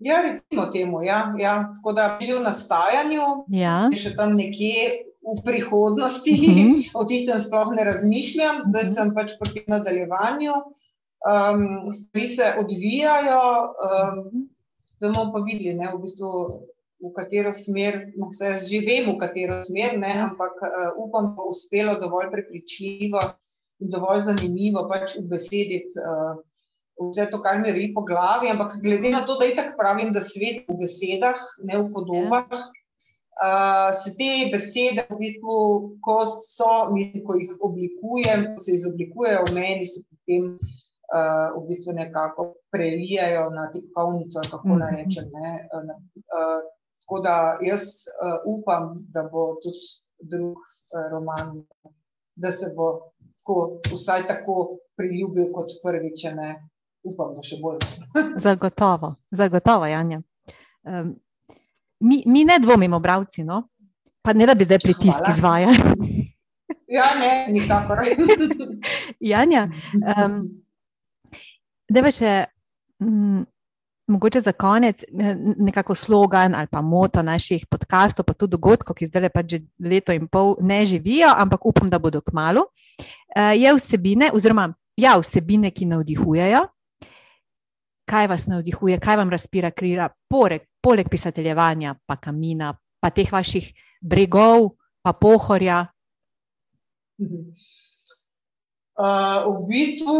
Ja, 0.00 0.20
recimo 0.22 0.66
temu, 0.66 1.02
ja, 1.02 1.34
ja. 1.38 1.52
Tako 1.74 1.92
da 1.92 2.18
že 2.20 2.34
v 2.34 2.42
nastajanju, 2.42 3.22
Ja. 3.48 3.88
še 3.92 4.16
tam 4.16 4.34
nekje 4.34 5.13
v 5.24 5.40
prihodnosti, 5.44 6.34
Mhm. 6.36 6.94
o 6.94 7.04
tistem 7.04 7.40
sploh 7.40 7.72
ne 7.72 7.84
razmišljam, 7.84 8.62
zdaj 8.68 8.84
Mhm. 8.84 8.92
sem 8.94 9.14
pač 9.14 9.32
proti 9.40 9.64
nadaljevanju. 9.66 10.52
Um, 11.24 11.88
stvari 11.92 12.26
se 12.28 12.46
odvijajo, 12.60 13.42
um, 13.88 14.48
zdaj 14.96 15.10
bomo 15.12 15.32
pa 15.32 15.38
videli, 15.40 15.72
ne, 15.74 15.88
v 15.94 16.00
bistvu, 16.04 16.30
v 17.00 17.12
katero 17.16 17.52
smer, 17.52 18.12
no, 18.16 18.28
saj 18.32 18.58
že 18.68 18.80
vem, 18.84 19.08
v 19.08 19.18
katero 19.18 19.64
smer, 19.64 19.96
ne, 19.98 20.08
Ja. 20.08 20.28
ampak 20.28 20.52
uh, 20.60 20.92
upam, 21.00 21.32
da 21.32 21.34
bo 21.36 21.48
uspelo 21.48 21.96
dovolj 22.00 22.28
prepričljivo 22.30 23.20
in 23.80 23.88
dovolj 23.90 24.20
zanimivo 24.28 24.84
pač 24.88 25.16
ubesediti 25.16 25.96
uh, 25.98 26.36
vse 27.10 27.26
to, 27.30 27.40
kar 27.42 27.58
mi 27.60 27.72
ri 27.72 27.92
po 27.94 28.04
glavi. 28.04 28.50
Ampak 28.52 28.76
glede 28.82 29.10
na 29.10 29.24
to, 29.26 29.34
da 29.40 29.44
itak 29.48 29.74
pravim, 29.80 30.12
da 30.12 30.20
svet 30.20 30.64
v 30.68 30.76
besedah, 30.78 31.40
ne 31.64 31.78
v 31.78 31.88
podobah. 31.92 32.46
Uh, 33.34 33.90
se 33.98 34.12
te 34.14 34.28
besede, 34.52 35.02
v 35.10 35.16
bistvu, 35.18 35.54
ko 36.00 36.16
so, 36.26 36.90
mislim, 36.94 37.24
ko 37.26 37.34
jih 37.34 37.50
oblikujem, 37.60 38.44
ko 38.54 38.62
se 38.62 38.72
izoblikujejo 38.72 39.40
v 39.48 39.54
meni, 39.56 39.86
se 39.86 40.04
potem 40.06 40.44
uh, 40.54 41.50
v 41.56 41.64
bistvu 41.68 41.92
nekako 41.92 42.44
prelijajo 42.70 43.48
na 43.50 43.66
tipkovnico, 43.72 44.40
kako 44.50 44.68
naj 44.78 44.92
Mhm. 44.92 45.00
rečem. 45.00 45.26
Ne? 45.32 45.50
Uh, 45.72 45.82
uh, 46.30 46.62
tako 47.02 47.20
da 47.20 47.58
jaz 47.62 47.82
uh, 48.22 48.38
upam, 48.46 48.94
da 49.10 49.22
bo 49.32 49.56
tudi 49.62 49.82
drug 50.30 50.54
uh, 50.56 51.10
roman, 51.10 51.64
da 52.36 52.52
se 52.52 52.70
bo 52.76 53.10
tako, 53.38 53.80
vsaj 53.92 54.26
tako 54.26 54.54
priljubil 54.96 55.50
kot 55.52 55.74
prvi, 55.82 56.14
če 56.16 56.34
ne. 56.34 56.54
Upam, 57.04 57.34
da 57.34 57.42
še 57.42 57.58
bolj. 57.60 57.82
Zagotovo, 58.46 59.14
zagotovo, 59.30 59.84
Janja. 59.86 60.22
Um, 60.84 61.10
mi, 62.04 62.22
mi 62.26 62.44
ne 62.44 62.58
dvomimo, 62.60 63.00
bravci, 63.00 63.44
no? 63.44 63.64
pa 64.24 64.32
ne 64.32 64.46
da 64.46 64.54
bi 64.54 64.64
zdaj 64.64 64.78
pritisk 64.78 65.18
Hvala. 65.18 65.34
izvajali. 65.34 65.76
Ja, 66.88 67.04
ne, 67.20 67.52
nikakor. 67.52 67.98
Janja, 69.32 69.68
um, 69.92 70.36
da 71.90 72.02
pa 72.04 72.10
še, 72.14 72.32
mm, 73.02 73.42
mogoče 74.14 74.40
za 74.44 74.52
konec 74.52 75.02
eh, 75.02 75.34
nekako 75.58 75.94
slogan 75.94 76.54
ali 76.54 76.68
pa 76.70 76.80
moto 76.80 77.22
naših 77.22 77.66
podkastov, 77.66 78.24
pa 78.24 78.36
tudi 78.36 78.54
dogodkov, 78.56 78.96
ki 78.96 79.08
zdaj 79.10 79.28
pač 79.34 79.56
že 79.56 79.60
leto 79.80 80.12
in 80.12 80.28
pol 80.28 80.56
ne 80.60 80.84
živijo, 80.86 81.32
ampak 81.36 81.66
upam, 81.66 81.90
da 81.90 81.98
bodo 81.98 82.20
k 82.20 82.32
malu. 82.32 82.64
Eh, 83.36 83.56
je 83.64 83.74
vsebine, 83.74 84.30
oziroma 84.32 84.70
ja, 84.96 85.18
vsebine, 85.18 85.70
ki 85.70 85.90
navdihujejo. 85.90 86.64
Kaj 88.04 88.26
vas 88.28 88.46
navdihuje, 88.46 88.98
kaj 89.00 89.16
vam 89.16 89.30
razpira 89.32 89.70
krila, 89.70 90.10
poleg, 90.28 90.66
poleg 90.84 91.08
pisateljevanja, 91.10 91.94
pa 92.06 92.16
kamina, 92.16 92.74
pa 93.00 93.10
teh 93.10 93.32
vaših 93.32 93.70
bregov, 94.00 94.74
pa 95.02 95.12
pohorja? 95.16 95.86
Uh, 98.94 99.48
v 99.48 99.66
bistvu 99.68 100.18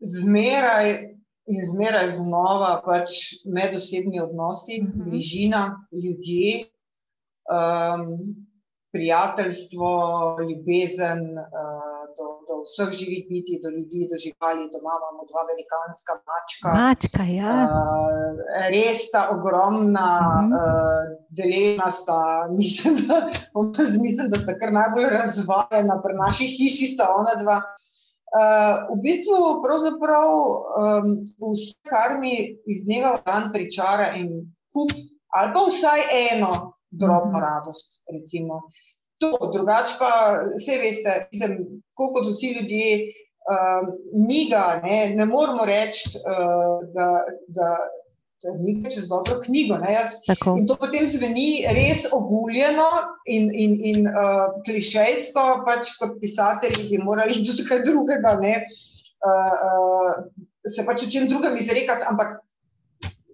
zmeraj 0.00 1.16
in 1.46 1.62
zmeraj 1.70 2.10
znova 2.18 2.82
pač 2.84 3.40
medosebni 3.44 4.20
odnosi, 4.20 4.80
uh 4.82 4.88
mhm. 4.88 4.92
-huh. 4.92 5.04
bližina, 5.10 5.62
ljudje, 5.92 6.66
um, 7.48 8.34
prijateljstvo, 8.92 9.90
ljubezen 10.40 11.38
uh, 11.38 11.95
do, 12.48 12.54
do 12.54 12.62
vseh 12.64 12.90
živih 12.98 13.22
biti, 13.30 13.60
do 13.62 13.68
ljudi, 13.70 14.08
do 14.10 14.16
živali. 14.24 14.70
Doma 14.72 14.92
imamo 15.00 15.22
dva 15.30 15.42
velikanska 15.50 16.12
mačka. 16.28 16.68
Mačka, 16.80 17.22
ja. 17.40 17.54
Uh, 17.66 18.34
res 18.74 19.10
ta 19.12 19.22
ogromna, 19.34 20.10
uh 20.20 20.44
-huh. 20.44 20.56
uh, 20.60 21.02
deležna 21.38 21.90
sta, 21.90 22.20
mislim 22.60 22.94
da, 23.06 23.16
mislim, 24.06 24.26
da 24.32 24.38
sta 24.38 24.58
kar 24.58 24.72
najbolj 24.72 25.08
razvajena 25.18 25.96
pri 26.04 26.14
naši 26.24 26.46
hiši, 26.56 26.86
sta 26.94 27.04
ona 27.20 27.34
dva. 27.42 27.58
Uh, 28.36 28.42
v 28.96 29.00
bistvu, 29.04 29.36
pravzaprav 29.64 30.28
um, 30.30 31.06
vse, 31.52 31.76
kar 31.90 32.18
mi 32.20 32.34
iz 32.72 32.78
dneva 32.84 33.10
v 33.16 33.20
dan 33.26 33.44
pričara, 33.52 34.08
in 34.20 34.28
kup, 34.72 34.90
ali 35.36 35.52
pa 35.54 35.60
vsaj 35.68 36.00
eno 36.32 36.52
drobno 36.90 37.30
mm 37.30 37.34
-hmm. 37.34 37.46
radost. 37.48 38.02
Recimo. 38.14 38.54
To, 39.20 39.50
drugače 39.52 39.94
pa 39.98 40.10
vse 40.56 40.78
veste, 40.82 41.12
mislim, 41.32 41.82
kot 41.96 42.26
vsi 42.28 42.50
ljudje, 42.58 42.88
uh, 43.48 43.86
mi 44.28 44.46
ga 44.50 44.80
ne, 44.84 44.98
ne 45.16 45.26
moramo 45.26 45.64
reči, 45.64 46.18
uh, 46.20 46.82
da, 46.92 47.06
da 47.48 47.70
nekaj 48.54 48.90
čez 48.90 49.08
dobro 49.08 49.40
knjigo. 49.44 49.78
In 50.58 50.66
to 50.66 50.76
potem 50.80 51.08
zveni 51.08 51.64
res 51.78 52.06
oguljeno 52.12 52.88
in, 53.24 53.48
in, 53.52 53.76
in 53.90 54.08
uh, 54.10 54.52
klišejsko, 54.66 55.44
pač 55.66 55.94
kot 56.00 56.18
pisatelji 56.20 56.90
bi 56.90 57.02
morali 57.02 57.40
tudi 57.46 57.64
kaj 57.68 57.82
drugega, 57.88 58.36
uh, 58.36 59.54
uh, 59.70 60.12
se 60.68 60.84
pač 60.86 61.06
o 61.06 61.10
čem 61.10 61.28
drugem 61.30 61.56
izrekati. 61.56 62.04
Ampak 62.10 62.36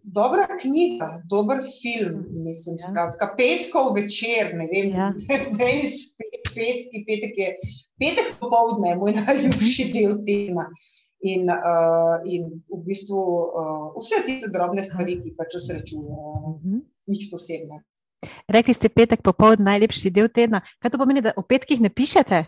dobra 0.03 0.46
knjiga, 0.61 1.22
dober 1.30 1.59
film, 1.82 2.24
mislim, 2.44 2.76
ja. 2.80 2.88
skratka, 2.88 3.34
petkov 3.38 3.94
večer, 3.94 4.55
ne 4.59 4.66
vem, 4.72 4.90
ja. 4.90 5.12
ne 5.28 5.38
vem, 5.59 5.86
petki, 6.55 7.05
petek 7.07 7.38
je. 7.38 7.55
Petek 8.03 8.34
popoldne 8.40 8.92
je 8.92 8.98
moj 8.98 9.14
najljubši 9.20 9.88
del 9.94 10.18
tedna. 10.26 10.66
In, 11.22 11.46
uh, 11.46 12.18
in 12.26 12.48
v 12.66 12.80
bistvu 12.82 13.14
uh, 13.14 13.92
vse 13.94 14.24
te 14.26 14.48
drobne 14.50 14.82
stvari, 14.82 15.20
ki 15.22 15.36
pač 15.38 15.55
osrečujejo, 15.55 16.16
uh, 16.18 16.48
uh 16.48 16.57
-huh. 16.59 16.80
nič 17.07 17.28
posebnega. 17.30 17.78
Rekli 18.48 18.74
ste, 18.74 18.88
petek 18.88 19.22
popoldne, 19.22 19.64
najlepši 19.64 20.11
del 20.11 20.28
tedna. 20.28 20.61
Kaj 20.82 20.90
to 20.90 20.98
pomeni, 20.98 21.22
da 21.22 21.32
o 21.36 21.42
petkih 21.42 21.80
ne 21.80 21.90
pišete? 21.90 22.44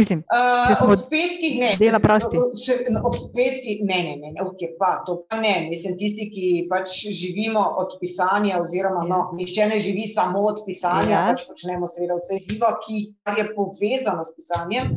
Mislim, 0.00 0.22
če 0.66 0.76
smo 0.80 0.94
od 0.96 1.06
petkih, 1.12 1.56
ne. 1.60 1.70
Dela 1.80 2.00
prosti. 2.02 2.40
Ob 2.40 3.18
petkih, 3.36 3.84
ne, 3.86 4.00
ne, 4.08 4.14
ne, 4.20 4.32
ne, 4.34 4.44
okay, 4.46 4.72
pa, 4.80 4.94
to 5.06 5.20
pa 5.28 5.40
ne. 5.40 5.54
Mislim, 5.68 5.98
tisti, 6.00 6.30
ki 6.34 6.46
pač 6.72 6.96
živimo 7.20 7.62
od 7.82 7.98
pisanja, 8.02 8.60
oziroma, 8.64 9.04
ja. 9.04 9.10
no, 9.12 9.20
nišče 9.38 9.68
ne 9.74 9.80
živi 9.82 10.08
samo 10.14 10.46
od 10.50 10.64
pisanja, 10.66 11.12
ja. 11.12 11.26
pač 11.32 11.46
počnemo 11.50 11.90
seveda 11.90 12.18
vse 12.18 12.40
živo, 12.46 12.72
ki 12.86 13.02
je 13.38 13.50
povezano 13.54 14.24
s 14.26 14.34
pisanjem 14.38 14.96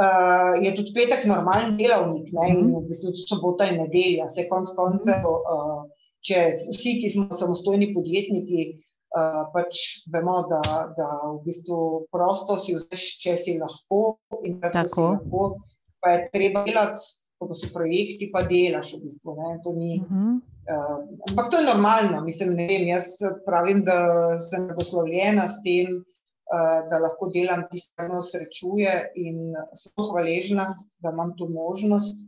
uh, 0.00 0.64
je 0.64 0.74
tudi 0.76 0.92
petek 0.94 1.24
normalen 1.26 1.76
delavnik, 1.76 2.30
ne, 2.32 2.50
in 2.52 2.60
v 2.74 2.84
bistvu 2.88 3.14
tudi 3.14 3.28
sobota 3.28 3.68
in 3.70 3.80
nedelja. 3.82 4.28
Vse 4.30 4.46
konc 4.50 4.72
koncev, 4.76 5.26
uh, 5.26 5.82
če 6.26 6.44
vsi, 6.60 6.96
ki 7.02 7.12
smo 7.14 7.36
samostojni 7.36 7.92
podjetniki, 7.96 8.68
uh, 9.16 9.42
pač 9.54 10.04
vemo, 10.12 10.40
da, 10.50 10.60
da 10.96 11.08
v 11.26 11.40
bistvu 11.46 11.80
prosto 12.12 12.58
si 12.60 12.76
vzeš, 12.76 13.06
če 13.22 13.36
si 13.40 13.56
lahko 13.60 14.18
in 14.44 14.60
da 14.60 14.84
si 14.84 15.00
lahko, 15.00 15.56
pa 16.00 16.16
je 16.16 16.28
treba 16.34 16.66
delati. 16.68 17.16
Ko 17.40 17.54
so 17.56 17.70
projekti, 17.72 18.26
pa 18.28 18.42
delaš 18.44 18.90
v 18.98 19.06
bistvu. 19.06 19.32
To 19.64 19.70
ni, 19.72 19.94
uh 19.96 20.04
-huh. 20.04 20.32
uh, 20.68 20.98
ampak 21.30 21.48
to 21.48 21.56
je 21.56 21.64
normalno. 21.64 22.20
Mislim, 22.20 22.52
vem, 22.52 22.84
jaz 22.88 23.16
pravim, 23.46 23.80
da 23.84 23.96
sem 24.38 24.66
blagoslovljena 24.68 25.48
s 25.48 25.62
tem, 25.64 26.02
Eh, 26.50 26.78
da 26.90 26.98
lahko 26.98 27.28
delam 27.30 27.60
tisto, 27.70 27.92
kar 27.94 28.08
me 28.10 28.20
srečuje, 28.26 28.92
in 29.22 29.52
sem 29.78 30.02
hvaležna, 30.02 30.64
da 30.98 31.12
imam 31.14 31.30
to 31.38 31.46
možnost, 31.46 32.24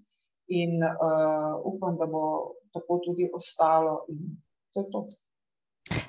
in 0.47 0.77
uh, 0.85 1.57
upam, 1.67 1.97
da 1.99 2.07
bo 2.07 2.23
tako 2.77 3.01
tudi 3.03 3.27
ostalo. 3.35 4.05
To 4.77 4.85
to. 4.93 5.01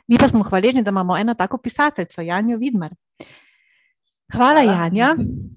Mi 0.07 0.17
pa 0.17 0.27
smo 0.27 0.43
hvaležni, 0.43 0.83
da 0.83 0.89
imamo 0.89 1.17
eno 1.17 1.33
tako 1.33 1.57
pisateljico, 1.57 2.21
Janjo 2.21 2.57
Vidmar. 2.57 2.91
Hvala, 4.33 4.61
Hvala, 4.61 4.61
Janja. 4.61 5.15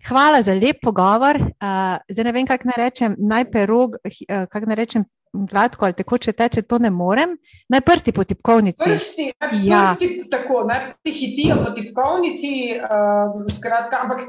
Hvala 0.08 0.42
za 0.42 0.54
lep 0.54 0.76
pogovor. 0.82 1.36
Uh, 1.36 1.96
zdaj 2.08 2.24
ne 2.24 2.32
vem, 2.32 2.46
kako 2.46 2.68
naj 2.68 2.76
rečem, 2.76 3.16
najprej 3.18 3.66
rog, 3.66 3.90
uh, 3.90 4.44
kako 4.52 4.66
naj 4.66 4.76
rečem, 4.76 5.04
gladko 5.32 5.84
ali 5.84 5.94
tekoče 5.94 6.32
teče, 6.32 6.62
to 6.62 6.78
ne 6.78 6.90
morem. 6.90 7.36
Naj 7.68 7.80
prsti 7.80 8.12
po 8.12 8.24
tipkovnici. 8.24 8.84
Prsti, 8.84 9.32
ja. 9.62 9.94
prsti 9.98 10.28
tako, 10.30 10.64
naj 10.68 10.80
prsti 10.86 11.12
hitijo 11.18 11.56
po 11.64 11.70
tipkovnici, 11.70 12.52
uh, 12.80 13.46
skratka, 13.56 14.02
ampak 14.02 14.20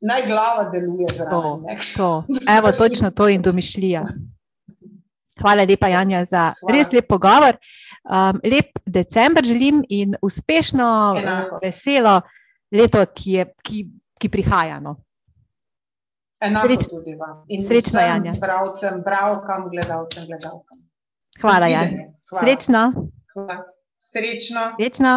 naj 0.00 0.26
glava 0.26 0.70
deluje 0.70 1.06
zraven. 1.16 1.42
To, 1.42 1.66
to. 1.96 2.24
Evo, 2.58 2.72
točno 2.72 3.10
to 3.10 3.28
in 3.28 3.42
domišljija. 3.42 4.06
Hvala 5.40 5.64
lepa, 5.68 5.88
Janja, 5.88 6.24
za 6.24 6.52
Hvala. 6.60 6.78
res 6.78 6.92
lep 6.92 7.08
pogovor. 7.08 7.56
Um, 8.04 8.40
lep 8.44 8.73
decembr 8.86 9.44
želim 9.44 9.84
in 9.88 10.16
uspešno, 10.22 11.16
Enako. 11.22 11.58
veselo 11.62 12.20
leto, 12.70 13.06
ki, 13.14 13.32
je, 13.32 13.46
ki, 13.62 13.86
ki 14.18 14.28
prihaja. 14.28 14.80
No. 14.80 14.96
Enako 16.40 16.66
Sreč, 16.66 16.88
tudi 16.90 17.14
vam. 17.14 17.44
In 17.48 17.62
srečno, 17.62 18.00
Janja. 18.00 18.32
Bravcem, 18.40 19.02
bravkam, 19.04 19.68
gledalcem, 19.70 20.26
gledalkam. 20.26 20.78
Hvala, 21.40 21.66
Janja. 21.66 22.10
Srečno. 22.40 22.92
Hvala. 23.34 23.64
Srečno. 23.98 24.60
Srečno. 24.76 25.14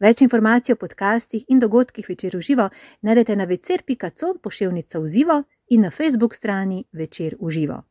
Več 0.00 0.22
informacij 0.24 0.74
o 0.74 0.80
podcastih 0.80 1.44
in 1.48 1.60
dogodkih 1.60 2.08
večer 2.08 2.36
v 2.36 2.40
živo 2.44 2.68
najdete 3.02 3.36
na 3.36 3.44
večer.com 3.44 4.38
pošiljka 4.42 4.98
v 4.98 5.06
živo 5.06 5.42
in 5.70 5.80
na 5.80 5.90
Facebook 5.90 6.34
strani 6.34 6.84
večer 6.92 7.36
v 7.40 7.50
živo. 7.50 7.82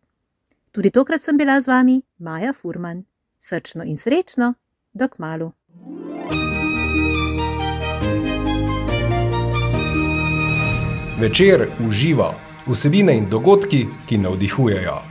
Tudi 0.72 0.92
tokrat 0.92 1.24
sem 1.24 1.38
bila 1.38 1.60
z 1.62 1.68
vami, 1.68 2.02
Maja 2.18 2.54
Furman. 2.54 3.04
Srčno 3.40 3.84
in 3.84 3.98
srečno, 3.98 4.54
dok 4.94 5.20
malu. 5.20 5.52
Večer 11.20 11.68
uživa 11.88 12.34
vsebine 12.68 13.18
in 13.18 13.30
dogodki, 13.30 13.88
ki 14.08 14.18
navdihujejo. 14.18 15.09